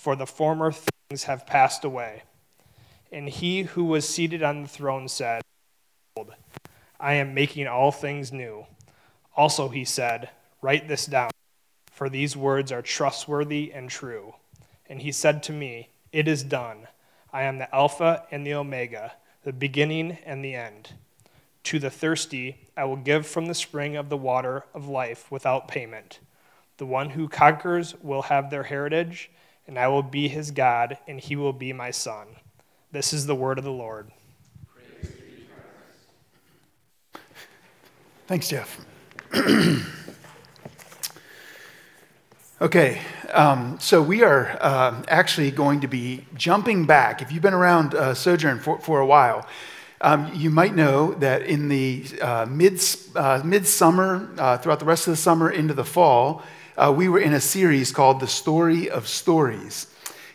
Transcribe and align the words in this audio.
for 0.00 0.16
the 0.16 0.26
former 0.26 0.72
things 0.72 1.24
have 1.24 1.46
passed 1.46 1.84
away. 1.84 2.22
And 3.12 3.28
he 3.28 3.64
who 3.64 3.84
was 3.84 4.08
seated 4.08 4.42
on 4.42 4.62
the 4.62 4.68
throne 4.68 5.08
said, 5.08 5.42
I 6.98 7.14
am 7.14 7.34
making 7.34 7.66
all 7.66 7.92
things 7.92 8.32
new. 8.32 8.64
Also 9.36 9.68
he 9.68 9.84
said, 9.84 10.30
Write 10.62 10.88
this 10.88 11.04
down, 11.04 11.30
for 11.92 12.08
these 12.08 12.34
words 12.34 12.72
are 12.72 12.80
trustworthy 12.80 13.72
and 13.74 13.90
true. 13.90 14.36
And 14.88 15.02
he 15.02 15.12
said 15.12 15.42
to 15.44 15.52
me, 15.52 15.90
It 16.12 16.26
is 16.26 16.42
done. 16.42 16.88
I 17.30 17.42
am 17.42 17.58
the 17.58 17.74
Alpha 17.74 18.24
and 18.30 18.46
the 18.46 18.54
Omega, 18.54 19.12
the 19.44 19.52
beginning 19.52 20.16
and 20.24 20.42
the 20.42 20.54
end. 20.54 20.94
To 21.64 21.78
the 21.78 21.90
thirsty, 21.90 22.68
I 22.74 22.84
will 22.84 22.96
give 22.96 23.26
from 23.26 23.46
the 23.46 23.54
spring 23.54 23.96
of 23.96 24.08
the 24.08 24.16
water 24.16 24.64
of 24.72 24.88
life 24.88 25.30
without 25.30 25.68
payment. 25.68 26.20
The 26.78 26.86
one 26.86 27.10
who 27.10 27.28
conquers 27.28 27.94
will 28.00 28.22
have 28.22 28.48
their 28.48 28.62
heritage 28.62 29.30
and 29.70 29.78
I 29.78 29.86
will 29.86 30.02
be 30.02 30.26
his 30.26 30.50
God, 30.50 30.98
and 31.06 31.20
he 31.20 31.36
will 31.36 31.52
be 31.52 31.72
my 31.72 31.92
son. 31.92 32.26
This 32.90 33.12
is 33.12 33.26
the 33.26 33.36
word 33.36 33.56
of 33.56 33.62
the 33.62 33.70
Lord. 33.70 34.10
Thanks, 38.26 38.48
Jeff. 38.48 38.84
okay, 42.60 43.00
um, 43.32 43.78
so 43.78 44.02
we 44.02 44.24
are 44.24 44.58
uh, 44.60 45.04
actually 45.06 45.52
going 45.52 45.82
to 45.82 45.86
be 45.86 46.26
jumping 46.34 46.84
back. 46.84 47.22
If 47.22 47.30
you've 47.30 47.40
been 47.40 47.54
around 47.54 47.94
uh, 47.94 48.14
Sojourn 48.14 48.58
for, 48.58 48.80
for 48.80 48.98
a 48.98 49.06
while, 49.06 49.46
um, 50.00 50.32
you 50.34 50.50
might 50.50 50.74
know 50.74 51.14
that 51.14 51.42
in 51.42 51.68
the 51.68 52.06
uh, 52.20 52.44
mid, 52.46 52.82
uh, 53.14 53.40
midsummer, 53.44 54.28
uh, 54.36 54.58
throughout 54.58 54.80
the 54.80 54.84
rest 54.84 55.06
of 55.06 55.12
the 55.12 55.16
summer 55.16 55.48
into 55.48 55.74
the 55.74 55.84
fall, 55.84 56.42
uh, 56.80 56.90
we 56.90 57.08
were 57.08 57.18
in 57.18 57.34
a 57.34 57.40
series 57.40 57.92
called 57.92 58.20
The 58.20 58.26
Story 58.26 58.88
of 58.88 59.06
Stories. 59.06 59.86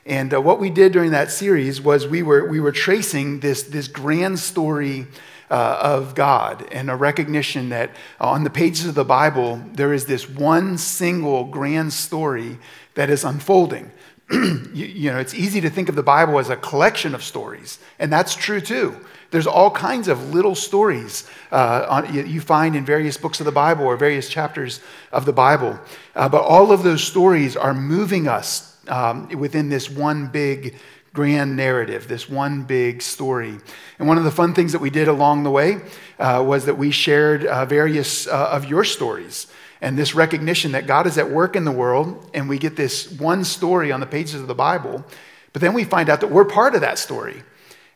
And 0.06 0.32
uh, 0.32 0.42
what 0.42 0.60
we 0.60 0.70
did 0.70 0.92
during 0.92 1.12
that 1.12 1.32
series 1.32 1.82
was 1.82 2.08
we 2.08 2.22
were, 2.22 2.48
we 2.48 2.60
were 2.60 2.72
tracing 2.72 3.40
this, 3.40 3.64
this 3.64 3.88
grand 3.88 4.38
story 4.38 5.08
uh, 5.50 5.80
of 5.82 6.14
God 6.14 6.68
and 6.72 6.92
a 6.92 6.96
recognition 6.96 7.70
that 7.70 7.90
on 8.20 8.44
the 8.44 8.52
pages 8.52 8.86
of 8.86 8.94
the 8.94 9.04
Bible, 9.04 9.60
there 9.74 9.92
is 9.92 10.06
this 10.06 10.30
one 10.30 10.78
single 10.78 11.46
grand 11.46 11.94
story 11.94 12.60
that 12.94 13.10
is 13.10 13.24
unfolding. 13.24 13.90
you, 14.32 14.66
you 14.74 15.12
know, 15.12 15.18
it's 15.18 15.34
easy 15.34 15.62
to 15.62 15.70
think 15.72 15.90
of 15.90 15.96
the 15.96 16.04
Bible 16.04 16.38
as 16.38 16.50
a 16.50 16.56
collection 16.56 17.16
of 17.16 17.24
stories, 17.24 17.80
and 17.98 18.14
that's 18.14 18.36
true 18.36 18.62
too. 18.62 18.96
There's 19.32 19.48
all 19.48 19.72
kinds 19.72 20.08
of 20.08 20.34
little 20.34 20.56
stories 20.56 21.28
uh, 21.52 21.86
on, 21.90 22.14
you 22.14 22.42
find 22.42 22.76
in 22.76 22.86
various 22.86 23.18
books 23.18 23.40
of 23.40 23.46
the 23.46 23.52
Bible 23.52 23.86
or 23.86 23.98
various 23.98 24.30
chapters 24.30 24.82
of 25.12 25.26
the 25.26 25.34
Bible. 25.34 25.80
Uh, 26.16 26.30
but 26.30 26.44
all 26.44 26.72
of 26.72 26.84
those 26.84 27.04
stories 27.04 27.58
are 27.58 27.74
moving 27.74 28.28
us 28.28 28.78
um, 28.88 29.28
within 29.30 29.70
this 29.70 29.90
one 29.90 30.28
big 30.28 30.76
grand 31.14 31.56
narrative, 31.56 32.08
this 32.08 32.30
one 32.30 32.64
big 32.64 33.02
story. 33.02 33.58
And 34.00 34.08
one 34.08 34.18
of 34.18 34.26
the 34.26 34.32
fun 34.32 34.54
things 34.54 34.74
that 34.74 34.80
we 34.80 34.90
did 34.90 35.08
along 35.08 35.44
the 35.44 35.52
way 35.52 35.82
uh, 36.20 36.44
was 36.46 36.66
that 36.66 36.78
we 36.78 36.92
shared 36.92 37.46
uh, 37.46 37.66
various 37.66 38.28
uh, 38.28 38.50
of 38.52 38.66
your 38.66 38.84
stories 38.84 39.48
and 39.82 39.98
this 39.98 40.16
recognition 40.16 40.72
that 40.74 40.88
God 40.88 41.08
is 41.08 41.18
at 41.18 41.30
work 41.30 41.56
in 41.56 41.66
the 41.66 41.72
world, 41.72 42.30
and 42.34 42.50
we 42.50 42.58
get 42.58 42.76
this 42.76 43.12
one 43.12 43.44
story 43.44 43.92
on 43.92 44.00
the 44.00 44.06
pages 44.06 44.36
of 44.36 44.48
the 44.48 44.56
Bible, 44.56 45.06
but 45.54 45.62
then 45.62 45.74
we 45.74 45.84
find 45.84 46.10
out 46.10 46.22
that 46.22 46.32
we're 46.32 46.46
part 46.46 46.76
of 46.76 46.82
that 46.82 46.98
story 46.98 47.44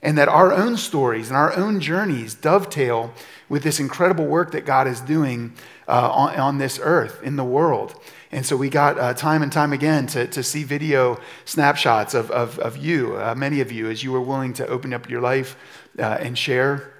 and 0.01 0.17
that 0.17 0.27
our 0.29 0.53
own 0.53 0.77
stories 0.77 1.27
and 1.27 1.37
our 1.37 1.55
own 1.55 1.79
journeys 1.79 2.33
dovetail 2.33 3.13
with 3.49 3.63
this 3.63 3.79
incredible 3.79 4.25
work 4.25 4.51
that 4.51 4.65
God 4.65 4.87
is 4.87 5.01
doing 5.01 5.53
uh, 5.87 6.09
on, 6.11 6.35
on, 6.39 6.57
this 6.59 6.79
earth, 6.81 7.21
in 7.23 7.35
the 7.35 7.43
world. 7.43 7.99
And 8.31 8.45
so 8.45 8.55
we 8.55 8.69
got 8.69 8.99
uh, 8.99 9.13
time 9.15 9.41
and 9.41 9.51
time 9.51 9.73
again 9.73 10.05
to, 10.07 10.27
to 10.27 10.43
see 10.43 10.63
video 10.63 11.19
snapshots 11.45 12.13
of, 12.13 12.29
of, 12.29 12.59
of 12.59 12.77
you, 12.77 13.17
uh, 13.17 13.33
many 13.35 13.59
of 13.59 13.71
you, 13.71 13.89
as 13.89 14.03
you 14.03 14.11
were 14.11 14.21
willing 14.21 14.53
to 14.53 14.67
open 14.67 14.93
up 14.93 15.09
your 15.09 15.19
life 15.19 15.55
uh, 15.97 16.17
and 16.19 16.37
share. 16.37 16.93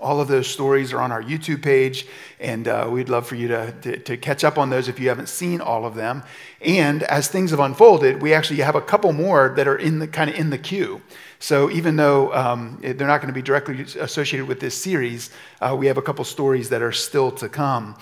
All 0.00 0.20
of 0.20 0.26
those 0.26 0.48
stories 0.48 0.92
are 0.92 1.00
on 1.00 1.12
our 1.12 1.22
YouTube 1.22 1.62
page, 1.62 2.08
and 2.40 2.66
uh, 2.66 2.88
we'd 2.90 3.08
love 3.08 3.24
for 3.24 3.36
you 3.36 3.46
to, 3.48 3.72
to, 3.82 3.98
to, 3.98 4.16
catch 4.16 4.42
up 4.42 4.58
on 4.58 4.68
those 4.68 4.88
if 4.88 4.98
you 4.98 5.08
haven't 5.08 5.28
seen 5.28 5.60
all 5.60 5.86
of 5.86 5.94
them. 5.94 6.24
And 6.60 7.04
as 7.04 7.28
things 7.28 7.52
have 7.52 7.60
unfolded, 7.60 8.20
we 8.20 8.34
actually 8.34 8.58
have 8.60 8.74
a 8.74 8.80
couple 8.80 9.12
more 9.12 9.54
that 9.56 9.68
are 9.68 9.76
in 9.76 10.00
the 10.00 10.08
kind 10.08 10.28
of 10.28 10.34
in 10.34 10.50
the 10.50 10.58
queue. 10.58 11.02
So 11.38 11.70
even 11.70 11.94
though 11.94 12.34
um, 12.34 12.78
they're 12.80 13.06
not 13.06 13.20
going 13.20 13.32
to 13.32 13.32
be 13.32 13.42
directly 13.42 13.82
associated 14.00 14.48
with 14.48 14.58
this 14.58 14.76
series, 14.76 15.30
uh, 15.60 15.76
we 15.78 15.86
have 15.86 15.98
a 15.98 16.02
couple 16.02 16.24
stories 16.24 16.68
that 16.70 16.82
are 16.82 16.92
still 16.92 17.30
to 17.32 17.48
come. 17.48 17.96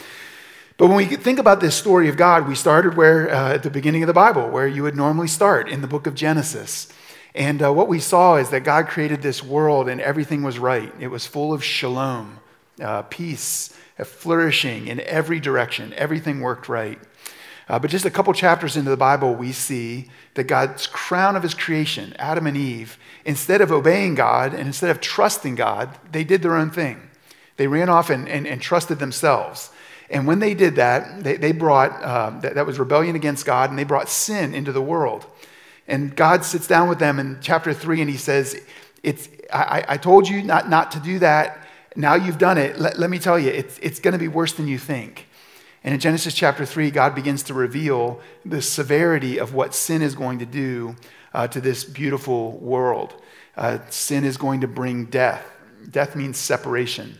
But 0.79 0.89
when 0.89 0.97
we 0.97 1.05
think 1.05 1.39
about 1.39 1.61
this 1.61 1.77
story 1.77 2.09
of 2.09 2.17
God, 2.17 2.49
we 2.49 2.55
started 2.55 2.97
where 2.97 3.31
uh, 3.31 3.53
at 3.53 3.63
the 3.63 3.71
beginning 3.71 4.03
of 4.03 4.07
the 4.07 4.15
Bible, 4.15 4.49
where 4.49 4.67
you 4.67 4.83
would 4.83 4.97
normally 4.97 5.29
start 5.29 5.69
in 5.69 5.83
the 5.83 5.87
book 5.87 6.07
of 6.07 6.15
Genesis. 6.15 6.89
And 7.35 7.63
uh, 7.63 7.73
what 7.73 7.89
we 7.89 7.99
saw 7.99 8.37
is 8.37 8.51
that 8.51 8.61
God 8.61 8.87
created 8.87 9.21
this 9.21 9.43
world 9.43 9.89
and 9.89 10.01
everything 10.01 10.43
was 10.43 10.59
right. 10.59 10.93
It 11.01 11.09
was 11.09 11.27
full 11.27 11.53
of 11.53 11.65
shalom, 11.65 12.39
uh, 12.81 13.03
peace, 13.03 13.77
flourishing 14.05 14.87
in 14.87 15.01
every 15.01 15.41
direction. 15.41 15.93
Everything 15.95 16.41
worked 16.41 16.69
right. 16.69 16.99
Uh, 17.69 17.79
but 17.79 17.91
just 17.91 18.05
a 18.05 18.11
couple 18.11 18.33
chapters 18.35 18.77
into 18.77 18.91
the 18.91 18.97
Bible, 18.97 19.35
we 19.35 19.51
see 19.51 20.11
that 20.35 20.45
God's 20.45 20.87
crown 20.87 21.35
of 21.35 21.43
his 21.43 21.55
creation, 21.55 22.15
Adam 22.19 22.47
and 22.47 22.57
Eve, 22.57 22.99
instead 23.25 23.61
of 23.61 23.73
obeying 23.73 24.15
God 24.15 24.53
and 24.53 24.67
instead 24.67 24.91
of 24.91 25.01
trusting 25.01 25.55
God, 25.55 25.97
they 26.13 26.25
did 26.25 26.43
their 26.43 26.57
own 26.57 26.71
thing. 26.71 27.09
They 27.57 27.67
ran 27.67 27.89
off 27.89 28.11
and, 28.11 28.29
and, 28.29 28.47
and 28.47 28.61
trusted 28.61 28.99
themselves. 28.99 29.71
And 30.11 30.27
when 30.27 30.41
they 30.41 30.55
did 30.55 30.77
that, 30.77 31.25
they, 31.25 31.37
they 31.37 31.53
brought, 31.53 31.91
uh, 32.03 32.39
that, 32.41 32.55
that 32.57 32.67
was 32.67 32.79
rebellion 32.79 33.17
against 33.17 33.47
God, 33.47 33.71
and 33.71 33.79
they 33.79 33.85
brought 33.85 34.09
sin 34.09 34.55
into 34.55 34.73
the 34.73 34.83
world. 34.83 35.25
And 35.87 36.17
God 36.17 36.45
sits 36.45 36.67
down 36.67 36.89
with 36.89 36.99
them 36.99 37.19
in 37.19 37.39
chapter 37.41 37.73
three 37.73 38.01
and 38.01 38.11
he 38.11 38.17
says, 38.17 38.61
it's, 39.03 39.29
I, 39.53 39.85
I 39.89 39.97
told 39.97 40.29
you 40.29 40.43
not, 40.43 40.69
not 40.69 40.91
to 40.93 41.01
do 41.01 41.19
that. 41.19 41.67
Now 41.95 42.15
you've 42.15 42.39
done 42.39 42.59
it. 42.59 42.79
Let, 42.79 42.99
let 42.99 43.11
me 43.11 43.19
tell 43.19 43.39
you, 43.39 43.51
it's, 43.51 43.79
it's 43.79 44.01
going 44.01 44.13
to 44.13 44.19
be 44.19 44.29
worse 44.29 44.53
than 44.53 44.67
you 44.67 44.79
think. 44.79 45.29
And 45.85 45.93
in 45.93 46.01
Genesis 46.01 46.33
chapter 46.35 46.65
3, 46.65 46.91
God 46.91 47.15
begins 47.15 47.43
to 47.45 47.55
reveal 47.55 48.21
the 48.45 48.63
severity 48.63 49.39
of 49.39 49.53
what 49.53 49.75
sin 49.75 50.01
is 50.01 50.15
going 50.15 50.39
to 50.39 50.47
do 50.47 50.97
uh, 51.35 51.47
to 51.49 51.61
this 51.61 51.85
beautiful 51.85 52.53
world. 52.53 53.15
Uh, 53.55 53.79
sin 53.91 54.25
is 54.25 54.39
going 54.39 54.63
to 54.63 54.69
bring 54.69 55.05
death. 55.05 55.47
Death 55.91 56.17
means 56.17 56.39
separation. 56.39 57.19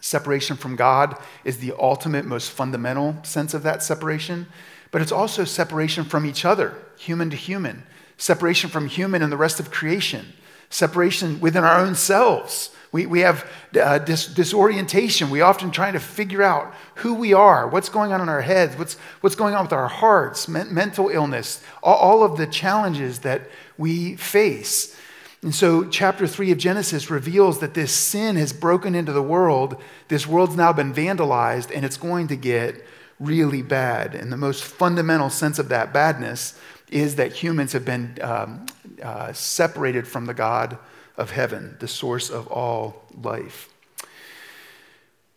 Separation 0.00 0.56
from 0.56 0.74
God 0.74 1.16
is 1.44 1.58
the 1.58 1.74
ultimate, 1.78 2.24
most 2.24 2.50
fundamental 2.50 3.16
sense 3.22 3.52
of 3.52 3.62
that 3.62 3.82
separation, 3.82 4.46
but 4.92 5.02
it's 5.02 5.10
also 5.10 5.44
separation 5.44 6.04
from 6.04 6.24
each 6.24 6.44
other, 6.44 6.76
human 6.96 7.30
to 7.30 7.36
human, 7.36 7.82
separation 8.16 8.70
from 8.70 8.86
human 8.86 9.22
and 9.22 9.32
the 9.32 9.36
rest 9.36 9.58
of 9.58 9.72
creation, 9.72 10.26
separation 10.70 11.40
within 11.40 11.64
our 11.64 11.80
own 11.80 11.96
selves 11.96 12.70
we, 12.92 13.06
we 13.06 13.20
have 13.20 13.50
uh, 13.80 13.98
dis- 13.98 14.26
disorientation. 14.26 15.30
We 15.30 15.40
often 15.40 15.70
trying 15.70 15.94
to 15.94 16.00
figure 16.00 16.42
out 16.42 16.74
who 16.96 17.14
we 17.14 17.32
are, 17.32 17.66
what's 17.66 17.88
going 17.88 18.12
on 18.12 18.20
in 18.20 18.28
our 18.28 18.42
heads, 18.42 18.76
what's, 18.76 18.94
what's 19.22 19.34
going 19.34 19.54
on 19.54 19.64
with 19.64 19.72
our 19.72 19.88
hearts, 19.88 20.46
men- 20.46 20.72
mental 20.72 21.08
illness, 21.08 21.62
all, 21.82 21.96
all 21.96 22.22
of 22.22 22.36
the 22.36 22.46
challenges 22.46 23.20
that 23.20 23.48
we 23.78 24.16
face. 24.16 24.94
And 25.42 25.54
so, 25.54 25.88
chapter 25.88 26.26
three 26.26 26.52
of 26.52 26.58
Genesis 26.58 27.10
reveals 27.10 27.58
that 27.60 27.74
this 27.74 27.92
sin 27.92 28.36
has 28.36 28.52
broken 28.52 28.94
into 28.94 29.12
the 29.12 29.22
world. 29.22 29.82
This 30.06 30.24
world's 30.24 30.54
now 30.54 30.72
been 30.72 30.94
vandalized, 30.94 31.74
and 31.74 31.84
it's 31.84 31.96
going 31.96 32.28
to 32.28 32.36
get 32.36 32.86
really 33.22 33.62
bad. 33.62 34.14
And 34.14 34.32
the 34.32 34.36
most 34.36 34.64
fundamental 34.64 35.30
sense 35.30 35.58
of 35.58 35.68
that 35.68 35.92
badness 35.92 36.58
is 36.90 37.16
that 37.16 37.32
humans 37.32 37.72
have 37.72 37.84
been 37.84 38.18
um, 38.20 38.66
uh, 39.02 39.32
separated 39.32 40.06
from 40.06 40.26
the 40.26 40.34
God 40.34 40.78
of 41.16 41.30
heaven, 41.30 41.76
the 41.80 41.88
source 41.88 42.30
of 42.30 42.46
all 42.48 43.04
life. 43.22 43.68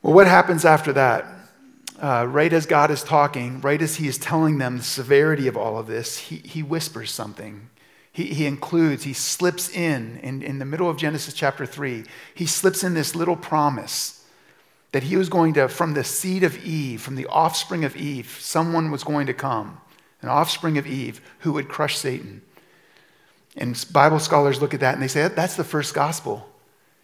Well, 0.02 0.14
what 0.14 0.28
happens 0.28 0.66
after 0.66 0.94
that? 0.94 1.26
Uh, 2.00 2.26
right 2.28 2.52
as 2.52 2.66
God 2.66 2.92
is 2.92 3.04
talking, 3.04 3.62
right 3.62 3.82
as 3.82 3.96
He 3.96 4.08
is 4.08 4.18
telling 4.18 4.58
them 4.58 4.78
the 4.78 4.84
severity 4.84 5.48
of 5.48 5.56
all 5.56 5.78
of 5.78 5.88
this, 5.88 6.18
He, 6.18 6.38
he 6.38 6.62
whispers 6.62 7.12
something. 7.12 7.70
He, 8.12 8.26
he 8.34 8.46
includes, 8.46 9.04
he 9.04 9.14
slips 9.14 9.70
in, 9.70 10.20
in, 10.24 10.42
in 10.42 10.60
the 10.60 10.66
middle 10.66 10.90
of 10.90 10.98
Genesis 10.98 11.34
chapter 11.34 11.66
3, 11.66 12.06
he 12.34 12.46
slips 12.46 12.82
in 12.82 12.94
this 12.94 13.14
little 13.14 13.36
promise 13.36 14.15
that 14.96 15.04
he 15.04 15.18
was 15.18 15.28
going 15.28 15.54
to, 15.54 15.68
from 15.68 15.94
the 15.94 16.06
seed 16.06 16.42
of 16.42 16.66
Eve, 16.66 17.02
from 17.02 17.16
the 17.16 17.26
offspring 17.26 17.84
of 17.84 17.98
Eve, 17.98 18.38
someone 18.40 18.92
was 18.92 19.04
going 19.04 19.28
to 19.28 19.34
come 19.34 19.82
an 20.22 20.30
offspring 20.30 20.78
of 20.78 20.88
Eve 20.88 21.20
who 21.40 21.52
would 21.52 21.68
crush 21.68 21.98
Satan. 21.98 22.42
And 23.58 23.86
Bible 23.92 24.20
scholars 24.20 24.62
look 24.62 24.74
at 24.74 24.80
that 24.80 24.94
and 24.94 25.04
they 25.04 25.10
say 25.10 25.28
that's 25.28 25.58
the 25.58 25.66
first 25.66 25.94
gospel. 25.94 26.48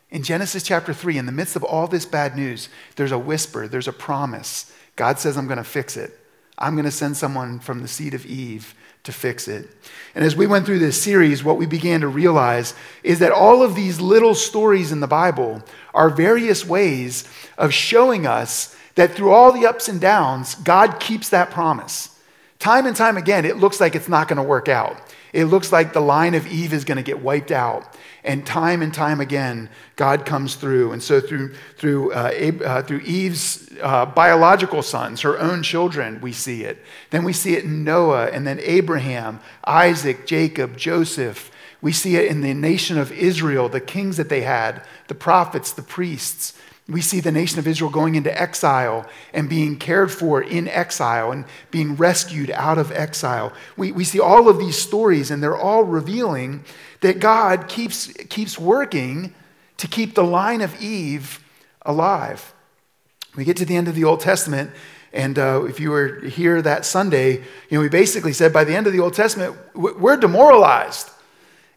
In 0.10 0.24
Genesis 0.24 0.64
chapter 0.64 0.94
3, 0.94 1.18
in 1.18 1.26
the 1.26 1.34
midst 1.34 1.58
of 1.58 1.66
all 1.66 1.86
this 1.86 2.06
bad 2.06 2.38
news, 2.38 2.70
there's 2.96 3.12
a 3.12 3.20
whisper, 3.20 3.68
there's 3.68 3.90
a 3.90 3.94
promise. 3.94 4.74
God 4.96 5.20
says, 5.20 5.36
I'm 5.36 5.48
going 5.48 5.58
to 5.58 5.64
fix 5.66 5.98
it. 5.98 6.18
I'm 6.62 6.76
going 6.76 6.86
to 6.86 6.92
send 6.92 7.18
someone 7.18 7.60
from 7.60 7.82
the 7.82 7.88
seed 7.88 8.14
of 8.14 8.26
Eve 8.26 8.76
to 9.04 9.12
fix 9.12 9.48
it. 9.48 9.68
And 10.14 10.24
as 10.24 10.36
we 10.36 10.46
went 10.48 10.66
through 10.66 10.80
this 10.80 11.02
series, 11.02 11.44
what 11.44 11.58
we 11.58 11.66
began 11.66 12.02
to 12.02 12.08
realize 12.08 12.76
is 13.04 13.20
that 13.20 13.32
all 13.32 13.64
of 13.64 13.76
these 13.76 14.00
little 14.00 14.36
stories 14.36 14.92
in 14.92 15.00
the 15.00 15.08
Bible 15.08 15.64
are 15.94 16.10
various 16.10 16.66
ways 16.66 17.28
of 17.58 17.74
showing 17.74 18.28
us 18.28 18.76
that 18.96 19.14
through 19.14 19.32
all 19.32 19.52
the 19.52 19.66
ups 19.66 19.88
and 19.90 20.00
downs, 20.00 20.56
God 20.56 21.00
keeps 21.00 21.30
that 21.30 21.50
promise. 21.50 22.20
Time 22.60 22.86
and 22.86 22.96
time 22.96 23.18
again, 23.18 23.46
it 23.46 23.58
looks 23.58 23.80
like 23.80 23.96
it's 23.96 24.10
not 24.10 24.28
going 24.28 24.38
to 24.38 24.44
work 24.44 24.70
out. 24.70 24.98
It 25.34 25.46
looks 25.46 25.72
like 25.72 25.94
the 25.94 26.02
line 26.02 26.36
of 26.36 26.46
Eve 26.46 26.74
is 26.74 26.84
going 26.84 26.98
to 26.98 27.04
get 27.04 27.22
wiped 27.22 27.52
out. 27.52 27.96
And 28.24 28.46
time 28.46 28.82
and 28.82 28.94
time 28.94 29.22
again, 29.22 29.70
God 29.96 30.26
comes 30.26 30.56
through. 30.56 30.92
And 30.92 31.02
so, 31.02 31.22
through, 31.22 31.56
through, 31.78 32.12
uh, 32.12 32.52
uh, 32.64 32.82
through 32.84 33.00
Eve's 33.00 33.70
uh, 33.82 34.06
biological 34.06 34.82
sons, 34.82 35.22
her 35.22 35.40
own 35.40 35.64
children, 35.64 36.20
we 36.22 36.34
see 36.34 36.64
it. 36.64 36.84
Then 37.10 37.24
we 37.24 37.34
see 37.34 37.56
it 37.56 37.64
in 37.64 37.84
Noah, 37.84 38.28
and 38.28 38.46
then 38.46 38.60
Abraham, 38.62 39.40
Isaac, 39.66 40.28
Jacob, 40.28 40.78
Joseph. 40.78 41.50
We 41.82 41.94
see 41.94 42.16
it 42.18 42.30
in 42.30 42.42
the 42.42 42.54
nation 42.54 42.98
of 42.98 43.12
Israel, 43.12 43.70
the 43.70 43.80
kings 43.80 44.18
that 44.18 44.30
they 44.30 44.42
had, 44.42 44.86
the 45.08 45.16
prophets, 45.16 45.72
the 45.72 45.82
priests. 45.82 46.54
We 46.90 47.02
see 47.02 47.20
the 47.20 47.32
nation 47.32 47.60
of 47.60 47.68
Israel 47.68 47.90
going 47.90 48.16
into 48.16 48.42
exile 48.42 49.08
and 49.34 49.48
being 49.48 49.78
cared 49.78 50.12
for 50.12 50.42
in 50.42 50.68
exile 50.68 51.32
and 51.32 51.46
being 51.70 51.96
rescued 51.96 52.52
out 52.52 52.78
of 52.78 52.92
exile. 52.92 53.54
We, 53.78 53.92
we 53.92 54.04
see 54.04 54.20
all 54.20 54.50
of 54.50 54.60
these 54.60 54.78
stories, 54.78 55.32
and 55.32 55.42
they're 55.42 55.58
all 55.58 55.84
revealing 55.84 56.64
that 57.02 57.20
God 57.20 57.68
keeps, 57.68 58.08
keeps 58.30 58.58
working 58.58 59.34
to 59.78 59.88
keep 59.88 60.16
the 60.16 60.24
line 60.24 60.62
of 60.62 60.82
Eve 60.82 61.44
alive. 61.84 62.54
We 63.36 63.46
get 63.46 63.58
to 63.58 63.66
the 63.66 63.76
end 63.76 63.88
of 63.88 63.96
the 63.96 64.04
Old 64.04 64.20
Testament, 64.20 64.72
and 65.14 65.38
uh, 65.38 65.66
if 65.66 65.80
you 65.80 65.92
were 65.92 66.20
here 66.22 66.62
that 66.62 66.86
Sunday, 66.86 67.38
you 67.38 67.78
know, 67.78 67.82
we 67.82 67.90
basically 67.90 68.34
said 68.34 68.54
by 68.54 68.64
the 68.64 68.76
end 68.76 68.88
of 68.88 68.94
the 68.94 69.00
Old 69.00 69.14
Testament, 69.14 69.56
we're 69.74 70.18
demoralized. 70.18 71.10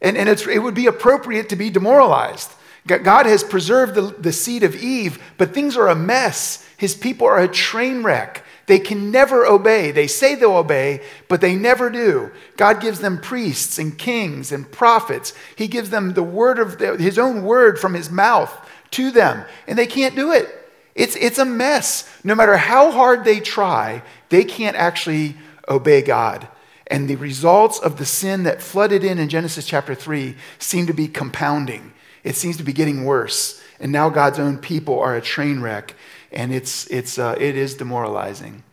And, 0.01 0.17
and 0.17 0.29
it's, 0.29 0.47
it 0.47 0.59
would 0.59 0.75
be 0.75 0.87
appropriate 0.87 1.49
to 1.49 1.57
be 1.57 1.71
demoralized. 1.71 2.53
God 2.87 3.25
has 3.25 3.43
preserved 3.43 3.95
the, 3.95 4.15
the 4.19 4.33
seed 4.33 4.63
of 4.63 4.77
Eve, 4.77 5.19
but 5.39 5.55
things 5.55 5.77
are 5.77 5.89
a 5.89 5.95
mess. 5.95 6.69
His 6.77 6.95
people 6.95 7.27
are 7.27 7.41
a 7.41 7.49
train 7.49 8.03
wreck. 8.03 8.45
They 8.67 8.79
can 8.79 9.11
never 9.11 9.47
obey. 9.47 9.91
They 9.91 10.07
say 10.07 10.35
they'll 10.35 10.57
obey, 10.57 11.03
but 11.29 11.41
they 11.41 11.55
never 11.55 11.89
do. 11.89 12.31
God 12.57 12.83
gives 12.83 13.01
them 13.01 13.21
priests 13.21 13.79
and 13.79 13.97
kings 13.99 14.53
and 14.53 14.71
prophets. 14.71 15.33
He 15.57 15.67
gives 15.67 15.91
them 15.91 16.13
the 16.13 16.23
word 16.23 16.59
of 16.59 16.79
the, 16.79 16.97
his 16.97 17.19
own 17.19 17.43
word 17.43 17.79
from 17.79 17.95
his 17.95 18.11
mouth 18.11 18.53
to 18.93 19.11
them, 19.11 19.45
and 19.67 19.79
they 19.79 19.87
can't 19.87 20.15
do 20.15 20.33
it. 20.33 20.49
It's, 20.95 21.17
it's 21.17 21.39
a 21.39 21.45
mess. 21.45 22.09
No 22.23 22.35
matter 22.35 22.57
how 22.57 22.91
hard 22.91 23.25
they 23.25 23.41
try, 23.41 24.03
they 24.29 24.45
can't 24.45 24.77
actually 24.77 25.37
obey 25.69 26.03
God. 26.03 26.49
And 26.87 27.09
the 27.09 27.17
results 27.17 27.79
of 27.79 27.97
the 27.97 28.05
sin 28.05 28.43
that 28.43 28.61
flooded 28.61 29.03
in 29.05 29.19
in 29.19 29.31
Genesis 29.31 29.67
chapter 29.67 29.95
3 29.95 30.37
seem 30.59 30.87
to 30.87 30.93
be 30.93 31.09
compounding 31.09 31.94
it 32.25 32.35
seems 32.35 32.57
to 32.57 32.65
be 32.65 32.73
getting 32.73 33.05
worse. 33.05 33.63
And 33.79 33.93
now 33.93 34.09
God's 34.09 34.39
own 34.39 34.59
people 34.59 34.99
are 34.99 35.15
a 35.15 35.21
train 35.21 35.61
wreck, 35.61 35.95
and 36.33 36.53
it's, 36.53 36.87
it's, 36.89 37.19
uh, 37.19 37.37
it 37.39 37.57
is 37.57 37.75
demoralizing. 37.75 38.65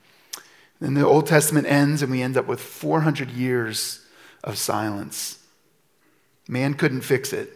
Then 0.80 0.96
the 0.96 1.06
Old 1.06 1.28
Testament 1.28 1.68
ends, 1.68 2.02
and 2.02 2.12
we 2.12 2.22
end 2.22 2.38
up 2.38 2.48
with 2.48 2.62
400 2.62 3.30
years 3.30 4.04
of 4.44 4.58
silence. 4.58 5.38
Man 6.48 6.74
couldn't 6.74 7.02
fix 7.02 7.34
it. 7.34 7.50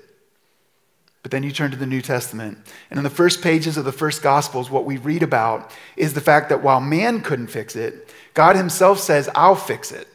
But 1.24 1.31
then 1.31 1.42
you 1.42 1.51
turn 1.51 1.71
to 1.71 1.77
the 1.77 1.88
New 1.88 2.03
Testament, 2.03 2.59
and 2.92 3.00
in 3.00 3.03
the 3.03 3.09
first 3.09 3.42
pages 3.42 3.77
of 3.77 3.86
the 3.86 3.92
first 3.92 4.21
Gospels, 4.21 4.69
what 4.69 4.86
we 4.86 4.97
read 4.97 5.24
about 5.24 5.71
is 5.97 6.13
the 6.13 6.21
fact 6.21 6.50
that 6.50 6.62
while 6.62 6.80
man 6.80 7.21
couldn't 7.21 7.47
fix 7.47 7.75
it, 7.75 8.13
God 8.36 8.56
Himself 8.56 9.00
says, 9.00 9.27
I'll 9.33 9.56
fix 9.56 9.92
it. 9.92 10.07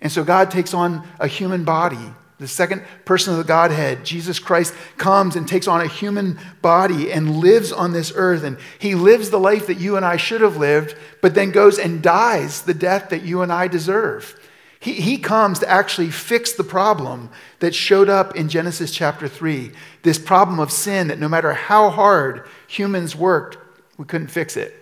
And 0.00 0.10
so 0.10 0.24
God 0.24 0.50
takes 0.50 0.74
on 0.74 1.06
a 1.20 1.28
human 1.28 1.62
body 1.62 2.12
the 2.38 2.46
second 2.48 2.82
person 3.04 3.32
of 3.32 3.38
the 3.38 3.44
Godhead, 3.44 4.04
Jesus 4.04 4.38
Christ, 4.38 4.72
comes 4.96 5.34
and 5.34 5.46
takes 5.46 5.66
on 5.66 5.80
a 5.80 5.88
human 5.88 6.38
body 6.62 7.10
and 7.10 7.38
lives 7.38 7.72
on 7.72 7.92
this 7.92 8.12
earth. 8.14 8.44
And 8.44 8.58
he 8.78 8.94
lives 8.94 9.30
the 9.30 9.40
life 9.40 9.66
that 9.66 9.80
you 9.80 9.96
and 9.96 10.06
I 10.06 10.16
should 10.16 10.40
have 10.40 10.56
lived, 10.56 10.94
but 11.20 11.34
then 11.34 11.50
goes 11.50 11.78
and 11.78 12.00
dies 12.00 12.62
the 12.62 12.74
death 12.74 13.08
that 13.10 13.22
you 13.22 13.42
and 13.42 13.52
I 13.52 13.66
deserve. 13.66 14.38
He, 14.80 14.92
he 14.94 15.18
comes 15.18 15.58
to 15.58 15.68
actually 15.68 16.10
fix 16.10 16.52
the 16.52 16.62
problem 16.62 17.30
that 17.58 17.74
showed 17.74 18.08
up 18.08 18.36
in 18.36 18.48
Genesis 18.48 18.92
chapter 18.92 19.26
3 19.26 19.72
this 20.02 20.18
problem 20.18 20.60
of 20.60 20.70
sin 20.70 21.08
that 21.08 21.18
no 21.18 21.28
matter 21.28 21.52
how 21.52 21.90
hard 21.90 22.46
humans 22.68 23.16
worked, 23.16 23.58
we 23.96 24.04
couldn't 24.04 24.28
fix 24.28 24.56
it. 24.56 24.74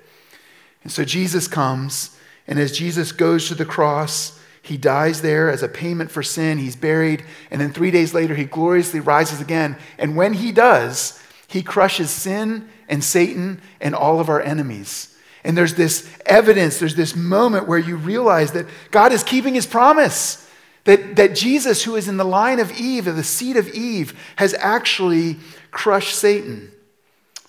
And 0.82 0.92
so 0.92 1.04
Jesus 1.04 1.48
comes, 1.48 2.16
and 2.46 2.58
as 2.58 2.76
Jesus 2.76 3.10
goes 3.10 3.48
to 3.48 3.54
the 3.54 3.64
cross, 3.64 4.38
he 4.66 4.76
dies 4.76 5.22
there 5.22 5.48
as 5.48 5.62
a 5.62 5.68
payment 5.68 6.10
for 6.10 6.22
sin. 6.22 6.58
He's 6.58 6.76
buried. 6.76 7.24
And 7.50 7.60
then 7.60 7.72
three 7.72 7.90
days 7.90 8.12
later, 8.12 8.34
he 8.34 8.44
gloriously 8.44 9.00
rises 9.00 9.40
again. 9.40 9.76
And 9.98 10.16
when 10.16 10.32
he 10.34 10.52
does, 10.52 11.22
he 11.46 11.62
crushes 11.62 12.10
sin 12.10 12.68
and 12.88 13.02
Satan 13.02 13.60
and 13.80 13.94
all 13.94 14.18
of 14.18 14.28
our 14.28 14.40
enemies. 14.40 15.16
And 15.44 15.56
there's 15.56 15.74
this 15.74 16.10
evidence, 16.26 16.78
there's 16.78 16.96
this 16.96 17.14
moment 17.14 17.68
where 17.68 17.78
you 17.78 17.96
realize 17.96 18.52
that 18.52 18.66
God 18.90 19.12
is 19.12 19.22
keeping 19.22 19.54
his 19.54 19.66
promise. 19.66 20.42
That, 20.84 21.16
that 21.16 21.34
Jesus, 21.34 21.82
who 21.82 21.96
is 21.96 22.08
in 22.08 22.16
the 22.16 22.24
line 22.24 22.60
of 22.60 22.72
Eve, 22.78 23.06
of 23.08 23.16
the 23.16 23.24
seed 23.24 23.56
of 23.56 23.68
Eve, 23.68 24.18
has 24.36 24.54
actually 24.54 25.36
crushed 25.70 26.14
Satan. 26.14 26.70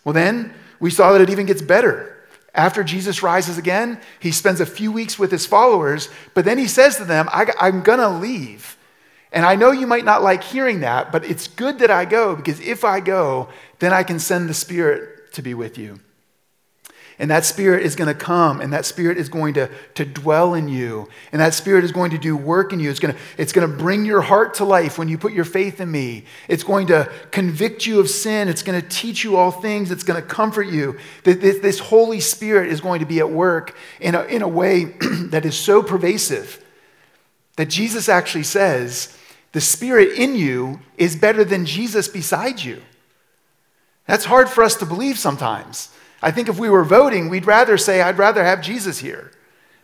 Well, 0.03 0.13
then 0.13 0.53
we 0.79 0.89
saw 0.89 1.11
that 1.13 1.21
it 1.21 1.29
even 1.29 1.45
gets 1.45 1.61
better. 1.61 2.16
After 2.53 2.83
Jesus 2.83 3.21
rises 3.21 3.57
again, 3.57 3.99
he 4.19 4.31
spends 4.31 4.59
a 4.59 4.65
few 4.65 4.91
weeks 4.91 5.19
with 5.19 5.31
his 5.31 5.45
followers, 5.45 6.09
but 6.33 6.45
then 6.45 6.57
he 6.57 6.67
says 6.67 6.97
to 6.97 7.05
them, 7.05 7.29
I, 7.31 7.53
am 7.59 7.83
going 7.83 7.99
to 7.99 8.09
leave. 8.09 8.77
And 9.31 9.45
I 9.45 9.55
know 9.55 9.71
you 9.71 9.85
might 9.85 10.05
not 10.05 10.23
like 10.23 10.43
hearing 10.43 10.79
that, 10.79 11.11
but 11.11 11.23
it's 11.25 11.47
good 11.47 11.79
that 11.79 11.91
I 11.91 12.05
go 12.05 12.35
because 12.35 12.59
if 12.59 12.83
I 12.83 12.99
go, 12.99 13.49
then 13.79 13.93
I 13.93 14.03
can 14.03 14.19
send 14.19 14.49
the 14.49 14.53
Spirit 14.53 15.33
to 15.33 15.41
be 15.41 15.53
with 15.53 15.77
you. 15.77 15.99
And 17.19 17.31
that 17.31 17.45
spirit 17.45 17.83
is 17.83 17.95
going 17.95 18.09
to 18.09 18.13
come, 18.13 18.61
and 18.61 18.71
that 18.73 18.85
spirit 18.85 19.17
is 19.17 19.27
going 19.27 19.55
to, 19.55 19.71
to 19.95 20.05
dwell 20.05 20.53
in 20.53 20.67
you. 20.67 21.09
And 21.31 21.41
that 21.41 21.55
spirit 21.55 21.83
is 21.83 21.91
going 21.91 22.11
to 22.11 22.17
do 22.19 22.37
work 22.37 22.73
in 22.73 22.79
you. 22.79 22.91
It's 22.91 22.99
going, 22.99 23.15
to, 23.15 23.19
it's 23.39 23.51
going 23.51 23.67
to 23.67 23.75
bring 23.75 24.05
your 24.05 24.21
heart 24.21 24.53
to 24.55 24.65
life 24.65 24.99
when 24.99 25.07
you 25.07 25.17
put 25.17 25.33
your 25.33 25.43
faith 25.43 25.81
in 25.81 25.89
me. 25.89 26.25
It's 26.47 26.63
going 26.63 26.87
to 26.87 27.11
convict 27.31 27.87
you 27.87 27.99
of 27.99 28.07
sin. 28.07 28.47
It's 28.47 28.61
going 28.61 28.79
to 28.79 28.87
teach 28.87 29.23
you 29.23 29.35
all 29.35 29.49
things. 29.49 29.89
It's 29.89 30.03
going 30.03 30.21
to 30.21 30.27
comfort 30.27 30.67
you. 30.67 30.99
This, 31.23 31.79
Holy 31.79 32.19
Spirit 32.19 32.71
is 32.71 32.81
going 32.81 32.99
to 32.99 33.07
be 33.07 33.17
at 33.17 33.31
work 33.31 33.75
in 33.99 34.13
a, 34.13 34.21
in 34.25 34.43
a 34.43 34.47
way 34.47 34.83
that 35.29 35.43
is 35.43 35.57
so 35.57 35.81
pervasive 35.81 36.63
that 37.55 37.69
Jesus 37.69 38.07
actually 38.07 38.43
says 38.43 39.17
the 39.53 39.61
spirit 39.61 40.19
in 40.19 40.35
you 40.35 40.81
is 40.97 41.15
better 41.15 41.43
than 41.43 41.65
Jesus 41.65 42.07
beside 42.07 42.63
you. 42.63 42.81
That's 44.05 44.25
hard 44.25 44.49
for 44.49 44.63
us 44.63 44.75
to 44.75 44.85
believe 44.85 45.17
sometimes. 45.17 45.89
I 46.21 46.31
think 46.31 46.49
if 46.49 46.59
we 46.59 46.69
were 46.69 46.83
voting, 46.83 47.29
we'd 47.29 47.45
rather 47.45 47.77
say, 47.77 48.01
I'd 48.01 48.17
rather 48.17 48.43
have 48.43 48.61
Jesus 48.61 48.99
here. 48.99 49.31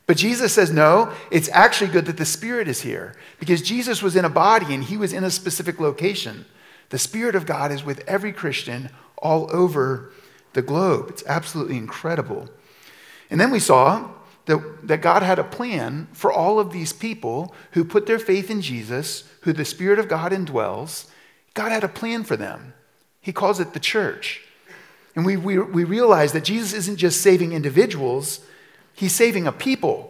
But 0.05 0.17
Jesus 0.17 0.53
says, 0.53 0.71
no, 0.71 1.13
it's 1.31 1.49
actually 1.49 1.91
good 1.91 2.05
that 2.07 2.17
the 2.17 2.25
Spirit 2.25 2.67
is 2.67 2.81
here 2.81 3.15
because 3.39 3.61
Jesus 3.61 4.01
was 4.01 4.15
in 4.15 4.25
a 4.25 4.29
body 4.29 4.73
and 4.73 4.83
he 4.83 4.97
was 4.97 5.13
in 5.13 5.23
a 5.23 5.31
specific 5.31 5.79
location. 5.79 6.45
The 6.89 6.99
Spirit 6.99 7.35
of 7.35 7.45
God 7.45 7.71
is 7.71 7.83
with 7.83 8.03
every 8.07 8.33
Christian 8.33 8.89
all 9.17 9.49
over 9.55 10.11
the 10.53 10.61
globe. 10.61 11.07
It's 11.09 11.23
absolutely 11.25 11.77
incredible. 11.77 12.49
And 13.29 13.39
then 13.39 13.49
we 13.49 13.59
saw 13.59 14.11
that, 14.45 14.87
that 14.87 15.01
God 15.01 15.23
had 15.23 15.39
a 15.39 15.43
plan 15.43 16.07
for 16.11 16.31
all 16.31 16.59
of 16.59 16.73
these 16.73 16.91
people 16.91 17.55
who 17.71 17.85
put 17.85 18.05
their 18.05 18.19
faith 18.19 18.51
in 18.51 18.61
Jesus, 18.61 19.23
who 19.41 19.53
the 19.53 19.65
Spirit 19.65 19.99
of 19.99 20.09
God 20.09 20.33
indwells. 20.33 21.09
God 21.53 21.71
had 21.71 21.83
a 21.83 21.89
plan 21.89 22.25
for 22.25 22.35
them. 22.35 22.73
He 23.21 23.31
calls 23.31 23.61
it 23.61 23.73
the 23.73 23.79
church. 23.79 24.41
And 25.15 25.25
we, 25.25 25.37
we, 25.37 25.59
we 25.59 25.83
realize 25.83 26.33
that 26.33 26.43
Jesus 26.43 26.73
isn't 26.73 26.97
just 26.97 27.21
saving 27.21 27.53
individuals, 27.53 28.39
he's 28.93 29.13
saving 29.13 29.47
a 29.47 29.51
people. 29.51 30.09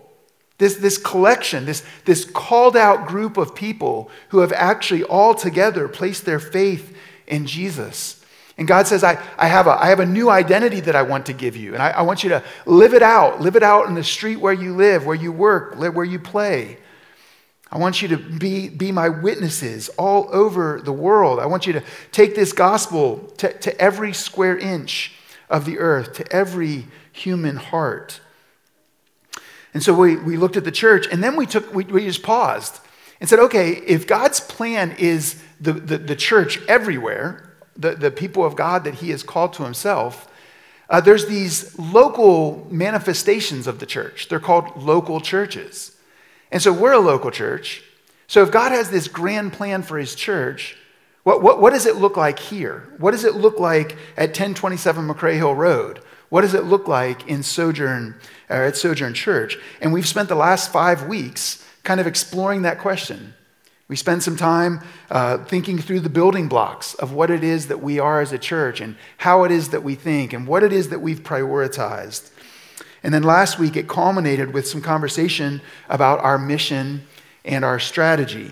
This, 0.60 0.76
this 0.76 0.98
collection, 0.98 1.66
this, 1.66 1.84
this 2.06 2.26
called 2.26 2.78
out 2.78 3.08
group 3.08 3.38
of 3.38 3.56
people 3.56 4.10
who 4.30 4.40
have 4.40 4.54
actually 4.54 5.04
all 5.04 5.34
together 5.34 5.88
placed 5.88 6.26
their 6.26 6.40
faith 6.40 6.96
in 7.28 7.48
Jesus. 7.48 8.24
And 8.58 8.68
God 8.68 8.86
says, 8.86 9.04
I, 9.04 9.22
I, 9.38 9.48
have, 9.48 9.66
a, 9.66 9.72
I 9.72 9.88
have 9.88 10.00
a 10.00 10.06
new 10.06 10.30
identity 10.30 10.80
that 10.82 10.96
I 10.96 11.02
want 11.02 11.26
to 11.26 11.34
give 11.34 11.58
you. 11.58 11.74
And 11.74 11.82
I, 11.82 11.90
I 11.90 12.02
want 12.04 12.24
you 12.24 12.30
to 12.30 12.44
live 12.66 12.94
it 12.94 13.02
out. 13.02 13.42
Live 13.42 13.56
it 13.56 13.64
out 13.64 13.88
in 13.88 13.96
the 13.96 14.04
street 14.04 14.38
where 14.38 14.54
you 14.54 14.76
live, 14.76 15.06
where 15.06 15.16
you 15.16 15.32
work, 15.32 15.76
where 15.76 16.06
you 16.06 16.20
play. 16.20 16.78
I 17.74 17.80
want 17.80 18.04
you 18.04 18.08
to 18.10 18.18
be, 18.18 18.70
be 18.70 18.92
my 18.92 19.10
witnesses 19.10 19.90
all 19.98 20.30
over 20.32 20.80
the 20.80 20.94
world. 20.94 21.40
I 21.40 21.48
want 21.48 21.66
you 21.66 21.74
to 21.74 21.84
take 22.12 22.36
this 22.36 22.54
gospel 22.54 23.18
to, 23.38 23.52
to 23.52 23.82
every 23.82 24.14
square 24.14 24.56
inch 24.56 25.14
of 25.50 25.66
the 25.66 25.80
earth, 25.80 26.14
to 26.14 26.32
every 26.32 26.86
human 27.12 27.56
heart. 27.56 28.22
And 29.74 29.82
so 29.82 29.92
we, 29.92 30.18
we 30.18 30.38
looked 30.38 30.56
at 30.56 30.66
the 30.66 30.72
church, 30.72 31.08
and 31.12 31.24
then 31.24 31.36
we, 31.36 31.48
took, 31.48 31.74
we, 31.74 31.84
we 31.86 32.06
just 32.06 32.22
paused 32.22 32.80
and 33.20 33.28
said, 33.28 33.40
okay, 33.40 33.72
if 33.72 34.06
God's 34.06 34.40
plan 34.40 34.96
is 35.00 35.42
the, 35.60 35.74
the, 35.74 35.98
the 35.98 36.16
church 36.16 36.60
everywhere, 36.68 37.56
the, 37.76 37.96
the 37.96 38.12
people 38.12 38.46
of 38.46 38.56
God 38.56 38.84
that 38.84 38.96
He 38.96 39.10
has 39.10 39.24
called 39.24 39.52
to 39.54 39.64
Himself, 39.64 40.30
uh, 40.92 41.02
there's 41.02 41.26
these 41.26 41.76
local 41.80 42.68
manifestations 42.70 43.66
of 43.66 43.80
the 43.80 43.88
church. 43.88 44.28
They're 44.28 44.40
called 44.40 44.78
local 44.78 45.20
churches. 45.20 45.93
And 46.54 46.62
so 46.62 46.72
we're 46.72 46.94
a 46.94 47.00
local 47.00 47.32
church. 47.32 47.82
So 48.28 48.44
if 48.44 48.52
God 48.52 48.72
has 48.72 48.92
this 48.92 49.08
grand 49.08 49.54
plan 49.54 49.82
for 49.82 49.98
His 49.98 50.14
church, 50.14 50.78
what, 51.24 51.42
what, 51.42 51.60
what 51.60 51.74
does 51.74 51.88
it 51.88 51.96
look 51.96 52.16
like 52.16 52.38
here? 52.38 52.94
What 53.00 53.12
does 53.12 53.26
it 53.26 53.34
look 53.34 53.60
like 53.60 53.94
at 54.16 54.30
1027 54.30 55.08
McRae 55.08 55.36
Hill 55.36 55.56
Road? 55.56 56.00
What 56.30 56.42
does 56.42 56.54
it 56.54 56.66
look 56.66 56.88
like 56.88 57.28
in 57.28 57.42
Sojourn, 57.42 58.16
uh, 58.50 58.54
at 58.54 58.78
Sojourn 58.78 59.16
Church? 59.16 59.58
And 59.82 59.92
we've 59.92 60.08
spent 60.08 60.30
the 60.30 60.36
last 60.36 60.72
five 60.72 61.08
weeks 61.08 61.66
kind 61.82 62.00
of 62.00 62.06
exploring 62.06 62.62
that 62.62 62.78
question. 62.78 63.34
We 63.88 63.96
spend 63.96 64.22
some 64.22 64.38
time 64.38 64.82
uh, 65.10 65.40
thinking 65.40 65.80
through 65.80 66.02
the 66.02 66.10
building 66.10 66.48
blocks 66.48 66.94
of 66.96 67.14
what 67.14 67.32
it 67.32 67.44
is 67.44 67.68
that 67.68 67.82
we 67.82 68.00
are 68.00 68.22
as 68.22 68.32
a 68.32 68.38
church 68.38 68.80
and 68.80 68.96
how 69.18 69.44
it 69.44 69.52
is 69.52 69.70
that 69.70 69.84
we 69.84 69.96
think 69.96 70.34
and 70.34 70.48
what 70.48 70.64
it 70.64 70.72
is 70.72 70.90
that 70.90 71.02
we've 71.02 71.24
prioritized. 71.24 72.30
And 73.04 73.14
then 73.14 73.24
last 73.24 73.60
week 73.60 73.76
it 73.76 73.88
culminated 73.88 74.54
with 74.54 74.68
some 74.68 74.82
conversation 74.82 75.62
about 75.90 76.20
our 76.22 76.38
mission 76.38 77.06
and 77.44 77.66
our 77.66 77.80
strategy. 77.80 78.52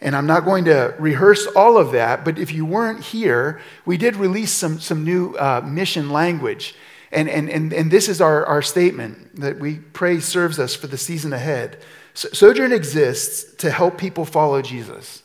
And 0.00 0.14
I'm 0.14 0.26
not 0.26 0.44
going 0.44 0.66
to 0.66 0.94
rehearse 0.98 1.46
all 1.46 1.76
of 1.76 1.92
that, 1.92 2.24
but 2.24 2.38
if 2.38 2.52
you 2.52 2.64
weren't 2.64 3.02
here, 3.02 3.60
we 3.84 3.96
did 3.96 4.14
release 4.14 4.52
some, 4.52 4.78
some 4.78 5.04
new 5.04 5.34
uh, 5.34 5.60
mission 5.64 6.10
language. 6.10 6.74
And, 7.10 7.28
and, 7.28 7.50
and, 7.50 7.72
and 7.72 7.90
this 7.90 8.08
is 8.08 8.20
our, 8.20 8.46
our 8.46 8.62
statement 8.62 9.40
that 9.40 9.58
we 9.58 9.76
pray 9.76 10.20
serves 10.20 10.58
us 10.58 10.74
for 10.74 10.86
the 10.86 10.98
season 10.98 11.32
ahead. 11.32 11.78
So, 12.14 12.28
Sojourn 12.28 12.72
exists 12.72 13.54
to 13.56 13.70
help 13.70 13.98
people 13.98 14.24
follow 14.24 14.62
Jesus. 14.62 15.22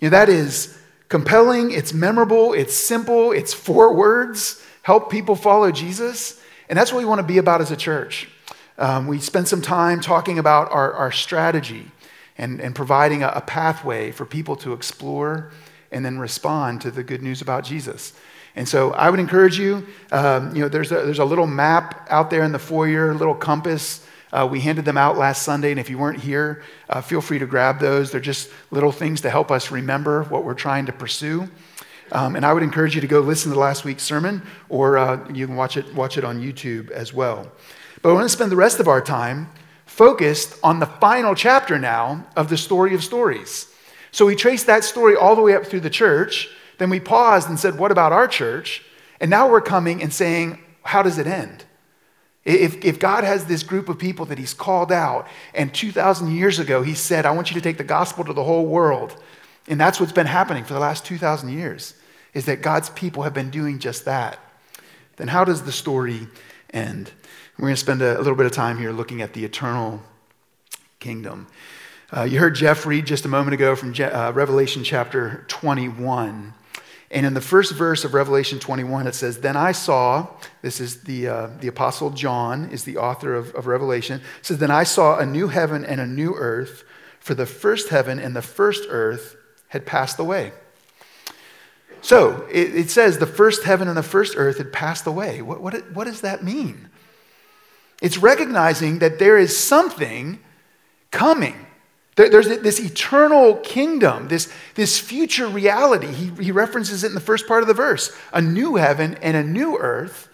You 0.00 0.10
know, 0.10 0.18
that 0.18 0.28
is 0.28 0.78
compelling, 1.08 1.70
it's 1.70 1.94
memorable, 1.94 2.52
it's 2.52 2.74
simple, 2.74 3.32
it's 3.32 3.54
four 3.54 3.94
words 3.94 4.62
help 4.88 5.10
people 5.10 5.36
follow 5.36 5.70
Jesus. 5.70 6.40
And 6.68 6.78
that's 6.78 6.92
what 6.92 6.98
we 6.98 7.04
want 7.04 7.20
to 7.20 7.26
be 7.26 7.38
about 7.38 7.60
as 7.60 7.70
a 7.70 7.76
church. 7.76 8.28
Um, 8.76 9.06
we 9.06 9.18
spend 9.18 9.48
some 9.48 9.62
time 9.62 10.00
talking 10.00 10.38
about 10.38 10.70
our, 10.70 10.92
our 10.92 11.10
strategy 11.10 11.90
and, 12.36 12.60
and 12.60 12.74
providing 12.74 13.22
a, 13.22 13.28
a 13.28 13.40
pathway 13.40 14.12
for 14.12 14.24
people 14.24 14.54
to 14.56 14.72
explore 14.72 15.50
and 15.90 16.04
then 16.04 16.18
respond 16.18 16.82
to 16.82 16.90
the 16.90 17.02
good 17.02 17.22
news 17.22 17.40
about 17.40 17.64
Jesus. 17.64 18.12
And 18.54 18.68
so 18.68 18.92
I 18.92 19.10
would 19.10 19.20
encourage 19.20 19.58
you, 19.58 19.86
um, 20.12 20.54
you 20.54 20.62
know, 20.62 20.68
there's 20.68 20.90
a, 20.92 20.96
there's 20.96 21.18
a 21.18 21.24
little 21.24 21.46
map 21.46 22.06
out 22.10 22.30
there 22.30 22.44
in 22.44 22.52
the 22.52 22.58
foyer, 22.58 23.10
a 23.10 23.14
little 23.14 23.34
compass. 23.34 24.04
Uh, 24.32 24.46
we 24.50 24.60
handed 24.60 24.84
them 24.84 24.98
out 24.98 25.16
last 25.16 25.42
Sunday, 25.42 25.70
and 25.70 25.80
if 25.80 25.88
you 25.88 25.96
weren't 25.96 26.20
here, 26.20 26.62
uh, 26.90 27.00
feel 27.00 27.20
free 27.20 27.38
to 27.38 27.46
grab 27.46 27.78
those. 27.78 28.10
They're 28.10 28.20
just 28.20 28.50
little 28.70 28.92
things 28.92 29.22
to 29.22 29.30
help 29.30 29.50
us 29.50 29.70
remember 29.70 30.24
what 30.24 30.44
we're 30.44 30.54
trying 30.54 30.86
to 30.86 30.92
pursue. 30.92 31.48
Um, 32.12 32.36
and 32.36 32.44
I 32.44 32.52
would 32.52 32.62
encourage 32.62 32.94
you 32.94 33.00
to 33.00 33.06
go 33.06 33.20
listen 33.20 33.52
to 33.52 33.58
last 33.58 33.84
week's 33.84 34.02
sermon, 34.02 34.42
or 34.68 34.98
uh, 34.98 35.28
you 35.32 35.46
can 35.46 35.56
watch 35.56 35.76
it, 35.76 35.94
watch 35.94 36.16
it 36.16 36.24
on 36.24 36.40
YouTube 36.40 36.90
as 36.90 37.12
well. 37.12 37.50
But 38.02 38.10
I 38.10 38.12
want 38.12 38.24
to 38.24 38.34
spend 38.34 38.50
the 38.50 38.56
rest 38.56 38.80
of 38.80 38.88
our 38.88 39.00
time 39.00 39.48
focused 39.84 40.58
on 40.62 40.78
the 40.78 40.86
final 40.86 41.34
chapter 41.34 41.78
now 41.78 42.26
of 42.36 42.48
the 42.48 42.56
story 42.56 42.94
of 42.94 43.02
stories. 43.02 43.66
So 44.10 44.26
we 44.26 44.36
traced 44.36 44.66
that 44.66 44.84
story 44.84 45.16
all 45.16 45.36
the 45.36 45.42
way 45.42 45.54
up 45.54 45.66
through 45.66 45.80
the 45.80 45.90
church. 45.90 46.48
Then 46.78 46.90
we 46.90 47.00
paused 47.00 47.48
and 47.48 47.58
said, 47.58 47.78
What 47.78 47.90
about 47.90 48.12
our 48.12 48.28
church? 48.28 48.84
And 49.20 49.30
now 49.30 49.50
we're 49.50 49.60
coming 49.60 50.02
and 50.02 50.12
saying, 50.12 50.58
How 50.82 51.02
does 51.02 51.18
it 51.18 51.26
end? 51.26 51.64
If, 52.44 52.82
if 52.84 52.98
God 52.98 53.24
has 53.24 53.44
this 53.44 53.62
group 53.62 53.88
of 53.88 53.98
people 53.98 54.24
that 54.26 54.38
He's 54.38 54.54
called 54.54 54.92
out, 54.92 55.26
and 55.52 55.74
2,000 55.74 56.34
years 56.34 56.58
ago 56.58 56.82
He 56.82 56.94
said, 56.94 57.26
I 57.26 57.32
want 57.32 57.50
you 57.50 57.54
to 57.54 57.60
take 57.60 57.78
the 57.78 57.84
gospel 57.84 58.24
to 58.24 58.32
the 58.32 58.44
whole 58.44 58.66
world, 58.66 59.20
and 59.66 59.80
that's 59.80 60.00
what's 60.00 60.12
been 60.12 60.26
happening 60.26 60.64
for 60.64 60.72
the 60.74 60.80
last 60.80 61.04
2,000 61.04 61.50
years, 61.50 61.94
is 62.34 62.46
that 62.46 62.62
God's 62.62 62.90
people 62.90 63.22
have 63.22 63.34
been 63.34 63.50
doing 63.50 63.78
just 63.78 64.04
that, 64.04 64.38
then 65.16 65.28
how 65.28 65.44
does 65.44 65.62
the 65.62 65.72
story 65.72 66.28
end? 66.72 67.10
We're 67.58 67.66
going 67.66 67.74
to 67.74 67.80
spend 67.80 68.02
a, 68.02 68.18
little 68.18 68.36
bit 68.36 68.46
of 68.46 68.52
time 68.52 68.78
here 68.78 68.92
looking 68.92 69.20
at 69.20 69.32
the 69.32 69.44
eternal 69.44 70.02
kingdom. 71.00 71.48
Uh, 72.16 72.22
you 72.22 72.38
heard 72.38 72.54
Jeff 72.54 72.86
read 72.86 73.04
just 73.04 73.24
a 73.24 73.28
moment 73.28 73.54
ago 73.54 73.74
from 73.74 73.92
Je- 73.92 74.04
uh, 74.04 74.32
Revelation 74.32 74.84
chapter 74.84 75.44
21. 75.48 76.54
And 77.10 77.26
in 77.26 77.34
the 77.34 77.40
first 77.40 77.74
verse 77.74 78.04
of 78.04 78.14
Revelation 78.14 78.58
21, 78.58 79.06
it 79.06 79.14
says, 79.14 79.40
Then 79.40 79.56
I 79.56 79.72
saw, 79.72 80.28
this 80.62 80.80
is 80.80 81.02
the, 81.02 81.28
uh, 81.28 81.46
the 81.58 81.68
Apostle 81.68 82.10
John, 82.10 82.70
is 82.70 82.84
the 82.84 82.98
author 82.98 83.34
of, 83.34 83.54
of 83.54 83.66
Revelation, 83.66 84.20
says, 84.42 84.58
Then 84.58 84.70
I 84.70 84.84
saw 84.84 85.18
a 85.18 85.26
new 85.26 85.48
heaven 85.48 85.84
and 85.84 86.00
a 86.00 86.06
new 86.06 86.34
earth, 86.34 86.84
for 87.18 87.34
the 87.34 87.46
first 87.46 87.88
heaven 87.88 88.18
and 88.18 88.36
the 88.36 88.42
first 88.42 88.86
earth 88.88 89.36
had 89.68 89.84
passed 89.84 90.18
away. 90.18 90.52
So 92.00 92.46
it, 92.50 92.74
it 92.74 92.90
says 92.90 93.18
the 93.18 93.26
first 93.26 93.64
heaven 93.64 93.88
and 93.88 93.96
the 93.96 94.02
first 94.02 94.34
earth 94.36 94.58
had 94.58 94.72
passed 94.72 95.06
away. 95.06 95.42
What, 95.42 95.60
what, 95.60 95.90
what 95.92 96.04
does 96.04 96.20
that 96.20 96.44
mean? 96.44 96.88
It's 98.00 98.18
recognizing 98.18 99.00
that 99.00 99.18
there 99.18 99.38
is 99.38 99.56
something 99.56 100.38
coming. 101.10 101.66
There's 102.16 102.48
this 102.48 102.80
eternal 102.80 103.56
kingdom, 103.58 104.26
this, 104.26 104.52
this 104.74 104.98
future 104.98 105.46
reality. 105.46 106.08
He, 106.08 106.30
he 106.42 106.50
references 106.50 107.04
it 107.04 107.08
in 107.08 107.14
the 107.14 107.20
first 107.20 107.46
part 107.46 107.62
of 107.62 107.68
the 107.68 107.74
verse 107.74 108.16
a 108.32 108.42
new 108.42 108.74
heaven 108.74 109.16
and 109.22 109.36
a 109.36 109.44
new 109.44 109.78
earth. 109.78 110.28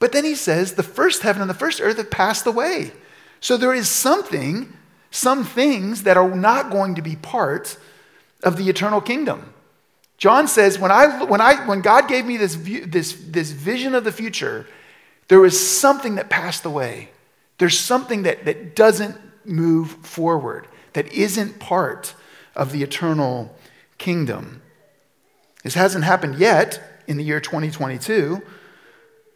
But 0.00 0.10
then 0.10 0.24
he 0.24 0.34
says 0.34 0.72
the 0.72 0.82
first 0.82 1.22
heaven 1.22 1.40
and 1.40 1.48
the 1.48 1.54
first 1.54 1.80
earth 1.80 1.98
have 1.98 2.10
passed 2.10 2.44
away. 2.44 2.90
So 3.38 3.56
there 3.56 3.72
is 3.72 3.88
something, 3.88 4.76
some 5.12 5.44
things 5.44 6.02
that 6.02 6.16
are 6.16 6.34
not 6.34 6.70
going 6.70 6.96
to 6.96 7.02
be 7.02 7.14
part 7.14 7.76
of 8.42 8.56
the 8.56 8.68
eternal 8.68 9.00
kingdom. 9.00 9.51
John 10.22 10.46
says, 10.46 10.78
when, 10.78 10.92
I, 10.92 11.24
when, 11.24 11.40
I, 11.40 11.66
when 11.66 11.80
God 11.80 12.06
gave 12.06 12.24
me 12.24 12.36
this, 12.36 12.54
view, 12.54 12.86
this, 12.86 13.12
this 13.12 13.50
vision 13.50 13.92
of 13.92 14.04
the 14.04 14.12
future, 14.12 14.68
there 15.26 15.40
was 15.40 15.58
something 15.58 16.14
that 16.14 16.30
passed 16.30 16.64
away. 16.64 17.08
There's 17.58 17.76
something 17.76 18.22
that, 18.22 18.44
that 18.44 18.76
doesn't 18.76 19.18
move 19.44 19.90
forward, 20.06 20.68
that 20.92 21.12
isn't 21.12 21.58
part 21.58 22.14
of 22.54 22.70
the 22.70 22.84
eternal 22.84 23.52
kingdom. 23.98 24.62
This 25.64 25.74
hasn't 25.74 26.04
happened 26.04 26.38
yet 26.38 27.02
in 27.08 27.16
the 27.16 27.24
year 27.24 27.40
2022. 27.40 28.42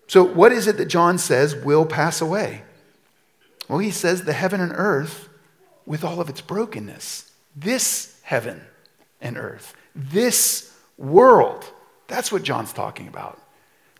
So, 0.06 0.22
what 0.22 0.52
is 0.52 0.68
it 0.68 0.76
that 0.76 0.86
John 0.86 1.18
says 1.18 1.56
will 1.56 1.84
pass 1.84 2.20
away? 2.20 2.62
Well, 3.68 3.80
he 3.80 3.90
says 3.90 4.22
the 4.22 4.34
heaven 4.34 4.60
and 4.60 4.70
earth 4.72 5.28
with 5.84 6.04
all 6.04 6.20
of 6.20 6.28
its 6.28 6.42
brokenness. 6.42 7.32
This 7.56 8.20
heaven 8.22 8.60
and 9.20 9.36
earth, 9.36 9.74
this 9.92 10.65
world. 10.98 11.64
That's 12.08 12.30
what 12.30 12.42
John's 12.42 12.72
talking 12.72 13.08
about. 13.08 13.40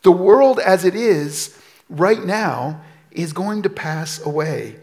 The 0.02 0.12
world 0.12 0.58
as 0.58 0.84
it 0.84 0.94
is 0.94 1.58
right 1.88 2.22
now 2.24 2.80
is 3.10 3.32
going 3.32 3.62
to 3.62 3.70
pass 3.70 4.24
away. 4.24 4.76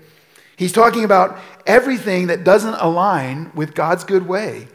He's 0.55 0.71
talking 0.71 1.03
about 1.03 1.39
everything 1.65 2.27
that 2.27 2.43
doesn't 2.43 2.75
align 2.75 3.51
with 3.55 3.73
God's 3.73 4.03
good 4.03 4.27
way. 4.27 4.67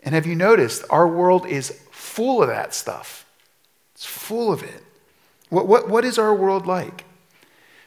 And 0.00 0.14
have 0.14 0.26
you 0.26 0.34
noticed 0.34 0.84
our 0.90 1.08
world 1.08 1.46
is 1.46 1.70
full 1.90 2.42
of 2.42 2.48
that 2.48 2.74
stuff? 2.74 3.26
It's 3.94 4.06
full 4.06 4.52
of 4.52 4.62
it. 4.62 4.82
What, 5.48 5.66
what, 5.66 5.88
what 5.88 6.04
is 6.04 6.18
our 6.18 6.34
world 6.34 6.66
like? 6.66 7.04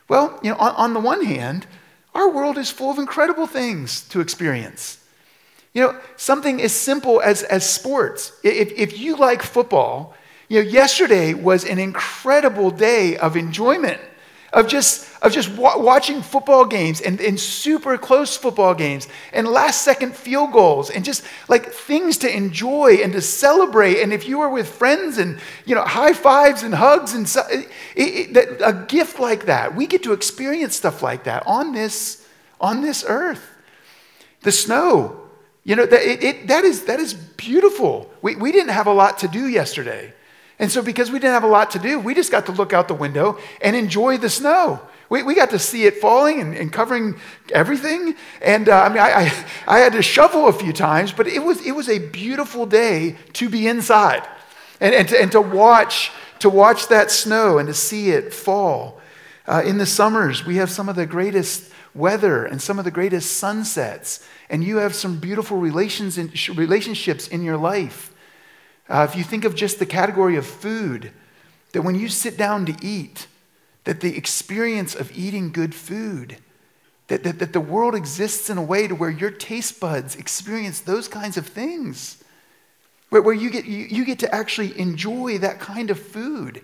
Well, 0.08 0.40
you 0.44 0.52
know, 0.52 0.58
on, 0.58 0.76
on 0.76 0.94
the 0.94 1.00
one 1.00 1.24
hand, 1.24 1.68
our 2.14 2.30
world 2.30 2.58
is 2.58 2.72
full 2.72 2.92
of 2.92 2.98
incredible 2.98 3.48
things 3.48 4.02
to 4.10 4.20
experience. 4.20 4.99
You 5.74 5.84
know, 5.84 6.00
something 6.16 6.62
as 6.62 6.74
simple 6.74 7.22
as, 7.22 7.44
as 7.44 7.70
sports. 7.70 8.32
If, 8.44 8.72
if 8.72 8.98
you 8.98 9.16
like 9.16 9.44
football, 9.44 10.16
you 10.48 10.64
know, 10.64 10.70
yesterday 10.70 11.36
was 11.36 11.64
an 11.64 11.78
incredible 11.78 12.72
day 12.72 13.18
of 13.18 13.38
enjoyment, 13.38 14.02
of 14.52 14.68
just, 14.68 15.08
of 15.22 15.32
just 15.32 15.50
wa- 15.52 15.78
watching 15.78 16.24
football 16.24 16.66
games 16.66 17.02
and, 17.02 17.22
and 17.22 17.40
super 17.40 18.00
close 18.00 18.36
football 18.36 18.74
games 18.74 19.08
and 19.32 19.48
last 19.48 19.84
second 19.84 20.16
field 20.16 20.52
goals 20.52 20.90
and 20.90 21.06
just 21.06 21.24
like 21.48 21.68
things 21.68 22.18
to 22.18 22.36
enjoy 22.36 22.98
and 23.04 23.14
to 23.14 23.22
celebrate. 23.22 24.02
And 24.02 24.12
if 24.12 24.28
you 24.28 24.40
were 24.40 24.50
with 24.50 24.68
friends 24.68 25.20
and, 25.20 25.38
you 25.66 25.76
know, 25.76 25.84
high 25.84 26.14
fives 26.14 26.64
and 26.64 26.74
hugs 26.74 27.14
and 27.14 27.30
so, 27.30 27.44
it, 27.52 27.70
it, 27.96 28.36
it, 28.36 28.62
a 28.66 28.74
gift 28.88 29.20
like 29.20 29.46
that, 29.46 29.76
we 29.76 29.86
get 29.86 30.02
to 30.02 30.14
experience 30.14 30.76
stuff 30.76 31.04
like 31.04 31.26
that 31.26 31.46
on 31.46 31.74
this, 31.74 32.28
on 32.60 32.82
this 32.82 33.06
earth. 33.08 33.48
The 34.42 34.52
snow, 34.52 35.19
you 35.70 35.76
know, 35.76 35.86
that, 35.86 36.02
it, 36.02 36.48
that, 36.48 36.64
is, 36.64 36.86
that 36.86 37.00
is 37.00 37.14
beautiful. 37.14 38.10
We, 38.24 38.36
we 38.36 38.52
didn't 38.52 38.72
have 38.72 38.88
a 38.88 38.92
lot 38.92 39.20
to 39.20 39.28
do 39.28 39.48
yesterday. 39.48 40.12
And 40.58 40.72
so, 40.72 40.82
because 40.82 41.12
we 41.12 41.20
didn't 41.20 41.36
have 41.36 41.44
a 41.44 41.48
lot 41.48 41.70
to 41.72 41.80
do, 41.80 42.00
we 42.00 42.16
just 42.16 42.32
got 42.32 42.48
to 42.48 42.52
look 42.52 42.74
out 42.74 42.88
the 42.88 42.96
window 42.96 43.38
and 43.62 43.76
enjoy 43.76 44.18
the 44.18 44.32
snow. 44.32 44.82
We, 45.10 45.22
we 45.22 45.36
got 45.36 45.52
to 45.52 45.60
see 45.60 45.84
it 45.86 45.98
falling 45.98 46.42
and, 46.42 46.58
and 46.58 46.74
covering 46.74 47.20
everything. 47.54 48.16
And 48.42 48.68
uh, 48.68 48.82
I 48.82 48.90
mean, 48.90 48.98
I, 48.98 49.12
I, 49.12 49.46
I, 49.68 49.78
had 49.78 49.94
to 49.94 50.02
shovel 50.02 50.48
a 50.48 50.54
few 50.54 50.74
times, 50.74 51.12
but 51.12 51.28
it 51.28 51.44
was, 51.44 51.64
it 51.64 51.74
was 51.74 51.88
a 51.88 52.00
beautiful 52.00 52.66
day 52.66 53.16
to 53.34 53.48
be 53.48 53.68
inside 53.68 54.28
and, 54.82 54.96
and, 54.96 55.08
to, 55.10 55.22
and 55.22 55.32
to, 55.34 55.40
watch, 55.40 56.12
to 56.40 56.50
watch 56.50 56.88
that 56.88 57.12
snow 57.12 57.60
and 57.60 57.68
to 57.68 57.76
see 57.76 58.10
it 58.10 58.34
fall. 58.34 59.00
Uh, 59.46 59.62
in 59.64 59.78
the 59.78 59.86
summers, 59.86 60.48
we 60.48 60.56
have 60.56 60.72
some 60.72 60.90
of 60.90 60.96
the 60.96 61.06
greatest 61.06 61.72
weather 61.94 62.44
and 62.44 62.60
some 62.60 62.80
of 62.80 62.86
the 62.86 62.92
greatest 62.92 63.38
sunsets. 63.38 64.28
And 64.50 64.64
you 64.64 64.78
have 64.78 64.96
some 64.96 65.20
beautiful 65.20 65.58
relations 65.58 66.18
in, 66.18 66.32
relationships 66.56 67.28
in 67.28 67.44
your 67.44 67.58
life. 67.58 68.12
Uh, 68.88 69.06
if 69.08 69.16
you 69.16 69.24
think 69.24 69.46
of 69.46 69.54
just 69.54 69.78
the 69.78 69.86
category 69.86 70.36
of 70.36 70.46
food, 70.46 71.12
that 71.74 71.84
when 71.84 71.96
you 71.96 72.10
sit 72.10 72.38
down 72.38 72.66
to 72.66 72.76
eat, 72.82 73.28
that 73.84 74.02
the 74.02 74.18
experience 74.18 74.96
of 74.96 75.16
eating 75.18 75.52
good 75.52 75.76
food, 75.76 76.38
that, 77.08 77.24
that, 77.24 77.40
that 77.40 77.54
the 77.54 77.60
world 77.60 77.96
exists 77.96 78.50
in 78.50 78.58
a 78.58 78.64
way 78.64 78.88
to 78.88 78.96
where 78.96 79.10
your 79.10 79.32
taste 79.32 79.80
buds 79.80 80.16
experience 80.16 80.82
those 80.82 81.08
kinds 81.08 81.38
of 81.38 81.48
things, 81.48 82.24
where, 83.10 83.22
where 83.22 83.34
you, 83.34 83.50
get, 83.50 83.66
you, 83.66 83.86
you 83.86 84.06
get 84.06 84.20
to 84.20 84.34
actually 84.34 84.80
enjoy 84.80 85.38
that 85.38 85.60
kind 85.60 85.92
of 85.92 86.00
food. 86.00 86.62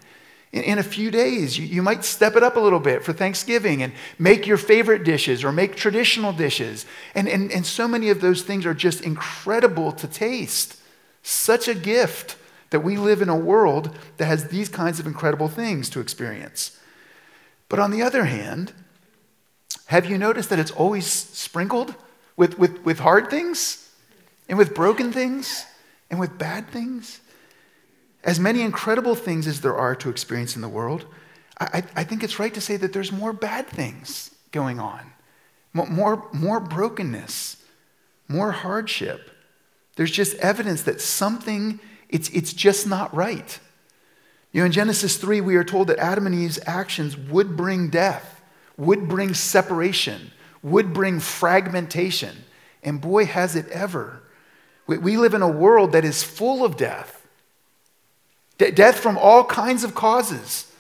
In, 0.52 0.64
in 0.64 0.80
a 0.80 0.84
few 0.84 1.12
days, 1.12 1.58
you, 1.58 1.66
you 1.66 1.82
might 1.82 2.06
step 2.06 2.36
it 2.36 2.44
up 2.44 2.56
a 2.56 2.60
little 2.60 2.80
bit 2.80 3.04
for 3.04 3.14
Thanksgiving 3.14 3.84
and 3.84 3.94
make 4.18 4.48
your 4.48 4.58
favorite 4.58 5.04
dishes 5.04 5.44
or 5.44 5.52
make 5.52 5.76
traditional 5.76 6.34
dishes. 6.34 6.86
And, 7.14 7.28
and, 7.28 7.52
and 7.52 7.66
so 7.66 7.88
many 7.88 8.10
of 8.10 8.22
those 8.22 8.44
things 8.44 8.66
are 8.66 8.74
just 8.74 9.02
incredible 9.02 9.92
to 9.94 10.08
taste. 10.08 10.78
Such 11.24 11.68
a 11.68 11.76
gift 11.76 12.38
that 12.70 12.82
we 12.82 12.98
live 12.98 13.22
in 13.22 13.30
a 13.30 13.38
world 13.38 13.98
that 14.18 14.26
has 14.26 14.48
these 14.48 14.70
kinds 14.70 15.00
of 15.00 15.08
incredible 15.08 15.48
things 15.48 15.90
to 15.92 16.00
experience. 16.00 16.80
But 17.70 17.80
on 17.80 17.92
the 17.92 18.02
other 18.02 18.26
hand, 18.26 18.74
have 19.88 20.06
you 20.06 20.18
noticed 20.18 20.50
that 20.50 20.60
it's 20.60 20.72
always 20.72 21.06
sprinkled 21.06 21.96
with, 22.36 22.58
with, 22.58 22.84
with 22.84 23.00
hard 23.00 23.30
things 23.30 23.92
and 24.50 24.58
with 24.58 24.74
broken 24.74 25.12
things 25.12 25.66
and 26.10 26.20
with 26.20 26.38
bad 26.38 26.70
things? 26.70 27.22
As 28.26 28.40
many 28.40 28.62
incredible 28.62 29.14
things 29.14 29.46
as 29.46 29.62
there 29.62 29.76
are 29.76 29.96
to 29.96 30.10
experience 30.10 30.56
in 30.56 30.62
the 30.64 30.68
world, 30.68 31.06
I, 31.60 31.84
I 31.96 32.04
think 32.04 32.24
it's 32.24 32.40
right 32.40 32.54
to 32.54 32.60
say 32.60 32.76
that 32.78 32.92
there's 32.92 33.12
more 33.12 33.32
bad 33.32 33.68
things 33.68 34.32
going 34.52 34.80
on, 34.80 35.14
more, 35.74 36.28
more 36.34 36.60
brokenness, 36.60 37.58
more 38.28 38.52
hardship. 38.52 39.30
There's 39.96 40.12
just 40.12 40.36
evidence 40.38 40.82
that 40.84 41.00
something, 41.00 41.80
it's, 42.10 42.30
it's 42.30 42.52
just 42.52 42.88
not 42.88 43.14
right. 43.16 43.60
You 44.52 44.62
know, 44.62 44.66
in 44.66 44.72
Genesis 44.72 45.18
3, 45.18 45.42
we 45.42 45.56
are 45.56 45.64
told 45.64 45.88
that 45.88 46.00
Adam 46.00 46.26
and 46.26 46.36
Eve's 46.36 46.60
actions 46.66 47.16
would 47.16 47.56
bring 47.56 47.90
death, 47.90 48.42
would 48.76 49.08
bring 49.08 49.34
separation, 49.34 50.32
would 50.64 50.94
bring 50.94 51.20
fragmentation. 51.20 52.44
And 52.82 53.00
boy, 53.00 53.26
has 53.26 53.56
it 53.56 53.68
ever. 53.70 54.24
We, 54.88 54.98
we 54.98 55.18
live 55.18 55.34
in 55.34 55.42
a 55.42 55.48
world 55.48 55.92
that 55.92 56.04
is 56.04 56.24
full 56.24 56.66
of 56.66 56.76
death. 56.76 57.25
De- 58.58 58.72
death 58.72 59.00
from 59.00 59.18
all 59.18 59.44
kinds 59.44 59.84
of 59.84 59.96
causes. 59.96 60.72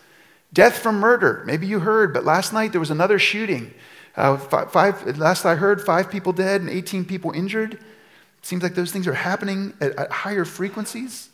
Death 0.54 0.78
from 0.78 1.00
murder. 1.00 1.44
Maybe 1.46 1.68
you 1.68 1.80
heard, 1.80 2.14
but 2.14 2.24
last 2.24 2.54
night 2.54 2.72
there 2.72 2.80
was 2.80 2.92
another 2.92 3.20
shooting. 3.20 3.74
Uh, 4.16 4.38
five, 4.38 4.72
five, 4.72 5.18
last 5.18 5.46
I 5.46 5.56
heard, 5.56 5.82
five 5.82 6.10
people 6.10 6.32
dead 6.32 6.62
and 6.62 6.70
18 6.70 7.04
people 7.06 7.32
injured. 7.32 7.80
Seems 8.42 8.64
like 8.64 8.76
those 8.76 8.92
things 8.92 9.08
are 9.08 9.14
happening 9.14 9.74
at, 9.82 9.96
at 9.98 10.12
higher 10.12 10.46
frequencies. 10.46 11.30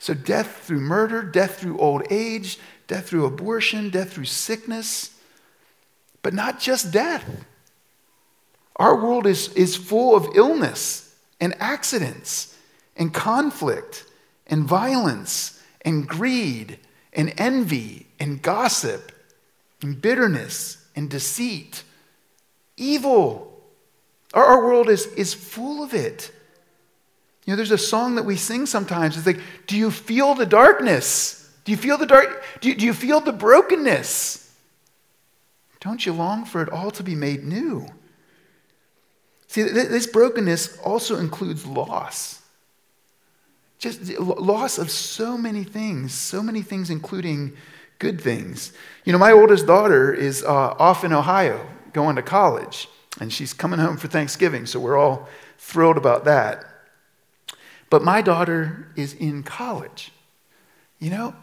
So, 0.00 0.14
death 0.14 0.62
through 0.64 0.80
murder, 0.80 1.22
death 1.22 1.58
through 1.58 1.78
old 1.78 2.04
age, 2.10 2.58
death 2.86 3.08
through 3.08 3.26
abortion, 3.26 3.90
death 3.90 4.12
through 4.12 4.24
sickness, 4.24 5.16
but 6.22 6.32
not 6.34 6.58
just 6.60 6.92
death. 6.92 7.24
Our 8.76 8.96
world 8.96 9.26
is, 9.26 9.52
is 9.54 9.76
full 9.76 10.16
of 10.16 10.28
illness 10.36 11.14
and 11.40 11.54
accidents 11.60 12.56
and 12.96 13.12
conflict 13.12 14.04
and 14.46 14.64
violence 14.64 15.57
and 15.82 16.06
greed 16.06 16.78
and 17.12 17.32
envy 17.38 18.06
and 18.20 18.42
gossip 18.42 19.12
and 19.82 20.00
bitterness 20.00 20.84
and 20.96 21.08
deceit, 21.08 21.84
evil. 22.76 23.60
Our, 24.34 24.44
our 24.44 24.64
world 24.64 24.88
is, 24.88 25.06
is 25.14 25.34
full 25.34 25.82
of 25.82 25.94
it. 25.94 26.32
You 27.44 27.52
know, 27.52 27.56
there's 27.56 27.70
a 27.70 27.78
song 27.78 28.16
that 28.16 28.24
we 28.24 28.36
sing 28.36 28.66
sometimes. 28.66 29.16
It's 29.16 29.26
like, 29.26 29.40
Do 29.66 29.76
you 29.76 29.90
feel 29.90 30.34
the 30.34 30.46
darkness? 30.46 31.50
Do 31.64 31.72
you 31.72 31.78
feel 31.78 31.98
the 31.98 32.06
dark? 32.06 32.44
Do 32.60 32.68
you, 32.68 32.74
do 32.74 32.84
you 32.84 32.92
feel 32.92 33.20
the 33.20 33.32
brokenness? 33.32 34.54
Don't 35.80 36.04
you 36.04 36.12
long 36.12 36.44
for 36.44 36.62
it 36.62 36.70
all 36.70 36.90
to 36.92 37.02
be 37.02 37.14
made 37.14 37.44
new? 37.44 37.86
See, 39.46 39.62
this 39.62 40.06
brokenness 40.06 40.78
also 40.78 41.16
includes 41.16 41.64
loss. 41.66 42.37
Just 43.78 44.18
loss 44.18 44.78
of 44.78 44.90
so 44.90 45.38
many 45.38 45.64
things, 45.64 46.12
so 46.12 46.42
many 46.42 46.62
things, 46.62 46.90
including 46.90 47.56
good 47.98 48.20
things. 48.20 48.72
You 49.04 49.12
know, 49.12 49.18
my 49.18 49.32
oldest 49.32 49.66
daughter 49.66 50.12
is 50.12 50.42
uh, 50.42 50.74
off 50.78 51.04
in 51.04 51.12
Ohio 51.12 51.66
going 51.92 52.16
to 52.16 52.22
college, 52.22 52.88
and 53.20 53.32
she's 53.32 53.52
coming 53.52 53.78
home 53.78 53.96
for 53.96 54.08
Thanksgiving, 54.08 54.66
so 54.66 54.80
we're 54.80 54.96
all 54.98 55.28
thrilled 55.58 55.96
about 55.96 56.24
that. 56.24 56.64
But 57.90 58.02
my 58.02 58.20
daughter 58.20 58.88
is 58.96 59.14
in 59.14 59.42
college. 59.42 60.12
You 60.98 61.10
know, 61.10 61.34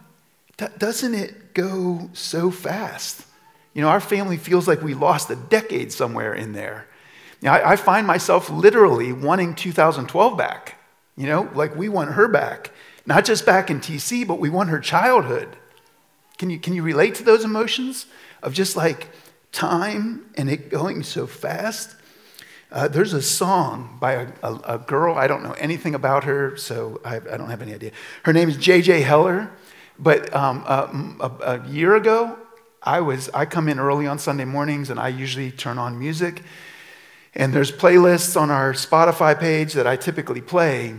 doesn't 0.78 1.14
it 1.14 1.54
go 1.54 2.10
so 2.14 2.52
fast? 2.52 3.26
You 3.74 3.82
know, 3.82 3.90
our 3.90 4.00
family 4.00 4.38
feels 4.38 4.68
like 4.68 4.82
we 4.82 4.94
lost 4.94 5.30
a 5.30 5.36
decade 5.36 5.92
somewhere 5.92 6.34
in 6.34 6.54
there. 6.54 6.88
You 7.42 7.48
know, 7.48 7.54
I, 7.54 7.72
I 7.72 7.76
find 7.76 8.06
myself 8.08 8.50
literally 8.50 9.12
wanting 9.12 9.56
2012 9.56 10.38
back. 10.38 10.78
You 11.18 11.28
know, 11.28 11.50
like 11.54 11.76
we 11.76 11.90
want 11.90 12.12
her 12.12 12.28
back. 12.28 12.72
Not 13.06 13.26
just 13.26 13.46
back 13.46 13.70
in 13.70 13.80
TC, 13.80 14.28
but 14.28 14.40
we 14.40 14.50
want 14.50 14.70
her 14.70 14.80
childhood. 14.80 15.56
Can 16.38 16.50
you, 16.50 16.60
can 16.60 16.74
you 16.74 16.84
relate 16.84 17.16
to 17.16 17.24
those 17.24 17.46
emotions 17.46 18.08
of 18.44 18.54
just 18.54 18.76
like 18.76 19.10
time 19.52 20.26
and 20.36 20.50
it 20.50 20.70
going 20.70 21.04
so 21.04 21.28
fast? 21.28 21.96
Uh, 22.72 22.88
there's 22.88 23.14
a 23.14 23.22
song 23.22 23.98
by 24.02 24.14
a, 24.14 24.28
a, 24.44 24.54
a, 24.66 24.78
girl, 24.80 25.16
I 25.16 25.28
don't 25.28 25.44
know 25.44 25.54
anything 25.54 25.96
about 25.96 26.26
her, 26.26 26.58
so 26.58 27.00
I, 27.06 27.18
I, 27.18 27.38
don't 27.38 27.50
have 27.50 27.62
any 27.62 27.74
idea. 27.74 27.92
Her 28.24 28.34
name 28.34 28.50
is 28.50 28.58
J.J. 28.58 29.02
Heller, 29.02 29.50
but 29.98 30.36
um, 30.36 30.66
uh, 30.68 30.88
a, 31.22 31.60
a, 31.60 31.68
year 31.68 31.96
ago, 31.96 32.38
I, 32.84 33.00
was, 33.00 33.30
I 33.30 33.46
come 33.46 33.70
in 33.70 33.80
early 33.80 34.08
on 34.08 34.20
Sunday 34.20 34.46
mornings 34.46 34.90
and 34.90 35.00
I 35.00 35.08
usually 35.08 35.52
turn 35.52 35.78
on 35.78 35.98
music. 35.98 36.42
And 37.36 37.54
there's 37.54 37.72
playlists 37.72 38.40
on 38.40 38.50
our 38.50 38.74
Spotify 38.74 39.38
page 39.38 39.74
that 39.74 39.86
I 39.86 39.98
typically 39.98 40.42
play, 40.42 40.96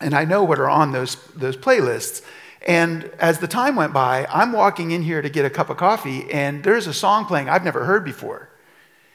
and 0.00 0.14
I 0.14 0.24
know 0.24 0.44
what 0.44 0.60
are 0.60 0.70
on 0.70 0.92
those, 0.92 1.16
those 1.34 1.56
playlists. 1.56 2.22
And 2.66 3.10
as 3.18 3.38
the 3.38 3.48
time 3.48 3.76
went 3.76 3.92
by, 3.92 4.26
I'm 4.26 4.52
walking 4.52 4.90
in 4.90 5.02
here 5.02 5.22
to 5.22 5.28
get 5.28 5.44
a 5.44 5.50
cup 5.50 5.70
of 5.70 5.76
coffee, 5.76 6.30
and 6.30 6.62
there's 6.62 6.86
a 6.86 6.94
song 6.94 7.24
playing 7.24 7.48
I've 7.48 7.64
never 7.64 7.84
heard 7.84 8.04
before. 8.04 8.50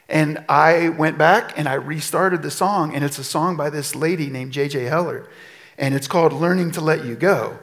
And 0.09 0.43
I 0.49 0.89
went 0.89 1.17
back 1.17 1.57
and 1.57 1.69
I 1.69 1.75
restarted 1.75 2.41
the 2.41 2.51
song, 2.51 2.93
and 2.93 3.03
it's 3.03 3.17
a 3.17 3.23
song 3.23 3.55
by 3.55 3.69
this 3.69 3.95
lady 3.95 4.29
named 4.29 4.51
J.J. 4.51 4.83
Heller, 4.83 5.29
and 5.77 5.95
it's 5.95 6.07
called 6.07 6.33
Learning 6.33 6.71
to 6.71 6.81
Let 6.81 7.05
You 7.05 7.15
Go. 7.15 7.59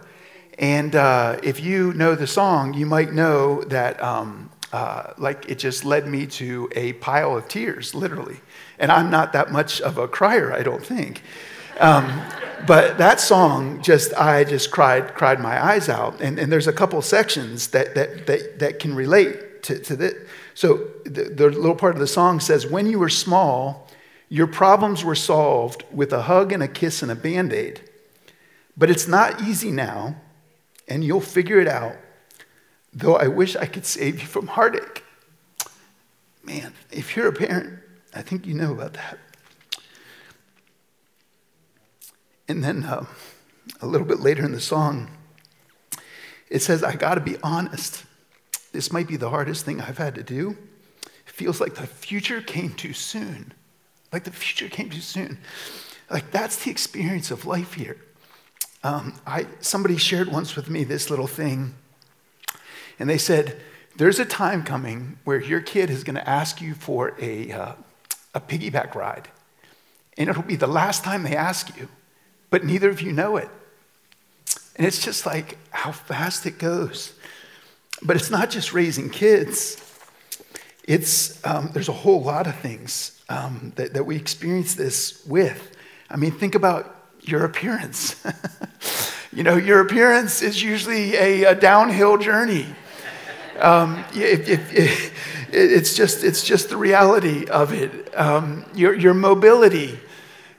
And 0.58 0.96
uh, 0.96 1.38
if 1.42 1.60
you 1.60 1.92
know 1.92 2.14
the 2.14 2.26
song, 2.26 2.74
you 2.74 2.86
might 2.86 3.12
know 3.12 3.62
that, 3.64 4.02
um, 4.02 4.50
uh, 4.72 5.12
like, 5.18 5.48
it 5.48 5.58
just 5.58 5.84
led 5.84 6.06
me 6.06 6.26
to 6.26 6.68
a 6.74 6.94
pile 6.94 7.36
of 7.36 7.48
tears, 7.48 7.94
literally. 7.94 8.40
And 8.78 8.92
I'm 8.92 9.10
not 9.10 9.32
that 9.32 9.50
much 9.50 9.80
of 9.80 9.98
a 9.98 10.08
crier, 10.08 10.52
I 10.52 10.62
don't 10.62 10.84
think. 10.84 11.22
Um, 11.80 12.22
but 12.66 12.98
that 12.98 13.20
song 13.20 13.80
just 13.82 14.12
i 14.14 14.42
just 14.42 14.72
cried 14.72 15.14
cried 15.14 15.38
my 15.38 15.64
eyes 15.64 15.88
out 15.88 16.20
and, 16.20 16.40
and 16.40 16.50
there's 16.50 16.66
a 16.66 16.72
couple 16.72 17.00
sections 17.02 17.68
that, 17.68 17.94
that, 17.94 18.26
that, 18.26 18.58
that 18.58 18.78
can 18.80 18.96
relate 18.96 19.62
to, 19.62 19.78
to 19.78 19.94
this 19.94 20.14
so 20.58 20.88
the, 21.04 21.22
the 21.22 21.50
little 21.50 21.76
part 21.76 21.94
of 21.94 22.00
the 22.00 22.08
song 22.08 22.40
says, 22.40 22.66
When 22.66 22.90
you 22.90 22.98
were 22.98 23.08
small, 23.08 23.86
your 24.28 24.48
problems 24.48 25.04
were 25.04 25.14
solved 25.14 25.84
with 25.92 26.12
a 26.12 26.22
hug 26.22 26.50
and 26.50 26.64
a 26.64 26.66
kiss 26.66 27.00
and 27.00 27.12
a 27.12 27.14
band 27.14 27.52
aid. 27.52 27.80
But 28.76 28.90
it's 28.90 29.06
not 29.06 29.40
easy 29.40 29.70
now, 29.70 30.16
and 30.88 31.04
you'll 31.04 31.20
figure 31.20 31.60
it 31.60 31.68
out, 31.68 31.94
though 32.92 33.14
I 33.14 33.28
wish 33.28 33.54
I 33.54 33.66
could 33.66 33.86
save 33.86 34.20
you 34.20 34.26
from 34.26 34.48
heartache. 34.48 35.04
Man, 36.42 36.72
if 36.90 37.14
you're 37.14 37.28
a 37.28 37.32
parent, 37.32 37.78
I 38.18 38.22
think 38.22 38.48
you 38.48 38.54
know 38.54 38.72
about 38.72 38.94
that. 38.94 39.16
And 42.48 42.64
then 42.64 42.82
uh, 42.82 43.06
a 43.80 43.86
little 43.86 44.06
bit 44.06 44.18
later 44.18 44.44
in 44.44 44.50
the 44.50 44.60
song, 44.60 45.08
it 46.50 46.60
says, 46.60 46.82
I 46.82 46.96
got 46.96 47.14
to 47.14 47.20
be 47.20 47.36
honest. 47.44 48.04
This 48.72 48.92
might 48.92 49.06
be 49.06 49.16
the 49.16 49.30
hardest 49.30 49.64
thing 49.64 49.80
I've 49.80 49.98
had 49.98 50.16
to 50.16 50.24
do. 50.24 50.56
It 51.04 51.30
feels 51.30 51.60
like 51.60 51.76
the 51.76 51.86
future 51.86 52.40
came 52.40 52.74
too 52.74 52.92
soon. 52.92 53.52
Like 54.12 54.24
the 54.24 54.32
future 54.32 54.68
came 54.68 54.90
too 54.90 55.00
soon. 55.00 55.38
Like 56.10 56.32
that's 56.32 56.64
the 56.64 56.72
experience 56.72 57.30
of 57.30 57.46
life 57.46 57.74
here. 57.74 57.98
Um, 58.82 59.14
I, 59.28 59.46
somebody 59.60 59.96
shared 59.96 60.26
once 60.26 60.56
with 60.56 60.68
me 60.68 60.82
this 60.82 61.08
little 61.08 61.26
thing, 61.28 61.74
and 62.98 63.08
they 63.08 63.18
said, 63.18 63.60
There's 63.96 64.18
a 64.18 64.24
time 64.24 64.64
coming 64.64 65.18
where 65.22 65.40
your 65.40 65.60
kid 65.60 65.88
is 65.88 66.02
going 66.02 66.16
to 66.16 66.28
ask 66.28 66.60
you 66.60 66.74
for 66.74 67.14
a, 67.20 67.52
uh, 67.52 67.72
a 68.38 68.40
piggyback 68.40 68.94
ride, 68.94 69.28
and 70.16 70.30
it'll 70.30 70.42
be 70.42 70.56
the 70.56 70.66
last 70.66 71.04
time 71.04 71.24
they 71.24 71.36
ask 71.36 71.76
you, 71.76 71.88
but 72.50 72.64
neither 72.64 72.88
of 72.88 73.02
you 73.02 73.12
know 73.12 73.36
it. 73.36 73.48
And 74.76 74.86
it's 74.86 75.04
just 75.04 75.26
like 75.26 75.58
how 75.70 75.92
fast 75.92 76.46
it 76.46 76.58
goes. 76.58 77.12
But 78.00 78.14
it's 78.16 78.30
not 78.30 78.48
just 78.48 78.72
raising 78.72 79.10
kids. 79.10 79.76
it's, 80.84 81.44
um, 81.44 81.70
there's 81.72 81.88
a 81.88 81.92
whole 82.04 82.22
lot 82.22 82.46
of 82.46 82.54
things 82.56 83.20
um, 83.28 83.72
that, 83.74 83.92
that 83.94 84.04
we 84.04 84.16
experience 84.16 84.74
this 84.74 85.26
with. 85.26 85.76
I 86.08 86.16
mean, 86.16 86.30
think 86.30 86.54
about 86.54 86.94
your 87.22 87.44
appearance. 87.44 88.24
you 89.32 89.42
know, 89.42 89.56
your 89.56 89.80
appearance 89.80 90.42
is 90.42 90.62
usually 90.62 91.16
a, 91.16 91.44
a 91.44 91.54
downhill 91.54 92.16
journey. 92.16 92.66
Um, 93.58 94.04
if, 94.14 94.48
if, 94.48 94.74
if, 94.74 95.37
it's, 95.52 95.94
just, 95.94 96.24
it's 96.24 96.42
just 96.42 96.68
the 96.68 96.76
reality 96.76 97.46
of 97.46 97.72
it. 97.72 98.16
Um, 98.16 98.64
your, 98.74 98.94
your 98.94 99.14
mobility 99.14 99.98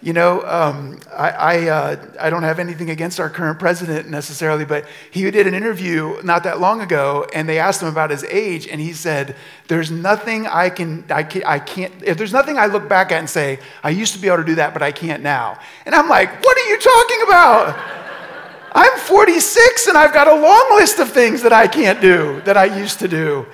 you 0.01 0.13
know, 0.13 0.41
um, 0.43 0.97
I, 1.13 1.29
I, 1.29 1.67
uh, 1.67 2.05
I, 2.21 2.29
don't 2.29 2.43
have 2.43 2.57
anything 2.57 2.89
against 2.89 3.19
our 3.19 3.29
current 3.29 3.59
president 3.59 4.09
necessarily, 4.09 4.63
but 4.63 4.85
he 5.11 5.29
did 5.29 5.45
an 5.45 5.53
interview 5.53 6.21
not 6.23 6.43
that 6.45 6.61
long 6.61 6.79
ago, 6.79 7.27
and 7.33 7.49
they 7.49 7.59
asked 7.59 7.81
him 7.81 7.89
about 7.89 8.09
his 8.09 8.23
age, 8.23 8.65
and 8.65 8.79
he 8.79 8.93
said, 8.93 9.35
There's 9.67 9.91
nothing 9.91 10.47
I 10.47 10.69
can, 10.69 11.03
I, 11.09 11.23
can, 11.23 11.43
I 11.43 11.59
can't, 11.59 11.93
if 12.01 12.17
there's 12.17 12.31
nothing 12.31 12.57
I 12.57 12.67
look 12.67 12.87
back 12.87 13.11
at 13.11 13.19
and 13.19 13.29
say, 13.29 13.59
I 13.83 13.89
used 13.89 14.13
to 14.13 14.19
be 14.19 14.27
able 14.27 14.37
to 14.37 14.45
do 14.45 14.55
that, 14.55 14.71
but 14.71 14.81
I 14.81 14.93
can't 14.93 15.21
now. 15.21 15.59
And 15.85 15.93
I'm 15.93 16.07
like, 16.07 16.41
What 16.41 16.57
are 16.57 16.69
you 16.69 16.79
talking 16.79 17.21
about? 17.27 17.77
I'm 18.71 18.99
46 18.99 19.87
and 19.87 19.97
I've 19.97 20.13
got 20.13 20.29
a 20.29 20.35
long 20.35 20.77
list 20.77 20.99
of 20.99 21.11
things 21.11 21.41
that 21.41 21.51
I 21.51 21.67
can't 21.67 21.99
do 21.99 22.39
that 22.45 22.55
I 22.55 22.65
used 22.79 22.99
to 22.99 23.09
do. 23.09 23.47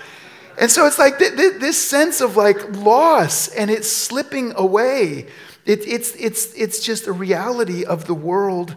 And 0.57 0.71
so 0.71 0.85
it's 0.85 0.99
like 0.99 1.19
th- 1.19 1.35
th- 1.35 1.59
this 1.59 1.81
sense 1.81 2.21
of 2.21 2.37
like 2.37 2.75
loss 2.77 3.47
and 3.49 3.69
it's 3.69 3.89
slipping 3.89 4.53
away. 4.55 5.27
It, 5.65 5.87
it's, 5.87 6.11
it's, 6.15 6.53
it's 6.53 6.79
just 6.79 7.07
a 7.07 7.11
reality 7.11 7.83
of 7.83 8.05
the 8.05 8.13
world 8.13 8.75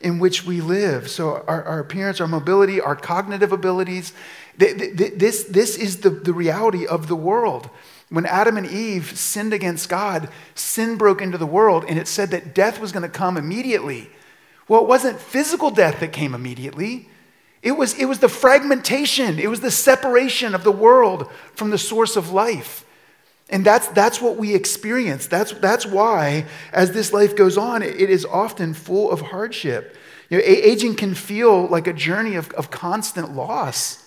in 0.00 0.18
which 0.18 0.44
we 0.44 0.60
live. 0.60 1.08
So, 1.08 1.42
our, 1.46 1.64
our 1.64 1.80
appearance, 1.80 2.20
our 2.20 2.28
mobility, 2.28 2.80
our 2.80 2.94
cognitive 2.94 3.52
abilities, 3.52 4.12
this, 4.58 5.44
this 5.44 5.76
is 5.76 5.98
the, 5.98 6.10
the 6.10 6.32
reality 6.34 6.86
of 6.86 7.08
the 7.08 7.16
world. 7.16 7.70
When 8.10 8.26
Adam 8.26 8.58
and 8.58 8.66
Eve 8.66 9.18
sinned 9.18 9.54
against 9.54 9.88
God, 9.88 10.28
sin 10.54 10.96
broke 10.96 11.22
into 11.22 11.38
the 11.38 11.46
world, 11.46 11.84
and 11.88 11.98
it 11.98 12.06
said 12.06 12.30
that 12.30 12.54
death 12.54 12.78
was 12.78 12.92
going 12.92 13.02
to 13.02 13.08
come 13.08 13.36
immediately. 13.36 14.10
Well, 14.68 14.82
it 14.82 14.88
wasn't 14.88 15.18
physical 15.18 15.70
death 15.70 16.00
that 16.00 16.12
came 16.12 16.34
immediately. 16.34 17.08
It 17.64 17.72
was, 17.72 17.94
it 17.94 18.04
was 18.04 18.18
the 18.18 18.28
fragmentation, 18.28 19.38
it 19.38 19.48
was 19.48 19.60
the 19.60 19.70
separation 19.70 20.54
of 20.54 20.64
the 20.64 20.70
world 20.70 21.32
from 21.54 21.70
the 21.70 21.78
source 21.78 22.14
of 22.14 22.30
life. 22.30 22.84
And 23.48 23.64
that's, 23.64 23.88
that's 23.88 24.20
what 24.20 24.36
we 24.36 24.54
experience. 24.54 25.26
That's, 25.26 25.52
that's 25.52 25.86
why, 25.86 26.44
as 26.74 26.92
this 26.92 27.14
life 27.14 27.34
goes 27.34 27.56
on, 27.56 27.82
it 27.82 28.10
is 28.10 28.26
often 28.26 28.74
full 28.74 29.10
of 29.10 29.22
hardship. 29.22 29.96
You 30.28 30.36
know, 30.36 30.44
aging 30.44 30.96
can 30.96 31.14
feel 31.14 31.66
like 31.66 31.86
a 31.86 31.94
journey 31.94 32.34
of, 32.36 32.50
of 32.52 32.70
constant 32.70 33.34
loss. 33.34 34.06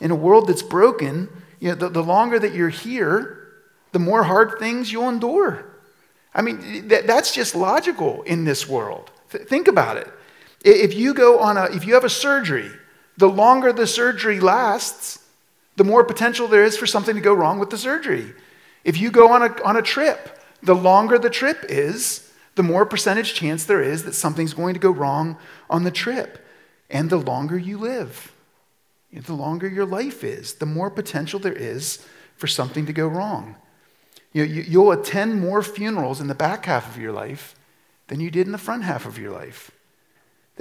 In 0.00 0.12
a 0.12 0.16
world 0.16 0.46
that's 0.46 0.62
broken, 0.62 1.28
you 1.58 1.70
know, 1.70 1.74
the, 1.74 1.88
the 1.88 2.04
longer 2.04 2.38
that 2.38 2.54
you're 2.54 2.68
here, 2.68 3.48
the 3.90 3.98
more 3.98 4.22
hard 4.22 4.60
things 4.60 4.92
you'll 4.92 5.08
endure. 5.08 5.66
I 6.32 6.42
mean, 6.42 6.86
that, 6.88 7.08
that's 7.08 7.34
just 7.34 7.56
logical 7.56 8.22
in 8.22 8.44
this 8.44 8.68
world. 8.68 9.10
Th- 9.30 9.46
think 9.46 9.66
about 9.66 9.96
it. 9.96 10.08
If 10.62 10.94
you 10.94 11.14
go 11.14 11.38
on 11.38 11.56
a, 11.56 11.64
if 11.64 11.86
you 11.86 11.94
have 11.94 12.04
a 12.04 12.10
surgery, 12.10 12.70
the 13.16 13.28
longer 13.28 13.72
the 13.72 13.86
surgery 13.86 14.40
lasts, 14.40 15.18
the 15.76 15.84
more 15.84 16.04
potential 16.04 16.48
there 16.48 16.64
is 16.64 16.76
for 16.76 16.86
something 16.86 17.14
to 17.14 17.20
go 17.20 17.32
wrong 17.32 17.58
with 17.58 17.70
the 17.70 17.78
surgery. 17.78 18.34
If 18.84 18.98
you 18.98 19.10
go 19.10 19.32
on 19.32 19.42
a, 19.42 19.62
on 19.62 19.76
a 19.76 19.82
trip, 19.82 20.38
the 20.62 20.74
longer 20.74 21.18
the 21.18 21.30
trip 21.30 21.64
is, 21.68 22.30
the 22.54 22.62
more 22.62 22.84
percentage 22.84 23.34
chance 23.34 23.64
there 23.64 23.82
is 23.82 24.04
that 24.04 24.14
something's 24.14 24.54
going 24.54 24.74
to 24.74 24.80
go 24.80 24.90
wrong 24.90 25.38
on 25.68 25.84
the 25.84 25.90
trip. 25.90 26.46
And 26.90 27.08
the 27.08 27.16
longer 27.16 27.56
you 27.56 27.78
live, 27.78 28.32
the 29.12 29.32
longer 29.32 29.68
your 29.68 29.86
life 29.86 30.24
is, 30.24 30.54
the 30.54 30.66
more 30.66 30.90
potential 30.90 31.40
there 31.40 31.52
is 31.52 32.06
for 32.36 32.46
something 32.46 32.86
to 32.86 32.92
go 32.92 33.06
wrong. 33.06 33.56
You 34.32 34.46
know, 34.46 34.52
you, 34.52 34.80
will 34.80 34.92
attend 34.92 35.40
more 35.40 35.62
funerals 35.62 36.20
in 36.20 36.26
the 36.26 36.34
back 36.34 36.66
half 36.66 36.88
of 36.88 37.00
your 37.00 37.12
life 37.12 37.54
than 38.08 38.20
you 38.20 38.30
did 38.30 38.46
in 38.46 38.52
the 38.52 38.58
front 38.58 38.84
half 38.84 39.06
of 39.06 39.18
your 39.18 39.32
life. 39.32 39.70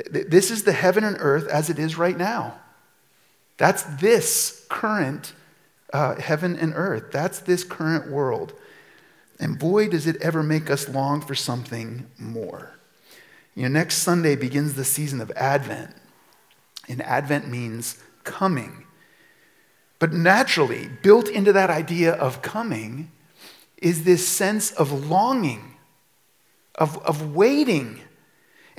This 0.10 0.52
is 0.52 0.64
the 0.64 0.74
heaven 0.74 1.04
and 1.04 1.18
earth 1.20 1.48
as 1.48 1.70
it 1.70 1.80
is 1.80 1.98
right 1.98 2.18
now. 2.18 2.60
That's 3.58 3.84
this 3.84 4.66
current 4.70 5.34
uh, 5.92 6.16
heaven 6.16 6.56
and 6.56 6.74
earth. 6.76 7.12
That's 7.12 7.40
this 7.40 7.64
current 7.64 8.10
world. 8.10 8.54
And 9.40 9.58
boy, 9.58 9.90
does 9.90 10.08
it 10.08 10.18
ever 10.22 10.44
make 10.44 10.70
us 10.70 10.90
long 10.90 11.22
for 11.22 11.36
something 11.36 12.08
more. 12.18 12.72
You 13.56 13.64
know, 13.64 13.70
next 13.70 13.98
Sunday 13.98 14.36
begins 14.36 14.76
the 14.76 14.86
season 14.86 15.22
of 15.22 15.32
Advent. 15.32 15.96
And 16.88 17.02
Advent 17.02 17.48
means 17.48 18.02
coming. 18.24 18.86
But 19.98 20.14
naturally, 20.14 20.90
built 21.02 21.28
into 21.28 21.52
that 21.54 21.70
idea 21.70 22.14
of 22.14 22.42
coming 22.42 23.12
is 23.78 24.04
this 24.04 24.28
sense 24.28 24.72
of 24.72 25.10
longing, 25.10 25.76
of, 26.76 26.98
of 27.06 27.34
waiting 27.36 28.02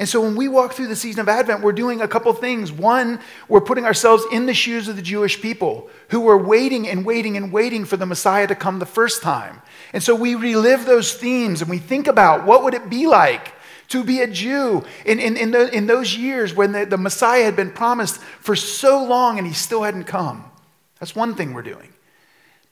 and 0.01 0.09
so 0.09 0.23
when 0.23 0.35
we 0.35 0.49
walk 0.49 0.73
through 0.73 0.87
the 0.87 0.97
season 0.97 1.21
of 1.21 1.29
Advent, 1.29 1.61
we're 1.61 1.73
doing 1.73 2.01
a 2.01 2.09
couple 2.09 2.33
things. 2.33 2.73
One, 2.73 3.21
we're 3.49 3.61
putting 3.61 3.85
ourselves 3.85 4.25
in 4.33 4.47
the 4.47 4.55
shoes 4.55 4.89
of 4.89 4.97
the 4.97 5.03
Jewish 5.03 5.43
people 5.43 5.91
who 6.09 6.21
were 6.21 6.39
waiting 6.39 6.89
and 6.89 7.05
waiting 7.05 7.37
and 7.37 7.53
waiting 7.53 7.85
for 7.85 7.99
the 7.99 8.07
Messiah 8.07 8.47
to 8.47 8.55
come 8.55 8.79
the 8.79 8.87
first 8.87 9.21
time. 9.21 9.61
And 9.93 10.03
so 10.03 10.15
we 10.15 10.37
relive 10.37 10.87
those 10.87 11.13
themes 11.13 11.61
and 11.61 11.69
we 11.69 11.77
think 11.77 12.07
about 12.07 12.47
what 12.47 12.65
would 12.65 12.73
it 12.73 12.89
be 12.89 13.07
like 13.07 13.53
to 13.89 14.03
be 14.03 14.23
a 14.23 14.27
Jew 14.27 14.85
in, 15.05 15.21
in, 15.21 15.37
in, 15.37 15.51
the, 15.51 15.69
in 15.71 15.87
those 15.87 16.17
years 16.17 16.55
when 16.55 16.73
the, 16.73 16.87
the 16.87 16.97
Messiah 16.97 17.45
had 17.45 17.55
been 17.55 17.71
promised 17.71 18.23
for 18.41 18.57
so 18.57 19.05
long 19.05 19.37
and 19.37 19.47
he 19.47 19.53
still 19.53 19.83
hadn't 19.83 20.05
come. 20.05 20.51
That's 20.99 21.15
one 21.15 21.35
thing 21.35 21.53
we're 21.53 21.61
doing. 21.61 21.93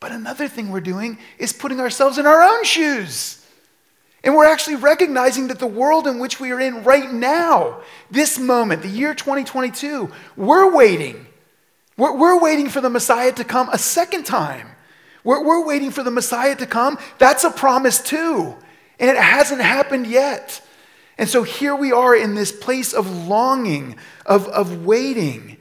But 0.01 0.13
another 0.13 0.49
thing 0.49 0.71
we're 0.71 0.81
doing 0.81 1.19
is 1.39 1.53
putting 1.53 1.79
ourselves 1.79 2.17
in 2.17 2.25
our 2.25 2.43
own 2.43 2.65
shoes. 2.65 3.38
And 4.25 4.35
we're 4.35 4.47
actually 4.47 4.77
recognizing 4.77 5.49
that 5.49 5.59
the 5.59 5.67
world 5.67 6.07
in 6.07 6.19
which 6.19 6.41
we 6.41 6.51
are 6.51 6.61
in 6.61 6.83
right 6.83 7.13
now, 7.13 7.81
this 8.11 8.39
moment, 8.39 8.83
the 8.83 8.89
year 8.89 9.15
2022, 9.15 10.11
we're 10.37 10.75
waiting. 10.75 11.27
We're, 11.97 12.17
we're 12.17 12.41
waiting 12.41 12.69
for 12.69 12.81
the 12.81 12.91
Messiah 12.91 13.33
to 13.33 13.45
come 13.45 13.69
a 13.71 13.79
second 13.79 14.25
time. 14.25 14.69
We're, 15.23 15.45
we're 15.45 15.65
waiting 15.65 15.91
for 15.91 16.03
the 16.03 16.11
Messiah 16.11 16.57
to 16.57 16.67
come. 16.67 16.99
That's 17.19 17.45
a 17.45 17.51
promise 17.51 18.01
too. 18.01 18.57
And 18.99 19.11
it 19.11 19.17
hasn't 19.17 19.61
happened 19.61 20.07
yet. 20.07 20.63
And 21.17 21.29
so 21.29 21.43
here 21.43 21.75
we 21.75 21.93
are 21.93 22.15
in 22.15 22.35
this 22.35 22.53
place 22.53 22.93
of 22.93 23.29
longing, 23.29 23.97
of, 24.27 24.49
of 24.49 24.85
waiting. 24.85 25.59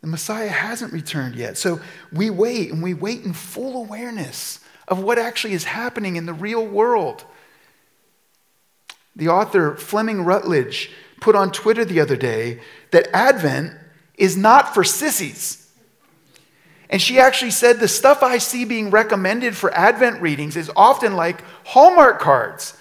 The 0.00 0.06
Messiah 0.06 0.48
hasn't 0.48 0.92
returned 0.92 1.36
yet. 1.36 1.56
So 1.56 1.80
we 2.12 2.28
wait, 2.28 2.72
and 2.72 2.82
we 2.82 2.92
wait 2.92 3.24
in 3.24 3.32
full 3.32 3.82
awareness 3.82 4.58
of 4.88 5.02
what 5.02 5.18
actually 5.18 5.54
is 5.54 5.64
happening 5.64 6.16
in 6.16 6.26
the 6.26 6.32
real 6.32 6.66
world. 6.66 7.24
The 9.14 9.28
author 9.28 9.76
Fleming 9.76 10.24
Rutledge 10.24 10.90
put 11.20 11.36
on 11.36 11.52
Twitter 11.52 11.84
the 11.84 12.00
other 12.00 12.16
day 12.16 12.60
that 12.90 13.08
Advent 13.14 13.74
is 14.16 14.36
not 14.36 14.74
for 14.74 14.84
sissies. 14.84 15.70
And 16.90 17.00
she 17.00 17.18
actually 17.18 17.52
said 17.52 17.80
the 17.80 17.88
stuff 17.88 18.22
I 18.22 18.38
see 18.38 18.64
being 18.64 18.90
recommended 18.90 19.56
for 19.56 19.72
Advent 19.72 20.20
readings 20.20 20.56
is 20.56 20.70
often 20.76 21.16
like 21.16 21.42
Hallmark 21.64 22.20
cards. 22.20 22.76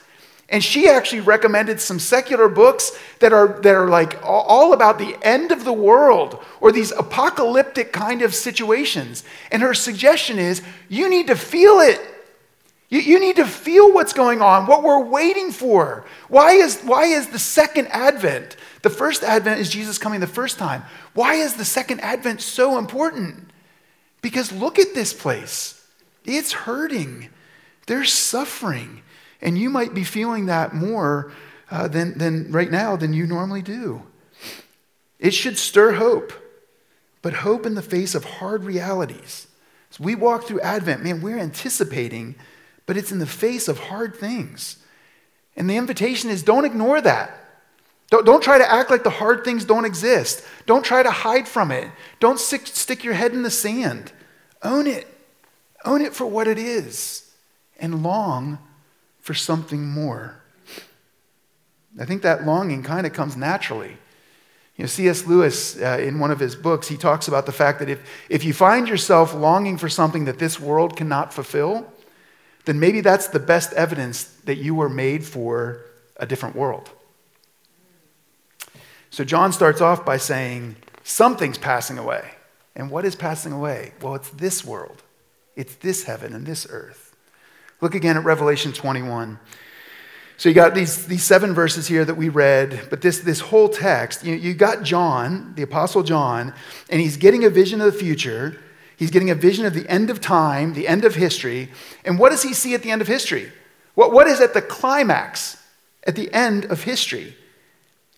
And 0.51 0.61
she 0.61 0.89
actually 0.89 1.21
recommended 1.21 1.79
some 1.79 1.97
secular 1.97 2.49
books 2.49 2.91
that 3.19 3.31
are, 3.31 3.59
that 3.61 3.73
are 3.73 3.87
like 3.87 4.19
all 4.21 4.73
about 4.73 4.99
the 4.99 5.17
end 5.21 5.53
of 5.53 5.63
the 5.63 5.73
world 5.73 6.43
or 6.59 6.73
these 6.73 6.91
apocalyptic 6.91 7.93
kind 7.93 8.21
of 8.21 8.35
situations. 8.35 9.23
And 9.49 9.61
her 9.61 9.73
suggestion 9.73 10.37
is 10.37 10.61
you 10.89 11.09
need 11.09 11.27
to 11.27 11.37
feel 11.37 11.79
it. 11.79 12.01
You, 12.89 12.99
you 12.99 13.19
need 13.21 13.37
to 13.37 13.45
feel 13.45 13.93
what's 13.93 14.11
going 14.11 14.41
on, 14.41 14.67
what 14.67 14.83
we're 14.83 15.05
waiting 15.05 15.51
for. 15.51 16.05
Why 16.27 16.51
is, 16.51 16.81
why 16.81 17.05
is 17.05 17.29
the 17.29 17.39
second 17.39 17.87
advent? 17.87 18.57
The 18.81 18.89
first 18.89 19.23
advent 19.23 19.61
is 19.61 19.69
Jesus 19.69 19.97
coming 19.97 20.19
the 20.19 20.27
first 20.27 20.59
time. 20.59 20.83
Why 21.13 21.35
is 21.35 21.53
the 21.53 21.63
second 21.63 22.01
advent 22.01 22.41
so 22.41 22.77
important? 22.77 23.51
Because 24.21 24.51
look 24.51 24.79
at 24.79 24.93
this 24.93 25.13
place. 25.13 25.81
It's 26.25 26.51
hurting. 26.51 27.29
There's 27.87 28.11
suffering. 28.11 29.01
And 29.41 29.57
you 29.57 29.69
might 29.69 29.93
be 29.93 30.03
feeling 30.03 30.45
that 30.45 30.73
more 30.73 31.31
uh, 31.69 31.87
than, 31.87 32.17
than 32.17 32.51
right 32.51 32.69
now 32.69 32.95
than 32.95 33.13
you 33.13 33.25
normally 33.25 33.61
do. 33.61 34.03
It 35.19 35.33
should 35.33 35.57
stir 35.57 35.93
hope, 35.93 36.33
but 37.21 37.33
hope 37.33 37.65
in 37.65 37.75
the 37.75 37.81
face 37.81 38.15
of 38.15 38.25
hard 38.25 38.63
realities. 38.63 39.47
As 39.89 39.99
we 39.99 40.15
walk 40.15 40.45
through 40.45 40.61
Advent, 40.61 41.03
man, 41.03 41.21
we're 41.21 41.39
anticipating, 41.39 42.35
but 42.85 42.97
it's 42.97 43.11
in 43.11 43.19
the 43.19 43.25
face 43.25 43.67
of 43.67 43.79
hard 43.79 44.15
things. 44.15 44.77
And 45.55 45.69
the 45.69 45.77
invitation 45.77 46.29
is 46.29 46.43
don't 46.43 46.65
ignore 46.65 47.01
that. 47.01 47.37
Don't, 48.09 48.25
don't 48.25 48.43
try 48.43 48.57
to 48.57 48.71
act 48.71 48.89
like 48.89 49.03
the 49.03 49.09
hard 49.09 49.45
things 49.45 49.63
don't 49.63 49.85
exist. 49.85 50.43
Don't 50.65 50.83
try 50.83 51.01
to 51.01 51.11
hide 51.11 51.47
from 51.47 51.71
it. 51.71 51.89
Don't 52.19 52.39
stick, 52.39 52.67
stick 52.67 53.03
your 53.03 53.13
head 53.13 53.31
in 53.31 53.43
the 53.43 53.49
sand. 53.49 54.11
Own 54.63 54.87
it. 54.87 55.07
Own 55.85 56.01
it 56.01 56.13
for 56.13 56.25
what 56.25 56.47
it 56.47 56.57
is 56.57 57.31
and 57.79 58.03
long 58.03 58.59
for 59.21 59.33
something 59.33 59.87
more. 59.87 60.41
I 61.99 62.05
think 62.05 62.21
that 62.21 62.45
longing 62.45 62.83
kind 62.83 63.05
of 63.05 63.13
comes 63.13 63.35
naturally. 63.35 63.97
You 64.77 64.83
know, 64.83 64.87
C.S. 64.87 65.27
Lewis, 65.27 65.79
uh, 65.79 65.99
in 66.01 66.19
one 66.19 66.31
of 66.31 66.39
his 66.39 66.55
books, 66.55 66.87
he 66.87 66.97
talks 66.97 67.27
about 67.27 67.45
the 67.45 67.51
fact 67.51 67.79
that 67.79 67.89
if, 67.89 68.01
if 68.29 68.43
you 68.43 68.53
find 68.53 68.87
yourself 68.87 69.33
longing 69.33 69.77
for 69.77 69.89
something 69.89 70.25
that 70.25 70.39
this 70.39 70.59
world 70.59 70.95
cannot 70.95 71.33
fulfill, 71.33 71.85
then 72.65 72.79
maybe 72.79 73.01
that's 73.01 73.27
the 73.27 73.39
best 73.39 73.73
evidence 73.73 74.23
that 74.45 74.57
you 74.57 74.73
were 74.73 74.89
made 74.89 75.25
for 75.25 75.85
a 76.17 76.25
different 76.25 76.55
world. 76.55 76.89
So 79.09 79.23
John 79.23 79.51
starts 79.51 79.81
off 79.81 80.05
by 80.05 80.17
saying, 80.17 80.77
Something's 81.03 81.57
passing 81.57 81.97
away. 81.97 82.31
And 82.75 82.89
what 82.89 83.05
is 83.05 83.15
passing 83.15 83.51
away? 83.51 83.93
Well, 84.01 84.15
it's 84.15 84.29
this 84.29 84.63
world, 84.63 85.03
it's 85.55 85.75
this 85.75 86.03
heaven 86.03 86.33
and 86.33 86.45
this 86.45 86.65
earth. 86.69 87.10
Look 87.81 87.95
again 87.95 88.15
at 88.15 88.23
Revelation 88.23 88.71
21. 88.71 89.39
So 90.37 90.49
you 90.49 90.55
got 90.55 90.73
these, 90.73 91.05
these 91.05 91.23
seven 91.23 91.53
verses 91.53 91.87
here 91.87 92.05
that 92.05 92.15
we 92.15 92.29
read, 92.29 92.87
but 92.89 93.01
this, 93.01 93.19
this 93.19 93.39
whole 93.39 93.69
text, 93.69 94.23
you, 94.23 94.33
you 94.35 94.53
got 94.53 94.83
John, 94.83 95.53
the 95.55 95.61
Apostle 95.61 96.01
John, 96.01 96.53
and 96.89 97.01
he's 97.01 97.17
getting 97.17 97.43
a 97.43 97.49
vision 97.49 97.81
of 97.81 97.93
the 97.93 97.99
future. 97.99 98.59
He's 98.97 99.11
getting 99.11 99.29
a 99.29 99.35
vision 99.35 99.65
of 99.65 99.73
the 99.73 99.87
end 99.87 100.09
of 100.09 100.21
time, 100.21 100.73
the 100.73 100.87
end 100.87 101.05
of 101.05 101.15
history. 101.15 101.69
And 102.05 102.17
what 102.17 102.29
does 102.29 102.43
he 102.43 102.53
see 102.53 102.73
at 102.73 102.81
the 102.81 102.91
end 102.91 103.01
of 103.01 103.07
history? 103.07 103.51
What, 103.95 104.11
what 104.11 104.27
is 104.27 104.41
at 104.41 104.53
the 104.53 104.61
climax, 104.61 105.57
at 106.05 106.15
the 106.15 106.31
end 106.33 106.65
of 106.65 106.83
history? 106.83 107.35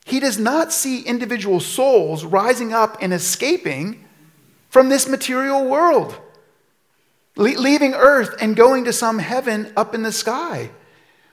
He 0.05 0.19
does 0.19 0.37
not 0.37 0.73
see 0.73 1.01
individual 1.01 1.59
souls 1.59 2.25
rising 2.25 2.73
up 2.73 2.97
and 3.01 3.13
escaping 3.13 4.05
from 4.69 4.89
this 4.89 5.07
material 5.07 5.65
world, 5.65 6.17
leaving 7.35 7.93
earth 7.93 8.35
and 8.41 8.55
going 8.55 8.85
to 8.85 8.93
some 8.93 9.19
heaven 9.19 9.71
up 9.75 9.95
in 9.95 10.03
the 10.03 10.11
sky. 10.11 10.69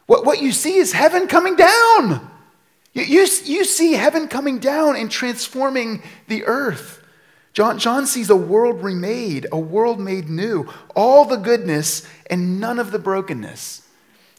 What, 0.06 0.24
what 0.24 0.42
you 0.42 0.52
see 0.52 0.76
is 0.76 0.92
heaven 0.92 1.28
coming 1.28 1.56
down. 1.56 2.30
You, 2.92 3.02
you, 3.02 3.26
you 3.44 3.64
see 3.64 3.92
heaven 3.92 4.28
coming 4.28 4.58
down 4.58 4.96
and 4.96 5.10
transforming 5.10 6.02
the 6.26 6.44
earth. 6.46 7.04
John, 7.52 7.78
John 7.78 8.06
sees 8.06 8.30
a 8.30 8.36
world 8.36 8.82
remade, 8.82 9.46
a 9.50 9.58
world 9.58 10.00
made 10.00 10.28
new, 10.28 10.68
all 10.94 11.24
the 11.24 11.36
goodness 11.36 12.06
and 12.28 12.60
none 12.60 12.78
of 12.78 12.92
the 12.92 12.98
brokenness. 12.98 13.86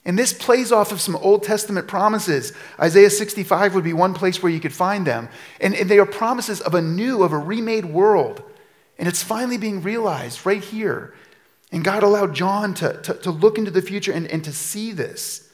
And 0.04 0.18
this 0.18 0.34
plays 0.34 0.72
off 0.72 0.92
of 0.92 1.00
some 1.00 1.16
Old 1.18 1.44
Testament 1.44 1.88
promises. 1.88 2.54
Isaiah 2.80 3.10
65 3.10 3.76
would 3.76 3.84
be 3.84 3.94
one 3.94 4.14
place 4.14 4.42
where 4.42 4.52
you 4.52 4.60
could 4.60 4.74
find 4.74 5.06
them. 5.06 5.30
And, 5.60 5.76
and 5.76 5.90
they 5.90 6.00
are 6.00 6.06
promises 6.06 6.60
of 6.60 6.74
a 6.74 6.82
new, 6.82 7.22
of 7.22 7.34
a 7.34 7.38
remade 7.38 7.86
world. 7.86 8.42
And 8.98 9.08
it's 9.08 9.22
finally 9.22 9.58
being 9.58 9.84
realized 9.84 10.46
right 10.46 10.64
here. 10.64 11.14
And 11.72 11.84
God 11.84 12.04
allowed 12.04 12.36
John 12.36 12.74
to, 12.76 13.02
to, 13.02 13.14
to 13.14 13.32
look 13.32 13.58
into 13.58 13.72
the 13.72 13.82
future 13.82 14.12
and, 14.12 14.28
and 14.28 14.44
to 14.44 14.52
see 14.52 14.92
this. 14.92 15.50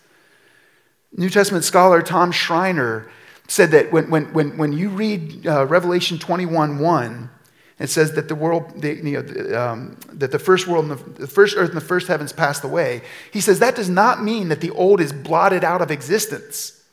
New 1.15 1.29
Testament 1.29 1.63
scholar 1.63 2.01
Tom 2.01 2.31
Schreiner 2.31 3.09
said 3.47 3.71
that 3.71 3.91
when, 3.91 4.09
when, 4.09 4.33
when, 4.33 4.57
when 4.57 4.73
you 4.73 4.89
read 4.89 5.47
uh, 5.47 5.65
Revelation 5.65 6.19
21 6.19 6.79
1, 6.79 7.29
it 7.79 7.89
says 7.89 8.13
that 8.13 8.27
the 8.27 8.35
world, 8.35 8.81
the, 8.81 8.95
you 8.95 9.21
know, 9.21 9.57
um, 9.57 9.97
that 10.13 10.31
the 10.31 10.39
first 10.39 10.67
world, 10.67 10.85
and 10.85 10.97
the, 10.97 11.21
the 11.21 11.27
first 11.27 11.55
earth 11.55 11.69
and 11.69 11.77
the 11.77 11.85
first 11.85 12.07
heavens 12.07 12.33
passed 12.33 12.63
away. 12.63 13.03
He 13.31 13.39
says 13.39 13.59
that 13.59 13.75
does 13.75 13.89
not 13.89 14.23
mean 14.23 14.49
that 14.49 14.61
the 14.61 14.71
old 14.71 14.99
is 14.99 15.13
blotted 15.13 15.63
out 15.63 15.81
of 15.81 15.91
existence, 15.91 16.83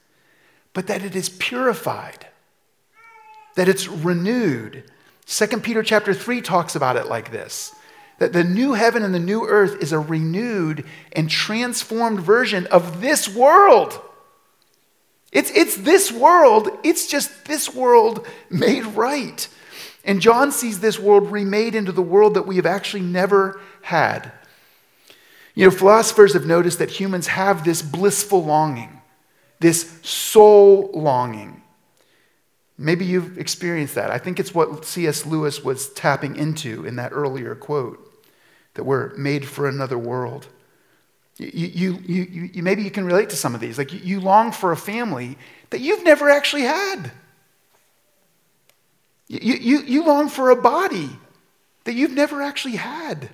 but 0.74 0.86
that 0.88 1.02
it 1.02 1.16
is 1.16 1.30
purified, 1.30 2.26
that 3.56 3.68
it's 3.68 3.88
renewed. 3.88 4.84
2 5.26 5.46
Peter 5.60 5.82
chapter 5.82 6.12
3 6.12 6.42
talks 6.42 6.76
about 6.76 6.96
it 6.96 7.06
like 7.06 7.32
this 7.32 7.74
that 8.18 8.32
the 8.32 8.44
new 8.44 8.74
heaven 8.74 9.02
and 9.02 9.14
the 9.14 9.18
new 9.18 9.46
earth 9.46 9.82
is 9.82 9.92
a 9.92 9.98
renewed 9.98 10.84
and 11.12 11.28
transformed 11.28 12.20
version 12.20 12.66
of 12.68 13.00
this 13.00 13.28
world. 13.28 14.00
It's, 15.32 15.50
it's 15.50 15.76
this 15.76 16.12
world, 16.12 16.68
it's 16.84 17.08
just 17.08 17.44
this 17.46 17.74
world 17.74 18.26
made 18.50 18.84
right. 18.86 19.48
And 20.04 20.20
John 20.20 20.52
sees 20.52 20.80
this 20.80 20.98
world 20.98 21.30
remade 21.32 21.74
into 21.74 21.90
the 21.90 22.02
world 22.02 22.34
that 22.34 22.46
we 22.46 22.56
have 22.56 22.66
actually 22.66 23.02
never 23.02 23.60
had. 23.82 24.30
You 25.54 25.64
know, 25.64 25.70
philosophers 25.70 26.34
have 26.34 26.46
noticed 26.46 26.78
that 26.78 26.90
humans 26.90 27.28
have 27.28 27.64
this 27.64 27.82
blissful 27.82 28.44
longing, 28.44 29.00
this 29.60 29.98
soul 30.02 30.90
longing. 30.92 31.62
Maybe 32.76 33.04
you've 33.04 33.38
experienced 33.38 33.94
that. 33.94 34.10
I 34.10 34.18
think 34.18 34.38
it's 34.38 34.54
what 34.54 34.84
C.S. 34.84 35.24
Lewis 35.24 35.62
was 35.62 35.90
tapping 35.90 36.36
into 36.36 36.84
in 36.84 36.96
that 36.96 37.12
earlier 37.12 37.54
quote 37.54 38.03
that 38.74 38.84
we're 38.84 39.14
made 39.16 39.46
for 39.46 39.68
another 39.68 39.98
world. 39.98 40.46
You, 41.36 41.48
you, 41.52 41.98
you, 42.04 42.50
you, 42.52 42.62
maybe 42.62 42.82
you 42.82 42.90
can 42.90 43.04
relate 43.04 43.30
to 43.30 43.36
some 43.36 43.54
of 43.54 43.60
these. 43.60 43.76
Like 43.76 43.92
you, 43.92 44.00
you 44.00 44.20
long 44.20 44.52
for 44.52 44.70
a 44.70 44.76
family 44.76 45.36
that 45.70 45.80
you've 45.80 46.04
never 46.04 46.30
actually 46.30 46.62
had. 46.62 47.10
You, 49.26 49.54
you, 49.54 49.78
you 49.80 50.04
long 50.04 50.28
for 50.28 50.50
a 50.50 50.56
body 50.56 51.10
that 51.84 51.94
you've 51.94 52.12
never 52.12 52.42
actually 52.42 52.76
had. 52.76 53.30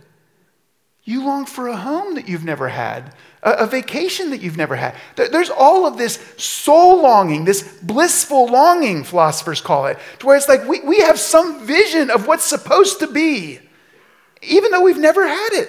You 1.05 1.25
long 1.25 1.47
for 1.47 1.69
a 1.69 1.77
home 1.77 2.15
that 2.15 2.29
you've 2.29 2.45
never 2.45 2.69
had, 2.69 3.15
a, 3.43 3.53
a, 3.53 3.67
vacation 3.67 4.31
that 4.31 4.43
you've 4.43 4.57
never 4.57 4.77
had. 4.77 4.95
There's 5.17 5.51
all 5.51 5.87
of 5.87 5.97
this 5.97 6.19
soul 6.37 7.03
longing, 7.03 7.45
this 7.45 7.63
blissful 7.83 8.47
longing, 8.47 9.03
philosophers 9.03 9.61
call 9.61 9.87
it, 9.87 9.99
to 10.19 10.27
where 10.27 10.37
it's 10.37 10.49
like 10.49 10.69
we, 10.69 10.81
we 10.81 11.01
have 11.01 11.19
some 11.19 11.67
vision 11.67 12.11
of 12.11 12.27
what's 12.27 12.45
supposed 12.45 13.01
to 13.01 13.07
be, 13.07 13.61
even 14.43 14.71
though 14.71 14.83
we've 14.83 14.99
never 14.99 15.27
had 15.27 15.53
it. 15.53 15.69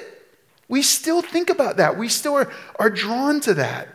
We 0.68 0.82
still 0.82 1.22
think 1.22 1.50
about 1.50 1.78
that. 1.78 1.98
We 1.98 2.08
still 2.08 2.36
are, 2.36 2.52
are 2.80 2.90
drawn 2.90 3.42
to 3.42 3.54
that. 3.56 3.90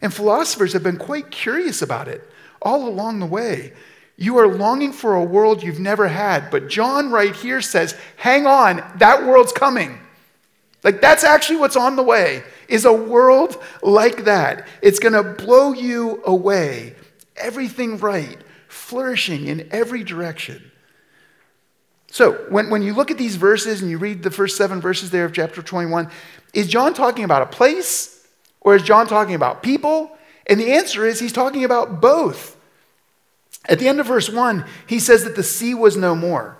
And 0.00 0.12
philosophers 0.12 0.72
have 0.72 0.82
been 0.82 0.96
quite 0.96 1.30
curious 1.30 1.82
about 1.82 2.08
it 2.08 2.26
all 2.60 2.88
along 2.88 3.20
the 3.20 3.26
way. 3.26 3.72
You 4.16 4.38
are 4.38 4.48
longing 4.48 4.92
for 4.92 5.14
a 5.14 5.22
world 5.22 5.62
you've 5.62 5.80
never 5.80 6.08
had, 6.08 6.50
but 6.50 6.68
John 6.68 7.10
right 7.10 7.34
here 7.34 7.60
says, 7.60 7.96
hang 8.16 8.46
on, 8.46 8.82
that 8.96 9.24
world's 9.26 9.52
coming. 9.52 9.98
Like 10.82 11.00
that's 11.00 11.24
actually 11.24 11.56
what's 11.56 11.76
on 11.76 11.96
the 11.96 12.02
way 12.02 12.42
is 12.68 12.84
a 12.84 12.92
world 12.92 13.62
like 13.82 14.24
that. 14.24 14.66
It's 14.80 14.98
going 14.98 15.12
to 15.12 15.44
blow 15.44 15.72
you 15.72 16.22
away. 16.24 16.96
Everything 17.36 17.98
right, 17.98 18.38
flourishing 18.68 19.46
in 19.46 19.68
every 19.70 20.02
direction. 20.02 20.71
So, 22.12 22.32
when, 22.50 22.68
when 22.68 22.82
you 22.82 22.92
look 22.92 23.10
at 23.10 23.16
these 23.16 23.36
verses 23.36 23.80
and 23.80 23.90
you 23.90 23.96
read 23.96 24.22
the 24.22 24.30
first 24.30 24.58
seven 24.58 24.82
verses 24.82 25.10
there 25.10 25.24
of 25.24 25.32
chapter 25.32 25.62
21, 25.62 26.10
is 26.52 26.68
John 26.68 26.92
talking 26.92 27.24
about 27.24 27.40
a 27.40 27.46
place 27.46 28.28
or 28.60 28.76
is 28.76 28.82
John 28.82 29.06
talking 29.06 29.34
about 29.34 29.62
people? 29.62 30.14
And 30.46 30.60
the 30.60 30.72
answer 30.72 31.06
is 31.06 31.20
he's 31.20 31.32
talking 31.32 31.64
about 31.64 32.02
both. 32.02 32.58
At 33.66 33.78
the 33.78 33.88
end 33.88 33.98
of 33.98 34.04
verse 34.08 34.28
1, 34.28 34.66
he 34.86 34.98
says 34.98 35.24
that 35.24 35.36
the 35.36 35.42
sea 35.42 35.72
was 35.72 35.96
no 35.96 36.14
more. 36.14 36.58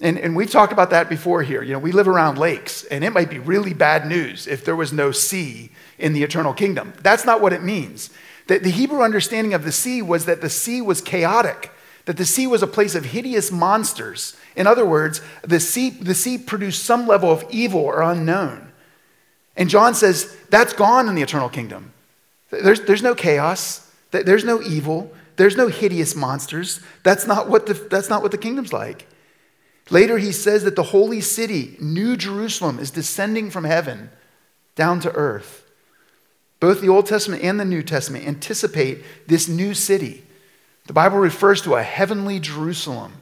And, 0.00 0.18
and 0.18 0.34
we've 0.34 0.50
talked 0.50 0.72
about 0.72 0.90
that 0.90 1.08
before 1.08 1.44
here. 1.44 1.62
You 1.62 1.74
know, 1.74 1.78
we 1.78 1.92
live 1.92 2.08
around 2.08 2.38
lakes, 2.38 2.82
and 2.82 3.04
it 3.04 3.10
might 3.10 3.30
be 3.30 3.38
really 3.38 3.74
bad 3.74 4.08
news 4.08 4.48
if 4.48 4.64
there 4.64 4.74
was 4.74 4.92
no 4.92 5.12
sea 5.12 5.70
in 6.00 6.14
the 6.14 6.24
eternal 6.24 6.52
kingdom. 6.52 6.94
That's 7.00 7.24
not 7.24 7.40
what 7.40 7.52
it 7.52 7.62
means. 7.62 8.10
The, 8.48 8.58
the 8.58 8.70
Hebrew 8.70 9.02
understanding 9.02 9.54
of 9.54 9.62
the 9.62 9.70
sea 9.70 10.02
was 10.02 10.24
that 10.24 10.40
the 10.40 10.50
sea 10.50 10.82
was 10.82 11.00
chaotic, 11.00 11.70
that 12.06 12.16
the 12.16 12.24
sea 12.24 12.48
was 12.48 12.60
a 12.60 12.66
place 12.66 12.96
of 12.96 13.04
hideous 13.04 13.52
monsters 13.52 14.36
in 14.56 14.66
other 14.66 14.84
words, 14.84 15.20
the 15.42 15.60
seed, 15.60 16.04
the 16.04 16.14
sea 16.14 16.38
produced 16.38 16.84
some 16.84 17.06
level 17.06 17.30
of 17.30 17.44
evil 17.50 17.80
or 17.80 18.02
unknown. 18.02 18.72
And 19.56 19.68
John 19.68 19.94
says 19.94 20.36
that's 20.48 20.72
gone 20.72 21.08
in 21.08 21.14
the 21.14 21.22
eternal 21.22 21.48
kingdom. 21.48 21.92
There's, 22.50 22.80
there's 22.82 23.02
no 23.02 23.14
chaos, 23.14 23.90
there's 24.10 24.44
no 24.44 24.60
evil, 24.62 25.12
there's 25.36 25.56
no 25.56 25.68
hideous 25.68 26.14
monsters. 26.14 26.80
That's 27.02 27.26
not, 27.26 27.48
what 27.48 27.66
the, 27.66 27.74
that's 27.74 28.10
not 28.10 28.22
what 28.22 28.32
the 28.32 28.38
kingdom's 28.38 28.72
like. 28.72 29.06
Later, 29.88 30.18
he 30.18 30.32
says 30.32 30.64
that 30.64 30.76
the 30.76 30.84
holy 30.84 31.20
city, 31.20 31.76
New 31.80 32.16
Jerusalem, 32.16 32.78
is 32.78 32.90
descending 32.90 33.50
from 33.50 33.64
heaven 33.64 34.10
down 34.76 35.00
to 35.00 35.12
earth. 35.12 35.64
Both 36.60 36.80
the 36.80 36.88
Old 36.88 37.06
Testament 37.06 37.42
and 37.42 37.58
the 37.58 37.64
New 37.64 37.82
Testament 37.82 38.26
anticipate 38.26 39.02
this 39.26 39.48
new 39.48 39.74
city. 39.74 40.24
The 40.86 40.92
Bible 40.92 41.18
refers 41.18 41.62
to 41.62 41.74
a 41.74 41.82
heavenly 41.82 42.38
Jerusalem. 42.38 43.19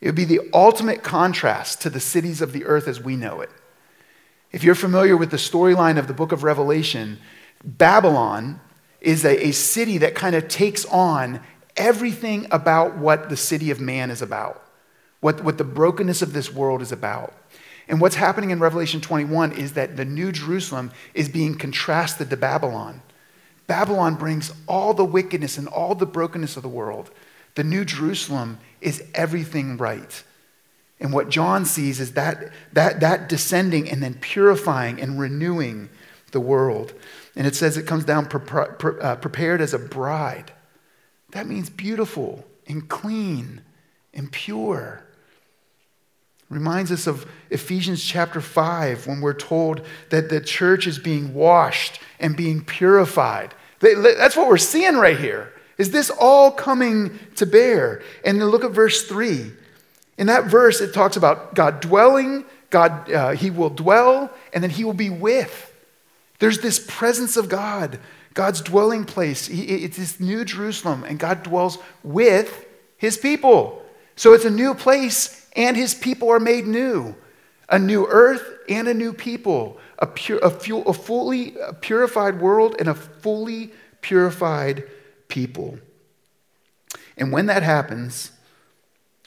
It 0.00 0.06
would 0.06 0.14
be 0.14 0.24
the 0.24 0.42
ultimate 0.52 1.02
contrast 1.02 1.80
to 1.82 1.90
the 1.90 2.00
cities 2.00 2.40
of 2.40 2.52
the 2.52 2.64
earth 2.64 2.86
as 2.86 3.00
we 3.00 3.16
know 3.16 3.40
it. 3.40 3.50
If 4.52 4.62
you're 4.62 4.74
familiar 4.74 5.16
with 5.16 5.30
the 5.30 5.36
storyline 5.36 5.98
of 5.98 6.06
the 6.06 6.14
book 6.14 6.32
of 6.32 6.42
Revelation, 6.42 7.18
Babylon 7.64 8.60
is 9.00 9.24
a, 9.24 9.46
a 9.48 9.52
city 9.52 9.98
that 9.98 10.14
kind 10.14 10.36
of 10.36 10.48
takes 10.48 10.84
on 10.86 11.40
everything 11.76 12.46
about 12.50 12.96
what 12.96 13.28
the 13.28 13.36
city 13.36 13.70
of 13.70 13.80
man 13.80 14.10
is 14.10 14.22
about, 14.22 14.62
what, 15.20 15.42
what 15.42 15.58
the 15.58 15.64
brokenness 15.64 16.22
of 16.22 16.32
this 16.32 16.52
world 16.52 16.82
is 16.82 16.92
about. 16.92 17.34
And 17.88 18.00
what's 18.00 18.16
happening 18.16 18.50
in 18.50 18.58
Revelation 18.58 19.00
21 19.00 19.52
is 19.52 19.74
that 19.74 19.96
the 19.96 20.04
New 20.04 20.32
Jerusalem 20.32 20.90
is 21.14 21.28
being 21.28 21.56
contrasted 21.56 22.30
to 22.30 22.36
Babylon. 22.36 23.02
Babylon 23.66 24.14
brings 24.14 24.52
all 24.66 24.94
the 24.94 25.04
wickedness 25.04 25.58
and 25.58 25.68
all 25.68 25.94
the 25.94 26.06
brokenness 26.06 26.56
of 26.56 26.62
the 26.62 26.68
world. 26.68 27.10
The 27.56 27.64
New 27.64 27.84
Jerusalem 27.84 28.58
is 28.80 29.02
everything 29.14 29.76
right. 29.76 30.22
And 31.00 31.12
what 31.12 31.28
John 31.28 31.64
sees 31.64 32.00
is 32.00 32.12
that, 32.12 32.52
that, 32.72 33.00
that 33.00 33.28
descending 33.28 33.90
and 33.90 34.02
then 34.02 34.14
purifying 34.14 35.00
and 35.00 35.18
renewing 35.18 35.88
the 36.32 36.40
world. 36.40 36.94
And 37.34 37.46
it 37.46 37.54
says 37.54 37.76
it 37.76 37.86
comes 37.86 38.04
down 38.04 38.26
pre- 38.26 38.40
pre- 38.40 39.00
uh, 39.00 39.16
prepared 39.16 39.60
as 39.60 39.74
a 39.74 39.78
bride. 39.78 40.52
That 41.32 41.46
means 41.46 41.68
beautiful, 41.68 42.44
and 42.66 42.88
clean 42.88 43.62
and 44.14 44.30
pure. 44.30 45.02
Reminds 46.48 46.92
us 46.92 47.06
of 47.06 47.26
Ephesians 47.50 48.04
chapter 48.04 48.40
5 48.40 49.06
when 49.06 49.20
we're 49.20 49.34
told 49.34 49.82
that 50.10 50.28
the 50.28 50.40
church 50.40 50.86
is 50.86 50.98
being 50.98 51.34
washed 51.34 52.00
and 52.20 52.36
being 52.36 52.64
purified. 52.64 53.54
That's 53.80 54.36
what 54.36 54.48
we're 54.48 54.56
seeing 54.56 54.96
right 54.96 55.18
here. 55.18 55.52
Is 55.78 55.90
this 55.90 56.10
all 56.10 56.50
coming 56.50 57.18
to 57.36 57.46
bear? 57.46 58.02
And 58.24 58.40
then 58.40 58.48
look 58.48 58.64
at 58.64 58.70
verse 58.70 59.06
3. 59.06 59.52
In 60.18 60.26
that 60.28 60.44
verse, 60.44 60.80
it 60.80 60.94
talks 60.94 61.16
about 61.16 61.54
God 61.54 61.80
dwelling, 61.80 62.44
God, 62.70 63.10
uh, 63.12 63.30
He 63.32 63.50
will 63.50 63.70
dwell, 63.70 64.30
and 64.52 64.62
then 64.62 64.70
He 64.70 64.84
will 64.84 64.94
be 64.94 65.10
with. 65.10 65.72
There's 66.38 66.60
this 66.60 66.78
presence 66.78 67.36
of 67.36 67.48
God, 67.48 67.98
God's 68.34 68.60
dwelling 68.60 69.04
place. 69.04 69.46
He, 69.46 69.62
it's 69.62 69.96
this 69.98 70.18
new 70.18 70.44
Jerusalem, 70.44 71.04
and 71.04 71.18
God 71.18 71.42
dwells 71.42 71.78
with 72.02 72.66
His 72.96 73.18
people. 73.18 73.82
So 74.16 74.32
it's 74.32 74.46
a 74.46 74.50
new 74.50 74.74
place, 74.74 75.46
and 75.54 75.76
His 75.76 75.94
people 75.94 76.30
are 76.30 76.40
made 76.40 76.66
new. 76.66 77.14
A 77.68 77.78
new 77.78 78.06
earth 78.06 78.42
and 78.68 78.88
a 78.88 78.94
new 78.94 79.12
people, 79.12 79.78
a, 79.98 80.06
pure, 80.06 80.38
a, 80.38 80.46
a 80.46 80.92
fully 80.92 81.56
purified 81.80 82.40
world 82.40 82.76
and 82.78 82.88
a 82.88 82.94
fully 82.94 83.72
purified 84.00 84.84
people. 85.28 85.78
And 87.16 87.32
when 87.32 87.46
that 87.46 87.62
happens, 87.62 88.32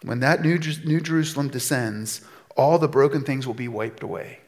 when 0.03 0.19
that 0.21 0.41
new, 0.41 0.59
new 0.85 1.01
Jerusalem 1.01 1.49
descends, 1.49 2.21
all 2.55 2.77
the 2.77 2.87
broken 2.87 3.23
things 3.23 3.45
will 3.47 3.53
be 3.53 3.67
wiped 3.67 4.03
away. 4.03 4.39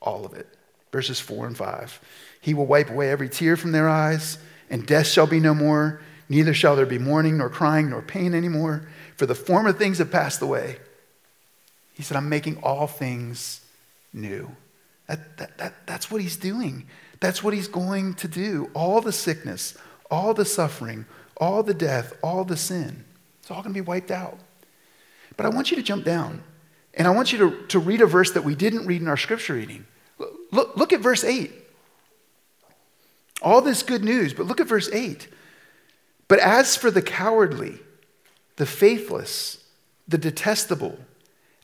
All 0.00 0.24
of 0.24 0.34
it. 0.34 0.46
Verses 0.92 1.20
4 1.20 1.46
and 1.46 1.56
5. 1.56 2.00
He 2.40 2.54
will 2.54 2.66
wipe 2.66 2.90
away 2.90 3.10
every 3.10 3.28
tear 3.28 3.56
from 3.56 3.72
their 3.72 3.88
eyes, 3.88 4.38
and 4.70 4.86
death 4.86 5.06
shall 5.06 5.26
be 5.26 5.40
no 5.40 5.54
more. 5.54 6.00
Neither 6.28 6.54
shall 6.54 6.76
there 6.76 6.86
be 6.86 6.98
mourning, 6.98 7.38
nor 7.38 7.48
crying, 7.48 7.90
nor 7.90 8.02
pain 8.02 8.34
anymore, 8.34 8.88
for 9.16 9.26
the 9.26 9.34
former 9.34 9.72
things 9.72 9.98
have 9.98 10.10
passed 10.10 10.42
away. 10.42 10.78
He 11.94 12.02
said, 12.02 12.16
I'm 12.16 12.28
making 12.28 12.58
all 12.62 12.86
things 12.86 13.60
new. 14.12 14.54
That, 15.06 15.36
that, 15.38 15.58
that, 15.58 15.86
that's 15.86 16.10
what 16.10 16.20
he's 16.20 16.36
doing. 16.36 16.86
That's 17.20 17.42
what 17.42 17.54
he's 17.54 17.68
going 17.68 18.14
to 18.14 18.28
do. 18.28 18.70
All 18.74 19.00
the 19.00 19.12
sickness, 19.12 19.76
all 20.10 20.34
the 20.34 20.44
suffering, 20.44 21.06
all 21.36 21.62
the 21.62 21.74
death, 21.74 22.12
all 22.22 22.44
the 22.44 22.56
sin, 22.56 23.04
it's 23.40 23.50
all 23.50 23.62
going 23.62 23.74
to 23.74 23.80
be 23.80 23.86
wiped 23.86 24.10
out. 24.10 24.38
But 25.36 25.46
I 25.46 25.50
want 25.50 25.70
you 25.70 25.76
to 25.76 25.82
jump 25.82 26.04
down 26.04 26.42
and 26.94 27.06
I 27.06 27.10
want 27.10 27.32
you 27.32 27.38
to, 27.38 27.66
to 27.68 27.78
read 27.78 28.00
a 28.00 28.06
verse 28.06 28.32
that 28.32 28.44
we 28.44 28.54
didn't 28.54 28.86
read 28.86 29.00
in 29.00 29.08
our 29.08 29.16
scripture 29.16 29.54
reading. 29.54 29.86
Look, 30.50 30.76
look 30.76 30.92
at 30.92 31.00
verse 31.00 31.24
8. 31.24 31.52
All 33.40 33.62
this 33.62 33.82
good 33.82 34.02
news, 34.02 34.34
but 34.34 34.46
look 34.46 34.60
at 34.60 34.66
verse 34.66 34.90
8. 34.92 35.28
But 36.26 36.40
as 36.40 36.76
for 36.76 36.90
the 36.90 37.02
cowardly, 37.02 37.78
the 38.56 38.66
faithless, 38.66 39.64
the 40.08 40.18
detestable, 40.18 40.98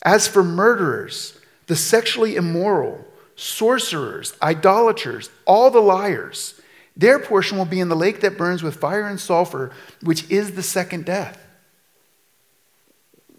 as 0.05 0.29
for 0.29 0.45
murderers, 0.45 1.39
the 1.67 1.77
sexually 1.77 2.37
immoral, 2.37 3.05
sorcerers, 3.37 4.35
idolaters, 4.41 5.31
all 5.47 5.71
the 5.71 5.81
liars, 5.81 6.61
their 6.97 7.19
portion 7.19 7.59
will 7.59 7.65
be 7.65 7.81
in 7.81 7.89
the 7.89 7.97
lake 7.97 8.21
that 8.21 8.39
burns 8.39 8.63
with 8.63 8.77
fire 8.77 9.07
and 9.07 9.19
sulfur, 9.19 9.73
which 10.01 10.31
is 10.31 10.53
the 10.53 10.63
second 10.63 11.05
death. 11.05 11.45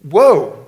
Whoa. 0.02 0.66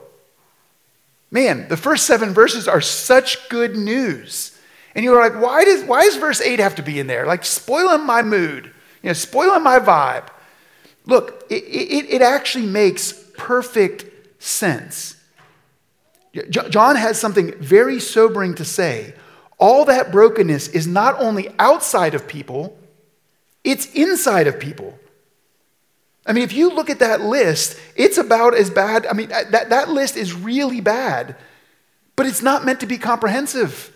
Man, 1.31 1.69
the 1.69 1.77
first 1.77 2.07
seven 2.07 2.33
verses 2.33 2.67
are 2.67 2.81
such 2.81 3.49
good 3.51 3.77
news. 3.77 4.59
And 4.95 5.05
you're 5.05 5.21
like, 5.21 5.41
why 5.41 5.65
does, 5.65 5.85
why 5.85 6.03
does 6.05 6.17
verse 6.17 6.41
8 6.41 6.59
have 6.61 6.77
to 6.77 6.83
be 6.83 6.99
in 6.99 7.07
there? 7.07 7.27
Like, 7.27 7.45
spoiling 7.45 8.07
my 8.07 8.23
mood, 8.23 8.73
you 9.03 9.09
know, 9.09 9.13
spoiling 9.13 9.63
my 9.63 9.79
vibe. 9.79 10.29
Look, 11.05 11.47
it, 11.51 11.63
it, 11.65 12.15
it 12.15 12.23
actually 12.23 12.67
makes 12.67 13.13
perfect 13.37 14.43
sense. 14.43 15.17
John 16.51 16.97
has 16.97 17.19
something 17.19 17.55
very 17.59 18.01
sobering 18.01 18.55
to 18.55 18.65
say. 18.65 19.15
All 19.59 19.85
that 19.87 20.13
brokenness 20.13 20.69
is 20.69 20.87
not 20.87 21.21
only 21.21 21.53
outside 21.59 22.15
of 22.15 22.29
people, 22.29 22.79
it's 23.65 23.87
inside 23.93 24.47
of 24.47 24.61
people. 24.61 24.99
I 26.25 26.33
mean, 26.33 26.45
if 26.45 26.53
you 26.53 26.71
look 26.71 26.91
at 26.91 26.99
that 27.01 27.23
list, 27.23 27.79
it's 27.97 28.19
about 28.19 28.55
as 28.55 28.71
bad. 28.71 29.07
I 29.07 29.15
mean, 29.15 29.31
that, 29.31 29.71
that 29.71 29.89
list 29.89 30.17
is 30.17 30.35
really 30.35 30.81
bad, 30.81 31.37
but 32.17 32.27
it's 32.27 32.43
not 32.43 32.65
meant 32.65 32.81
to 32.81 32.87
be 32.87 32.99
comprehensive. 32.99 33.93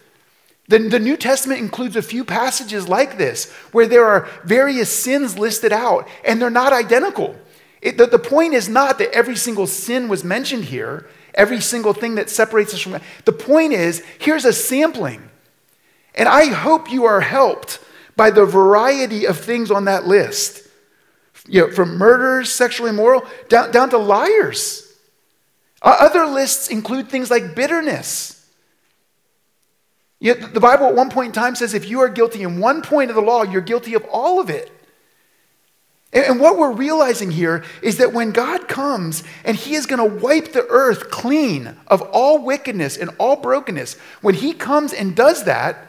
The, 0.69 0.79
the 0.79 0.99
New 0.99 1.17
Testament 1.17 1.61
includes 1.61 1.95
a 1.97 2.03
few 2.03 2.25
passages 2.25 2.89
like 2.89 3.19
this 3.19 3.53
where 3.73 3.87
there 3.87 4.07
are 4.07 4.29
various 4.45 4.91
sins 4.91 5.39
listed 5.39 5.73
out 5.73 6.09
and 6.25 6.41
they're 6.41 6.51
not 6.51 6.73
identical. 6.73 7.37
It, 7.83 7.99
the, 7.99 8.07
the 8.07 8.19
point 8.19 8.55
is 8.55 8.69
not 8.69 8.99
that 8.99 9.13
every 9.13 9.37
single 9.37 9.67
sin 9.67 10.09
was 10.09 10.25
mentioned 10.25 10.65
here, 10.65 11.09
every 11.35 11.61
single 11.61 11.93
thing 11.93 12.15
that 12.15 12.31
separates 12.31 12.73
us 12.73 12.81
from 12.81 12.93
God. 12.93 13.03
The 13.25 13.33
point 13.33 13.73
is 13.73 14.03
here's 14.19 14.45
a 14.45 14.53
sampling. 14.53 15.29
And 16.15 16.29
I 16.29 16.47
hope 16.47 16.91
you 16.91 17.05
are 17.05 17.21
helped 17.21 17.81
by 18.17 18.31
the 18.31 18.45
variety 18.45 19.27
of 19.27 19.39
things 19.39 19.71
on 19.71 19.87
that 19.87 20.07
list. 20.07 20.69
You 21.47 21.63
know, 21.63 21.73
from 21.73 21.97
murderers, 21.97 22.51
sexually 22.51 22.91
immoral, 22.91 23.25
down, 23.49 23.73
down 23.73 23.91
to 23.91 23.99
liars. 23.99 24.93
Other 25.81 26.27
lists 26.27 26.69
include 26.69 27.09
things 27.09 27.31
like 27.31 27.57
bitterness. 27.57 28.39
Yet 30.21 30.55
the 30.55 30.61
Bible 30.61 30.87
at 30.87 30.95
one 30.95 31.11
point 31.11 31.29
in 31.29 31.33
time 31.33 31.57
says 31.57 31.75
if 31.75 31.89
you 31.89 32.01
are 32.01 32.09
guilty 32.09 32.43
in 32.43 32.61
one 32.61 32.83
point 32.83 33.11
of 33.11 33.17
the 33.17 33.23
law, 33.23 33.43
you're 33.43 33.61
guilty 33.61 33.95
of 33.95 34.05
all 34.05 34.41
of 34.41 34.51
it. 34.51 34.71
And 36.13 36.39
what 36.39 36.59
we're 36.59 36.73
realizing 36.73 37.31
here 37.31 37.65
is 37.83 37.97
that 37.97 38.13
when 38.13 38.31
God 38.33 38.69
comes 38.69 39.25
and 39.45 39.57
He 39.57 39.75
is 39.75 39.87
going 39.87 39.99
to 39.99 40.17
wipe 40.23 40.53
the 40.53 40.67
earth 40.69 41.11
clean 41.11 41.75
of 41.89 42.03
all 42.03 42.45
wickedness 42.45 42.97
and 42.99 43.11
all 43.19 43.37
brokenness, 43.37 43.95
when 44.21 44.35
He 44.35 44.53
comes 44.53 44.93
and 44.93 45.17
does 45.17 45.45
that, 45.45 45.89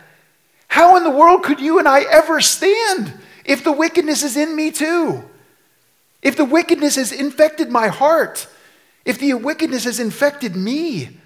how 0.74 0.98
in 0.98 1.04
the 1.04 1.12
world 1.12 1.44
could 1.44 1.60
you 1.60 1.78
and 1.78 1.88
I 1.88 2.02
ever 2.02 2.42
stand 2.42 3.14
if 3.46 3.64
the 3.64 3.72
wickedness 3.72 4.24
is 4.24 4.36
in 4.36 4.56
me 4.56 4.72
too? 4.72 5.24
If 6.24 6.36
the 6.36 6.46
wickedness 6.46 6.96
has 6.96 7.12
infected 7.12 7.70
my 7.70 7.90
heart, 7.90 8.48
if 9.06 9.20
the 9.20 9.36
wickedness 9.36 9.84
has 9.84 10.00
infected 10.00 10.56
me. 10.56 11.20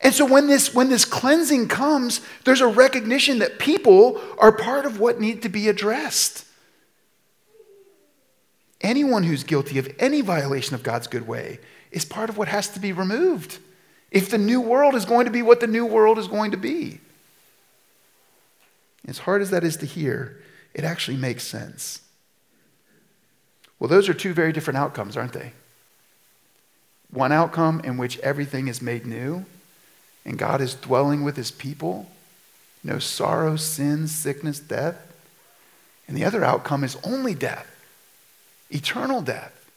And 0.00 0.12
so 0.12 0.24
when 0.24 0.48
this, 0.48 0.74
when 0.74 0.88
this 0.88 1.04
cleansing 1.04 1.68
comes, 1.68 2.20
there's 2.42 2.60
a 2.60 2.66
recognition 2.66 3.38
that 3.38 3.60
people 3.60 4.20
are 4.38 4.50
part 4.50 4.86
of 4.86 4.98
what 4.98 5.20
need 5.20 5.42
to 5.42 5.48
be 5.48 5.68
addressed. 5.68 6.44
Anyone 8.80 9.22
who's 9.22 9.44
guilty 9.44 9.78
of 9.78 9.88
any 10.00 10.20
violation 10.20 10.74
of 10.74 10.82
God's 10.82 11.06
good 11.06 11.28
way 11.28 11.60
is 11.92 12.04
part 12.04 12.28
of 12.28 12.36
what 12.36 12.48
has 12.48 12.70
to 12.70 12.80
be 12.80 12.92
removed 12.92 13.60
if 14.10 14.30
the 14.30 14.38
new 14.38 14.60
world 14.60 14.96
is 14.96 15.04
going 15.04 15.26
to 15.26 15.30
be 15.30 15.42
what 15.42 15.60
the 15.60 15.68
new 15.68 15.86
world 15.86 16.18
is 16.18 16.26
going 16.26 16.50
to 16.50 16.56
be. 16.56 16.98
As 19.06 19.18
hard 19.18 19.42
as 19.42 19.50
that 19.50 19.64
is 19.64 19.76
to 19.78 19.86
hear, 19.86 20.40
it 20.72 20.84
actually 20.84 21.16
makes 21.16 21.44
sense. 21.44 22.00
Well, 23.78 23.88
those 23.88 24.08
are 24.08 24.14
two 24.14 24.32
very 24.32 24.52
different 24.52 24.78
outcomes, 24.78 25.16
aren't 25.16 25.32
they? 25.32 25.52
One 27.10 27.32
outcome 27.32 27.80
in 27.80 27.96
which 27.96 28.18
everything 28.20 28.68
is 28.68 28.80
made 28.80 29.06
new 29.06 29.44
and 30.24 30.38
God 30.38 30.60
is 30.60 30.74
dwelling 30.74 31.22
with 31.22 31.36
his 31.36 31.50
people, 31.50 32.10
no 32.82 32.98
sorrow, 32.98 33.56
sin, 33.56 34.08
sickness, 34.08 34.58
death. 34.58 35.12
And 36.08 36.16
the 36.16 36.24
other 36.24 36.44
outcome 36.44 36.82
is 36.84 36.96
only 37.04 37.34
death, 37.34 37.70
eternal 38.70 39.20
death, 39.22 39.70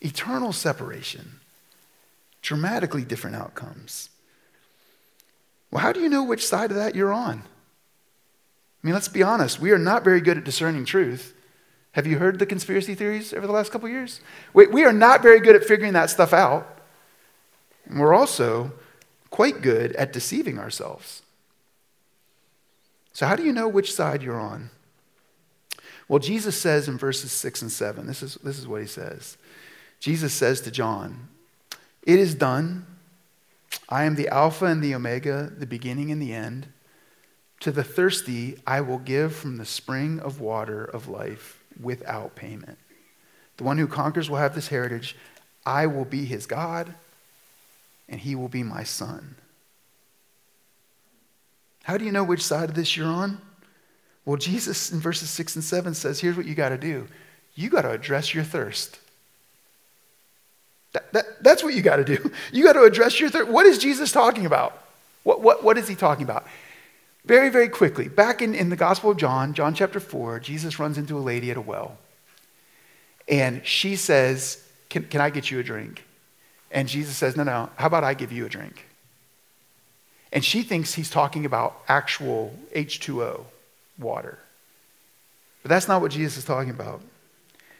eternal 0.00 0.52
separation. 0.52 1.40
Dramatically 2.40 3.04
different 3.04 3.36
outcomes. 3.36 4.10
Well, 5.70 5.82
how 5.82 5.92
do 5.92 6.00
you 6.00 6.08
know 6.08 6.24
which 6.24 6.46
side 6.46 6.70
of 6.70 6.76
that 6.76 6.96
you're 6.96 7.12
on? 7.12 7.44
I 8.82 8.86
mean, 8.86 8.94
let's 8.94 9.08
be 9.08 9.22
honest, 9.22 9.60
we 9.60 9.70
are 9.70 9.78
not 9.78 10.02
very 10.02 10.20
good 10.20 10.38
at 10.38 10.44
discerning 10.44 10.84
truth. 10.84 11.34
Have 11.92 12.06
you 12.06 12.18
heard 12.18 12.38
the 12.38 12.46
conspiracy 12.46 12.94
theories 12.94 13.32
over 13.32 13.46
the 13.46 13.52
last 13.52 13.70
couple 13.70 13.88
years? 13.88 14.20
We, 14.54 14.66
we 14.66 14.84
are 14.84 14.92
not 14.92 15.22
very 15.22 15.40
good 15.40 15.54
at 15.54 15.64
figuring 15.64 15.92
that 15.92 16.10
stuff 16.10 16.32
out. 16.32 16.78
And 17.86 18.00
we're 18.00 18.14
also 18.14 18.72
quite 19.30 19.62
good 19.62 19.92
at 19.96 20.12
deceiving 20.12 20.58
ourselves. 20.58 21.22
So, 23.12 23.26
how 23.26 23.36
do 23.36 23.42
you 23.42 23.52
know 23.52 23.68
which 23.68 23.92
side 23.92 24.22
you're 24.22 24.40
on? 24.40 24.70
Well, 26.08 26.18
Jesus 26.18 26.60
says 26.60 26.88
in 26.88 26.98
verses 26.98 27.30
6 27.30 27.62
and 27.62 27.72
7, 27.72 28.06
this 28.06 28.22
is, 28.22 28.34
this 28.36 28.58
is 28.58 28.66
what 28.66 28.80
he 28.80 28.86
says. 28.86 29.36
Jesus 30.00 30.32
says 30.32 30.60
to 30.62 30.70
John, 30.70 31.28
It 32.02 32.18
is 32.18 32.34
done. 32.34 32.86
I 33.88 34.04
am 34.04 34.16
the 34.16 34.28
Alpha 34.28 34.66
and 34.66 34.82
the 34.82 34.94
Omega, 34.94 35.52
the 35.56 35.66
beginning 35.66 36.10
and 36.10 36.20
the 36.20 36.32
end. 36.32 36.68
To 37.62 37.70
the 37.70 37.84
thirsty, 37.84 38.58
I 38.66 38.80
will 38.80 38.98
give 38.98 39.36
from 39.36 39.56
the 39.56 39.64
spring 39.64 40.18
of 40.18 40.40
water 40.40 40.84
of 40.84 41.06
life 41.06 41.62
without 41.80 42.34
payment. 42.34 42.76
The 43.56 43.62
one 43.62 43.78
who 43.78 43.86
conquers 43.86 44.28
will 44.28 44.38
have 44.38 44.56
this 44.56 44.66
heritage. 44.66 45.16
I 45.64 45.86
will 45.86 46.04
be 46.04 46.24
his 46.24 46.46
God, 46.46 46.92
and 48.08 48.20
he 48.20 48.34
will 48.34 48.48
be 48.48 48.64
my 48.64 48.82
son. 48.82 49.36
How 51.84 51.96
do 51.96 52.04
you 52.04 52.10
know 52.10 52.24
which 52.24 52.42
side 52.42 52.68
of 52.68 52.74
this 52.74 52.96
you're 52.96 53.06
on? 53.06 53.40
Well, 54.24 54.36
Jesus 54.36 54.90
in 54.90 54.98
verses 54.98 55.30
6 55.30 55.54
and 55.54 55.64
7 55.64 55.94
says 55.94 56.18
here's 56.18 56.36
what 56.36 56.46
you 56.46 56.56
got 56.56 56.70
to 56.70 56.78
do 56.78 57.06
you 57.54 57.70
got 57.70 57.82
to 57.82 57.90
address 57.92 58.34
your 58.34 58.44
thirst. 58.44 58.98
That, 60.94 61.12
that, 61.12 61.44
that's 61.44 61.62
what 61.62 61.74
you 61.74 61.82
got 61.82 61.96
to 61.96 62.04
do. 62.04 62.32
You 62.52 62.64
got 62.64 62.72
to 62.72 62.82
address 62.82 63.20
your 63.20 63.30
thirst. 63.30 63.48
What 63.48 63.66
is 63.66 63.78
Jesus 63.78 64.10
talking 64.10 64.46
about? 64.46 64.82
What, 65.22 65.40
what, 65.42 65.62
what 65.62 65.78
is 65.78 65.86
he 65.86 65.94
talking 65.94 66.24
about? 66.24 66.44
Very, 67.24 67.50
very 67.50 67.68
quickly, 67.68 68.08
back 68.08 68.42
in, 68.42 68.54
in 68.54 68.68
the 68.68 68.76
Gospel 68.76 69.10
of 69.10 69.16
John, 69.16 69.54
John 69.54 69.74
chapter 69.74 70.00
4, 70.00 70.40
Jesus 70.40 70.78
runs 70.78 70.98
into 70.98 71.16
a 71.16 71.20
lady 71.20 71.50
at 71.50 71.56
a 71.56 71.60
well. 71.60 71.96
And 73.28 73.64
she 73.64 73.94
says, 73.94 74.66
Can, 74.90 75.04
can 75.04 75.20
I 75.20 75.30
get 75.30 75.50
you 75.50 75.60
a 75.60 75.62
drink? 75.62 76.04
And 76.72 76.88
Jesus 76.88 77.16
says, 77.16 77.36
No, 77.36 77.44
no, 77.44 77.70
how 77.76 77.86
about 77.86 78.02
I 78.02 78.14
give 78.14 78.32
you 78.32 78.44
a 78.44 78.48
drink? 78.48 78.86
And 80.32 80.44
she 80.44 80.62
thinks 80.62 80.94
he's 80.94 81.10
talking 81.10 81.44
about 81.44 81.80
actual 81.86 82.58
H2O 82.74 83.44
water. 83.98 84.38
But 85.62 85.68
that's 85.68 85.86
not 85.86 86.00
what 86.00 86.10
Jesus 86.10 86.38
is 86.38 86.44
talking 86.44 86.70
about. 86.70 87.02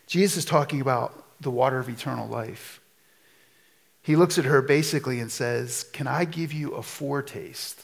Jesus 0.06 0.36
is 0.36 0.44
talking 0.44 0.80
about 0.80 1.24
the 1.40 1.50
water 1.50 1.78
of 1.78 1.88
eternal 1.88 2.28
life. 2.28 2.80
He 4.02 4.14
looks 4.14 4.38
at 4.38 4.44
her 4.44 4.62
basically 4.62 5.18
and 5.18 5.32
says, 5.32 5.84
Can 5.92 6.06
I 6.06 6.24
give 6.26 6.52
you 6.52 6.72
a 6.72 6.82
foretaste 6.82 7.82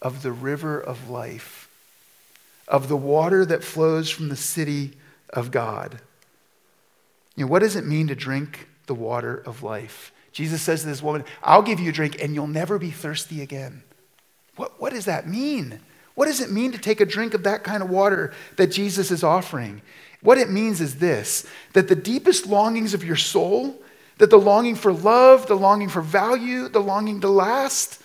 of 0.00 0.22
the 0.22 0.32
river 0.32 0.80
of 0.80 1.10
life, 1.10 1.68
of 2.66 2.88
the 2.88 2.96
water 2.96 3.44
that 3.44 3.64
flows 3.64 4.10
from 4.10 4.28
the 4.28 4.36
city 4.36 4.92
of 5.30 5.50
God? 5.50 6.00
You 7.36 7.44
know, 7.44 7.50
what 7.50 7.60
does 7.60 7.76
it 7.76 7.86
mean 7.86 8.08
to 8.08 8.14
drink 8.14 8.68
the 8.86 8.94
water 8.94 9.36
of 9.46 9.62
life? 9.62 10.12
Jesus 10.32 10.62
says 10.62 10.82
to 10.82 10.86
this 10.86 11.02
woman, 11.02 11.24
I'll 11.42 11.62
give 11.62 11.80
you 11.80 11.90
a 11.90 11.92
drink 11.92 12.22
and 12.22 12.34
you'll 12.34 12.46
never 12.46 12.78
be 12.78 12.90
thirsty 12.90 13.42
again. 13.42 13.82
What, 14.56 14.80
what 14.80 14.92
does 14.92 15.04
that 15.06 15.28
mean? 15.28 15.80
What 16.14 16.26
does 16.26 16.40
it 16.40 16.50
mean 16.50 16.72
to 16.72 16.78
take 16.78 17.00
a 17.00 17.06
drink 17.06 17.32
of 17.34 17.44
that 17.44 17.62
kind 17.62 17.82
of 17.82 17.90
water 17.90 18.34
that 18.56 18.72
Jesus 18.72 19.12
is 19.12 19.22
offering? 19.22 19.82
What 20.20 20.38
it 20.38 20.50
means 20.50 20.80
is 20.80 20.96
this 20.96 21.46
that 21.74 21.88
the 21.88 21.94
deepest 21.94 22.46
longings 22.46 22.92
of 22.92 23.04
your 23.04 23.16
soul, 23.16 23.80
that 24.18 24.30
the 24.30 24.38
longing 24.38 24.74
for 24.74 24.92
love, 24.92 25.46
the 25.46 25.54
longing 25.54 25.88
for 25.88 26.02
value, 26.02 26.68
the 26.68 26.80
longing 26.80 27.20
to 27.20 27.28
last, 27.28 28.02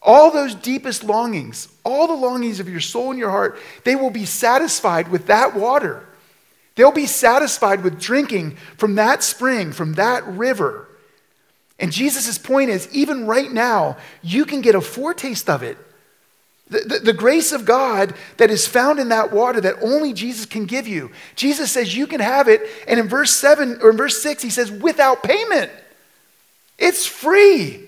all 0.00 0.30
those 0.30 0.54
deepest 0.54 1.04
longings, 1.04 1.68
all 1.84 2.06
the 2.06 2.14
longings 2.14 2.60
of 2.60 2.68
your 2.68 2.80
soul 2.80 3.10
and 3.10 3.18
your 3.18 3.30
heart, 3.30 3.58
they 3.84 3.96
will 3.96 4.10
be 4.10 4.24
satisfied 4.24 5.08
with 5.08 5.26
that 5.26 5.54
water. 5.54 6.06
They'll 6.76 6.92
be 6.92 7.06
satisfied 7.06 7.82
with 7.82 8.00
drinking 8.00 8.56
from 8.76 8.94
that 8.94 9.24
spring, 9.24 9.72
from 9.72 9.94
that 9.94 10.24
river. 10.26 10.88
And 11.80 11.92
Jesus' 11.92 12.38
point 12.38 12.70
is 12.70 12.88
even 12.92 13.26
right 13.26 13.50
now, 13.50 13.96
you 14.22 14.44
can 14.44 14.60
get 14.60 14.76
a 14.76 14.80
foretaste 14.80 15.50
of 15.50 15.62
it. 15.62 15.76
The, 16.70 16.80
the, 16.80 16.98
the, 16.98 17.12
grace 17.14 17.52
of 17.52 17.64
God 17.64 18.14
that 18.36 18.50
is 18.50 18.66
found 18.66 18.98
in 18.98 19.08
that 19.08 19.32
water 19.32 19.58
that 19.60 19.76
only 19.80 20.12
Jesus 20.12 20.44
can 20.44 20.66
give 20.66 20.86
you. 20.86 21.10
Jesus 21.34 21.72
says 21.72 21.96
you 21.96 22.06
can 22.06 22.20
have 22.20 22.46
it. 22.46 22.60
And 22.86 23.00
in 23.00 23.08
verse 23.08 23.34
7 23.34 23.78
or 23.80 23.90
in 23.90 23.96
verse 23.96 24.22
6, 24.22 24.42
he 24.42 24.50
says, 24.50 24.70
without 24.70 25.22
payment. 25.22 25.72
It's 26.76 27.06
free. 27.06 27.87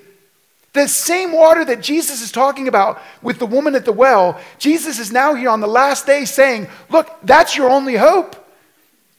The 0.73 0.87
same 0.87 1.33
water 1.33 1.65
that 1.65 1.83
Jesus 1.83 2.23
is 2.23 2.31
talking 2.31 2.69
about 2.69 3.03
with 3.23 3.39
the 3.39 3.47
woman 3.47 3.75
at 3.75 3.85
the 3.85 3.93
well, 3.93 4.41
Jesus 4.59 4.99
is 4.99 5.11
now 5.11 5.35
here 5.35 5.51
on 5.51 5.61
the 5.61 5.67
last 5.67 6.07
day 6.07 6.25
saying, 6.25 6.69
Look, 6.89 7.11
that's 7.25 7.57
your 7.57 7.69
only 7.71 7.97
hope. 7.97 8.37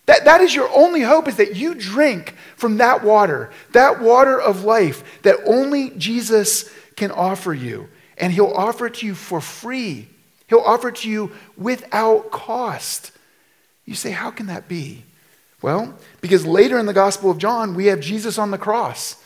That, 0.06 0.26
that 0.26 0.41
is 0.41 0.56
your 0.56 0.70
only 0.76 1.02
hope 1.02 1.28
is 1.28 1.38
that 1.38 1.56
you 1.56 1.76
drink 1.76 2.36
from 2.56 2.78
that 2.78 3.04
water, 3.04 3.52
that 3.74 4.02
water 4.02 4.39
of 4.39 4.64
life 4.64 5.22
that 5.22 5.38
only 5.45 5.91
Jesus 5.91 6.70
can 6.95 7.12
offer 7.12 7.54
you. 7.54 7.89
And 8.18 8.34
he'll 8.34 8.52
offer 8.52 8.88
it 8.88 8.95
to 8.95 9.06
you 9.06 9.16
for 9.16 9.41
free. 9.41 10.08
He'll 10.47 10.60
offer 10.60 10.89
it 10.89 10.97
to 10.97 11.10
you 11.10 11.32
without 11.58 12.32
cost. 12.32 13.12
You 13.86 13.95
say, 13.95 14.12
how 14.12 14.32
can 14.32 14.47
that 14.47 14.68
be? 14.68 15.04
Well, 15.62 15.97
because 16.22 16.45
later 16.45 16.78
in 16.78 16.88
the 16.88 16.93
Gospel 16.93 17.30
of 17.30 17.38
John, 17.38 17.76
we 17.76 17.86
have 17.86 17.99
Jesus 17.99 18.38
on 18.38 18.52
the 18.52 18.58
cross. 18.58 19.20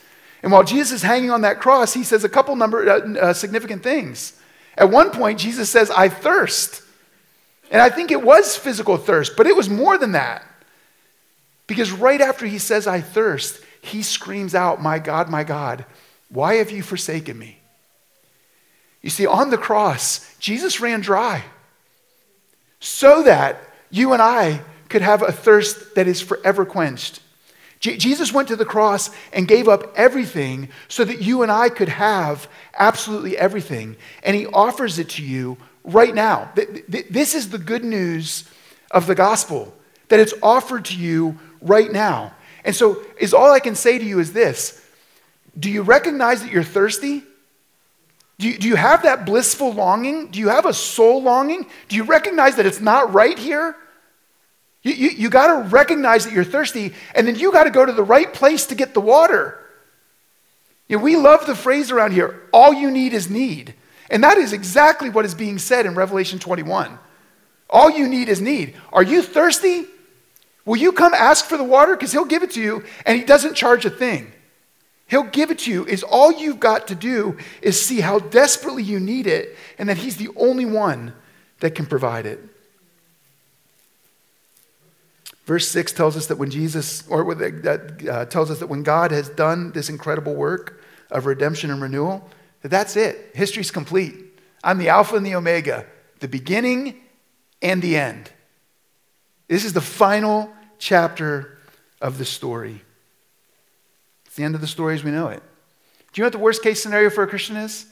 And 0.45 0.51
while 0.51 0.63
Jesus 0.63 0.97
is 0.97 1.01
hanging 1.01 1.31
on 1.31 1.41
that 1.41 1.59
cross, 1.59 1.95
he 1.95 2.03
says 2.03 2.23
a 2.23 2.29
couple 2.29 2.55
number 2.55 2.87
uh, 2.87 3.13
uh, 3.15 3.33
significant 3.33 3.81
things. 3.81 4.39
At 4.77 4.91
one 4.91 5.09
point, 5.09 5.39
Jesus 5.39 5.71
says, 5.71 5.89
I 5.89 6.07
thirst. 6.07 6.83
And 7.71 7.81
I 7.81 7.89
think 7.89 8.11
it 8.11 8.21
was 8.21 8.55
physical 8.55 8.97
thirst, 8.97 9.35
but 9.37 9.47
it 9.47 9.55
was 9.55 9.71
more 9.71 9.97
than 9.97 10.11
that. 10.11 10.45
Because 11.65 11.91
right 11.91 12.21
after 12.21 12.45
he 12.45 12.59
says, 12.59 12.85
I 12.85 13.01
thirst, 13.01 13.59
he 13.81 14.03
screams 14.03 14.53
out, 14.53 14.79
My 14.79 14.99
God, 14.99 15.29
my 15.29 15.43
God, 15.43 15.83
why 16.29 16.57
have 16.57 16.69
you 16.69 16.83
forsaken 16.83 17.39
me? 17.39 17.57
You 19.01 19.09
see, 19.09 19.25
on 19.25 19.49
the 19.49 19.57
cross, 19.57 20.37
Jesus 20.37 20.79
ran 20.79 21.01
dry 21.01 21.43
so 22.79 23.23
that 23.23 23.63
you 23.89 24.13
and 24.13 24.21
I 24.21 24.61
could 24.89 25.01
have 25.01 25.23
a 25.23 25.31
thirst 25.31 25.95
that 25.95 26.07
is 26.07 26.21
forever 26.21 26.65
quenched. 26.65 27.19
J- 27.79 27.97
Jesus 27.97 28.33
went 28.33 28.47
to 28.47 28.55
the 28.55 28.65
cross 28.65 29.09
and 29.33 29.47
gave 29.47 29.67
up 29.67 29.93
everything 29.95 30.69
so 30.87 31.03
that 31.03 31.21
you 31.21 31.43
and 31.43 31.51
I 31.51 31.69
could 31.69 31.89
have 31.89 32.47
absolutely 32.77 33.37
everything. 33.37 33.95
And 34.23 34.35
he 34.35 34.47
offers 34.47 34.99
it 34.99 35.09
to 35.11 35.23
you 35.23 35.57
right 35.83 36.13
now. 36.13 36.51
This 36.87 37.35
is 37.35 37.49
the 37.49 37.57
good 37.57 37.83
news 37.83 38.49
of 38.91 39.07
the 39.07 39.15
gospel 39.15 39.73
that 40.09 40.19
it's 40.19 40.33
offered 40.41 40.85
to 40.85 40.97
you 40.97 41.37
right 41.61 41.91
now. 41.91 42.33
And 42.63 42.75
so, 42.75 43.03
is 43.17 43.33
all 43.33 43.51
I 43.51 43.59
can 43.59 43.75
say 43.75 43.97
to 43.97 44.03
you 44.03 44.19
is 44.19 44.33
this 44.33 44.83
Do 45.57 45.69
you 45.69 45.83
recognize 45.83 46.41
that 46.41 46.51
you're 46.51 46.63
thirsty? 46.63 47.23
Do 48.37 48.49
you, 48.49 48.57
do 48.57 48.67
you 48.67 48.75
have 48.75 49.03
that 49.03 49.25
blissful 49.25 49.73
longing? 49.73 50.27
Do 50.27 50.39
you 50.39 50.49
have 50.49 50.65
a 50.65 50.73
soul 50.73 51.23
longing? 51.23 51.67
Do 51.87 51.95
you 51.95 52.03
recognize 52.03 52.57
that 52.57 52.65
it's 52.65 52.81
not 52.81 53.13
right 53.13 53.37
here? 53.37 53.77
You, 54.85 54.93
you, 54.93 55.09
you 55.09 55.29
got 55.31 55.47
to 55.47 55.67
recognize 55.69 56.25
that 56.25 56.33
you're 56.33 56.43
thirsty, 56.43 56.93
and 57.15 57.27
then 57.27 57.35
you 57.35 57.51
got 57.51 57.63
to 57.63 57.71
go 57.71 57.83
to 57.83 57.91
the 57.91 58.03
right 58.03 58.31
place 58.31 58.67
to 58.67 58.75
get 58.75 58.93
the 58.93 59.01
water. 59.01 59.59
You 60.87 60.97
know, 60.97 61.03
we 61.03 61.17
love 61.17 61.47
the 61.47 61.55
phrase 61.55 61.89
around 61.89 62.11
here 62.11 62.43
all 62.53 62.71
you 62.71 62.91
need 62.91 63.13
is 63.13 63.27
need. 63.27 63.73
And 64.11 64.23
that 64.23 64.37
is 64.37 64.53
exactly 64.53 65.09
what 65.09 65.25
is 65.25 65.33
being 65.33 65.57
said 65.57 65.87
in 65.87 65.95
Revelation 65.95 66.37
21. 66.37 66.99
All 67.67 67.89
you 67.89 68.07
need 68.07 68.29
is 68.29 68.39
need. 68.39 68.75
Are 68.93 69.01
you 69.01 69.23
thirsty? 69.23 69.87
Will 70.63 70.75
you 70.75 70.91
come 70.91 71.15
ask 71.15 71.45
for 71.45 71.57
the 71.57 71.63
water? 71.63 71.95
Because 71.95 72.11
he'll 72.11 72.23
give 72.23 72.43
it 72.43 72.51
to 72.51 72.61
you 72.61 72.83
and 73.07 73.17
he 73.17 73.25
doesn't 73.25 73.55
charge 73.55 73.85
a 73.85 73.89
thing. 73.89 74.31
He'll 75.07 75.23
give 75.23 75.49
it 75.49 75.59
to 75.59 75.71
you. 75.71 75.85
Is 75.85 76.03
all 76.03 76.31
you've 76.31 76.59
got 76.59 76.87
to 76.89 76.95
do 76.95 77.39
is 77.63 77.83
see 77.83 78.01
how 78.01 78.19
desperately 78.19 78.83
you 78.83 78.99
need 78.99 79.25
it 79.25 79.57
and 79.79 79.89
that 79.89 79.97
he's 79.97 80.17
the 80.17 80.29
only 80.35 80.65
one 80.65 81.13
that 81.61 81.73
can 81.73 81.87
provide 81.87 82.27
it. 82.27 82.39
Verse 85.45 85.67
6 85.69 85.93
tells 85.93 86.17
us 86.17 86.27
that 86.27 86.37
when 86.37 86.49
Jesus, 86.49 87.07
or 87.07 87.35
that 87.35 88.07
uh, 88.09 88.25
tells 88.25 88.49
us 88.49 88.59
that 88.59 88.67
when 88.67 88.83
God 88.83 89.11
has 89.11 89.29
done 89.29 89.71
this 89.71 89.89
incredible 89.89 90.33
work 90.33 90.81
of 91.11 91.27
redemption 91.27 91.69
and 91.69 91.81
renewal, 91.81 92.27
that 92.61 92.69
that's 92.69 92.95
it. 92.95 93.31
History's 93.35 93.69
complete. 93.69 94.15
I'm 94.63 94.79
the 94.79 94.89
Alpha 94.89 95.15
and 95.15 95.25
the 95.25 95.35
Omega, 95.35 95.85
the 96.19 96.27
beginning 96.27 96.99
and 97.61 97.81
the 97.81 97.95
end. 97.95 98.31
This 99.47 99.63
is 99.63 99.73
the 99.73 99.81
final 99.81 100.51
chapter 100.79 101.59
of 102.01 102.17
the 102.17 102.25
story. 102.25 102.81
It's 104.25 104.35
the 104.35 104.43
end 104.43 104.55
of 104.55 104.61
the 104.61 104.67
story 104.67 104.95
as 104.95 105.03
we 105.03 105.11
know 105.11 105.27
it. 105.27 105.43
Do 106.11 106.21
you 106.21 106.23
know 106.23 106.27
what 106.27 106.33
the 106.33 106.39
worst 106.39 106.63
case 106.63 106.81
scenario 106.81 107.11
for 107.11 107.23
a 107.23 107.27
Christian 107.27 107.55
is? 107.55 107.85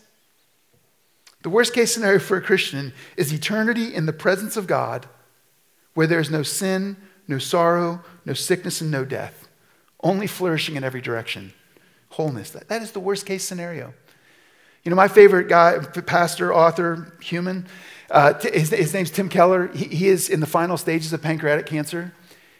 The 1.44 1.50
worst 1.50 1.74
case 1.74 1.94
scenario 1.94 2.20
for 2.20 2.38
a 2.38 2.42
Christian 2.42 2.94
is 3.16 3.32
eternity 3.32 3.94
in 3.94 4.08
the 4.08 4.14
presence 4.14 4.58
of 4.58 4.66
God 4.66 5.06
where 5.94 6.08
there 6.08 6.20
is 6.20 6.32
no 6.32 6.42
sin, 6.42 6.98
no 7.28 7.38
sorrow, 7.38 8.04
no 8.26 8.34
sickness, 8.34 8.82
and 8.82 8.92
no 8.92 9.06
death. 9.06 9.48
Only 10.02 10.28
flourishing 10.28 10.76
in 10.76 10.84
every 10.84 11.02
direction. 11.02 11.54
Wholeness. 12.10 12.52
That, 12.52 12.68
that 12.70 12.82
is 12.82 12.92
the 12.92 13.00
worst 13.00 13.26
case 13.26 13.44
scenario. 13.44 13.94
You 14.84 14.90
know, 14.90 14.96
my 14.96 15.08
favorite 15.08 15.48
guy, 15.48 15.80
pastor, 15.80 16.54
author, 16.54 17.14
human, 17.22 17.68
uh, 18.12 18.34
his, 18.40 18.70
his, 18.70 18.94
name's 18.94 19.12
Tim 19.12 19.30
Keller. 19.30 19.68
He, 19.68 19.86
he, 19.86 20.08
is 20.08 20.30
in 20.30 20.40
the 20.40 20.46
final 20.46 20.78
stages 20.78 21.14
of 21.14 21.22
pancreatic 21.22 21.66
cancer. 21.66 22.14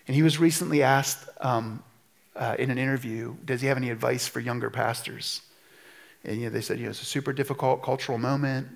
And 0.08 0.16
he 0.16 0.24
was 0.24 0.40
recently 0.40 0.84
asked 0.84 1.28
um, 1.42 1.84
uh, 2.36 2.56
in 2.58 2.72
an 2.72 2.78
interview, 2.78 3.36
does 3.46 3.62
he 3.62 3.68
have 3.68 3.78
any 3.78 3.90
advice 3.90 4.28
for 4.28 4.40
younger 4.40 4.70
pastors? 4.70 5.42
And 6.24 6.38
you 6.38 6.46
know, 6.46 6.50
they 6.50 6.62
said, 6.62 6.78
you 6.78 6.86
know, 6.86 6.92
it's 6.92 7.02
a 7.02 7.06
super 7.06 7.34
difficult 7.34 7.84
cultural 7.84 8.18
moment. 8.18 8.68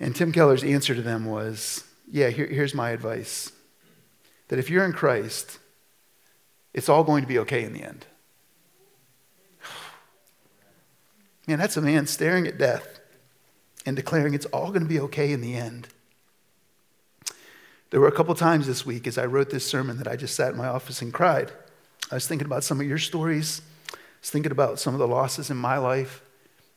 And 0.00 0.16
Tim 0.16 0.32
Keller's 0.32 0.64
answer 0.64 0.94
to 0.94 1.02
them 1.02 1.26
was, 1.26 1.84
yeah, 2.10 2.30
here, 2.30 2.46
here's 2.46 2.74
my 2.74 2.90
advice. 2.90 3.52
That 4.48 4.58
if 4.58 4.70
you're 4.70 4.84
in 4.84 4.92
Christ, 4.92 5.58
it's 6.72 6.88
all 6.88 7.04
going 7.04 7.22
to 7.22 7.28
be 7.28 7.38
okay 7.40 7.64
in 7.64 7.72
the 7.72 7.82
end. 7.82 8.06
Man, 11.46 11.58
that's 11.58 11.76
a 11.76 11.82
man 11.82 12.06
staring 12.06 12.46
at 12.46 12.58
death 12.58 13.00
and 13.86 13.96
declaring 13.96 14.34
it's 14.34 14.46
all 14.46 14.68
going 14.68 14.82
to 14.82 14.88
be 14.88 15.00
okay 15.00 15.32
in 15.32 15.40
the 15.40 15.54
end. 15.54 15.88
There 17.90 18.00
were 18.00 18.08
a 18.08 18.12
couple 18.12 18.34
times 18.34 18.66
this 18.66 18.84
week 18.84 19.06
as 19.06 19.18
I 19.18 19.26
wrote 19.26 19.50
this 19.50 19.66
sermon 19.66 19.98
that 19.98 20.08
I 20.08 20.16
just 20.16 20.34
sat 20.34 20.50
in 20.50 20.56
my 20.56 20.66
office 20.66 21.00
and 21.00 21.12
cried. 21.12 21.52
I 22.10 22.16
was 22.16 22.26
thinking 22.26 22.46
about 22.46 22.64
some 22.64 22.80
of 22.80 22.86
your 22.86 22.98
stories, 22.98 23.62
I 23.92 23.96
was 24.20 24.30
thinking 24.30 24.52
about 24.52 24.80
some 24.80 24.94
of 24.94 25.00
the 25.00 25.06
losses 25.06 25.50
in 25.50 25.56
my 25.56 25.78
life, 25.78 26.22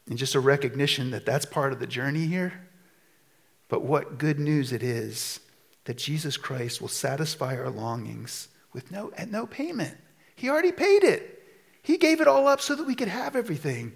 and 0.07 0.18
just 0.18 0.36
a 0.36 0.39
recognition 0.39 1.11
that 1.11 1.26
that's 1.26 1.45
part 1.45 1.74
of 1.74 1.80
the 1.80 1.88
journey 1.88 2.28
here. 2.28 2.53
But 3.68 3.84
what 3.84 4.18
good 4.18 4.39
news 4.39 4.72
it 4.72 4.84
is 4.84 5.39
that 5.88 5.97
Jesus 5.97 6.35
Christ 6.35 6.81
will 6.81 6.89
satisfy 6.89 7.55
our 7.55 7.69
longings 7.69 8.49
with 8.73 8.91
no, 8.91 9.09
at 9.15 9.31
no 9.31 9.47
payment. 9.47 9.97
He 10.35 10.49
already 10.49 10.73
paid 10.73 11.05
it. 11.05 11.41
He 11.81 11.95
gave 11.95 12.19
it 12.19 12.27
all 12.27 12.45
up 12.45 12.59
so 12.59 12.75
that 12.75 12.85
we 12.85 12.93
could 12.93 13.07
have 13.07 13.38
everything. 13.38 13.93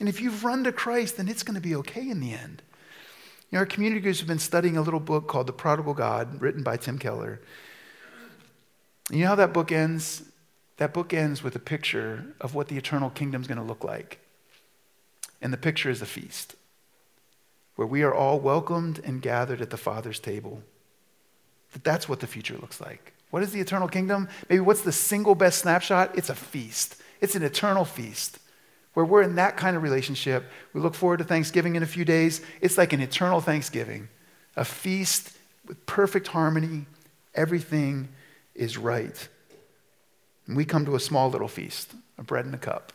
And 0.00 0.08
if 0.08 0.18
you've 0.18 0.44
run 0.44 0.64
to 0.64 0.72
Christ, 0.72 1.18
then 1.18 1.28
it's 1.28 1.42
going 1.42 1.54
to 1.54 1.60
be 1.60 1.76
okay 1.76 2.08
in 2.08 2.20
the 2.20 2.32
end. 2.32 2.62
You 3.50 3.56
know, 3.56 3.58
our 3.58 3.66
community 3.66 4.00
groups 4.00 4.20
have 4.20 4.26
been 4.26 4.38
studying 4.38 4.78
a 4.78 4.82
little 4.82 4.98
book 4.98 5.28
called 5.28 5.46
The 5.46 5.52
Prodigal 5.52 5.92
God, 5.92 6.40
written 6.40 6.62
by 6.62 6.78
Tim 6.78 6.98
Keller. 6.98 7.42
You 9.10 9.20
know 9.20 9.28
how 9.28 9.34
that 9.34 9.52
book 9.52 9.70
ends? 9.70 10.22
That 10.78 10.94
book 10.94 11.12
ends 11.12 11.42
with 11.42 11.54
a 11.54 11.58
picture 11.58 12.34
of 12.40 12.54
what 12.54 12.68
the 12.68 12.78
eternal 12.78 13.10
kingdom 13.10 13.42
is 13.42 13.46
going 13.46 13.58
to 13.58 13.64
look 13.64 13.84
like. 13.84 14.20
And 15.42 15.52
the 15.52 15.58
picture 15.58 15.90
is 15.90 16.00
a 16.00 16.06
feast 16.06 16.56
where 17.74 17.86
we 17.86 18.02
are 18.02 18.14
all 18.14 18.40
welcomed 18.40 19.02
and 19.04 19.20
gathered 19.20 19.60
at 19.60 19.68
the 19.68 19.76
Father's 19.76 20.18
table. 20.18 20.62
That 21.76 21.84
that's 21.84 22.08
what 22.08 22.20
the 22.20 22.26
future 22.26 22.56
looks 22.56 22.80
like. 22.80 23.12
What 23.30 23.42
is 23.42 23.52
the 23.52 23.60
eternal 23.60 23.86
kingdom? 23.86 24.30
Maybe 24.48 24.60
what's 24.60 24.80
the 24.80 24.92
single 24.92 25.34
best 25.34 25.58
snapshot? 25.58 26.16
It's 26.16 26.30
a 26.30 26.34
feast. 26.34 26.96
It's 27.20 27.34
an 27.34 27.42
eternal 27.42 27.84
feast 27.84 28.38
where 28.94 29.04
we're 29.04 29.20
in 29.20 29.34
that 29.34 29.58
kind 29.58 29.76
of 29.76 29.82
relationship. 29.82 30.46
We 30.72 30.80
look 30.80 30.94
forward 30.94 31.18
to 31.18 31.24
Thanksgiving 31.24 31.76
in 31.76 31.82
a 31.82 31.86
few 31.86 32.02
days. 32.02 32.40
It's 32.62 32.78
like 32.78 32.94
an 32.94 33.02
eternal 33.02 33.42
Thanksgiving, 33.42 34.08
a 34.56 34.64
feast 34.64 35.36
with 35.66 35.84
perfect 35.84 36.28
harmony. 36.28 36.86
Everything 37.34 38.08
is 38.54 38.78
right. 38.78 39.28
And 40.46 40.56
we 40.56 40.64
come 40.64 40.86
to 40.86 40.94
a 40.94 41.00
small 41.00 41.28
little 41.28 41.48
feast, 41.48 41.92
a 42.16 42.22
bread 42.22 42.46
and 42.46 42.54
a 42.54 42.58
cup. 42.58 42.94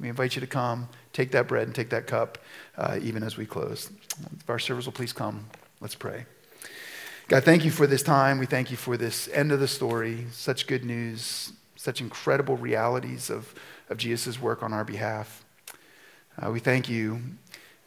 We 0.00 0.08
invite 0.08 0.36
you 0.36 0.40
to 0.40 0.46
come, 0.46 0.88
take 1.12 1.32
that 1.32 1.48
bread 1.48 1.66
and 1.66 1.74
take 1.74 1.90
that 1.90 2.06
cup, 2.06 2.38
uh, 2.78 2.98
even 3.02 3.22
as 3.22 3.36
we 3.36 3.44
close. 3.44 3.90
If 4.40 4.48
our 4.48 4.58
servers 4.58 4.86
will 4.86 4.94
please 4.94 5.12
come, 5.12 5.44
let's 5.82 5.94
pray. 5.94 6.24
God, 7.28 7.44
thank 7.44 7.64
you 7.64 7.70
for 7.70 7.86
this 7.86 8.02
time. 8.02 8.38
We 8.38 8.46
thank 8.46 8.70
you 8.70 8.76
for 8.76 8.96
this 8.96 9.28
end 9.28 9.52
of 9.52 9.60
the 9.60 9.68
story. 9.68 10.26
Such 10.32 10.66
good 10.66 10.84
news, 10.84 11.52
such 11.76 12.00
incredible 12.00 12.56
realities 12.56 13.30
of, 13.30 13.54
of 13.88 13.96
Jesus' 13.96 14.40
work 14.40 14.62
on 14.62 14.72
our 14.72 14.84
behalf. 14.84 15.44
Uh, 16.38 16.50
we 16.50 16.60
thank 16.60 16.88
you 16.88 17.20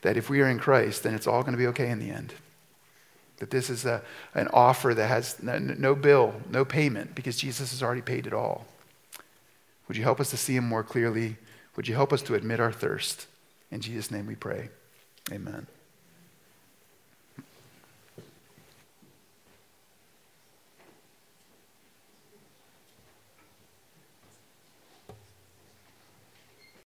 that 0.01 0.17
if 0.17 0.29
we 0.29 0.41
are 0.41 0.49
in 0.49 0.59
Christ, 0.59 1.03
then 1.03 1.13
it's 1.13 1.27
all 1.27 1.41
going 1.41 1.53
to 1.53 1.57
be 1.57 1.67
okay 1.67 1.89
in 1.89 1.99
the 1.99 2.09
end. 2.09 2.33
That 3.37 3.51
this 3.51 3.69
is 3.69 3.85
a, 3.85 4.01
an 4.33 4.47
offer 4.53 4.93
that 4.93 5.07
has 5.07 5.41
no, 5.43 5.59
no 5.59 5.95
bill, 5.95 6.35
no 6.49 6.63
payment, 6.63 7.13
because 7.15 7.37
Jesus 7.37 7.71
has 7.71 7.83
already 7.83 8.01
paid 8.01 8.27
it 8.27 8.33
all. 8.33 8.65
Would 9.87 9.97
you 9.97 10.03
help 10.03 10.19
us 10.19 10.29
to 10.31 10.37
see 10.37 10.55
him 10.55 10.67
more 10.67 10.83
clearly? 10.83 11.35
Would 11.75 11.87
you 11.87 11.95
help 11.95 12.13
us 12.13 12.21
to 12.23 12.35
admit 12.35 12.59
our 12.59 12.71
thirst? 12.71 13.27
In 13.69 13.81
Jesus' 13.81 14.09
name 14.09 14.25
we 14.25 14.35
pray. 14.35 14.69
Amen. 15.31 15.67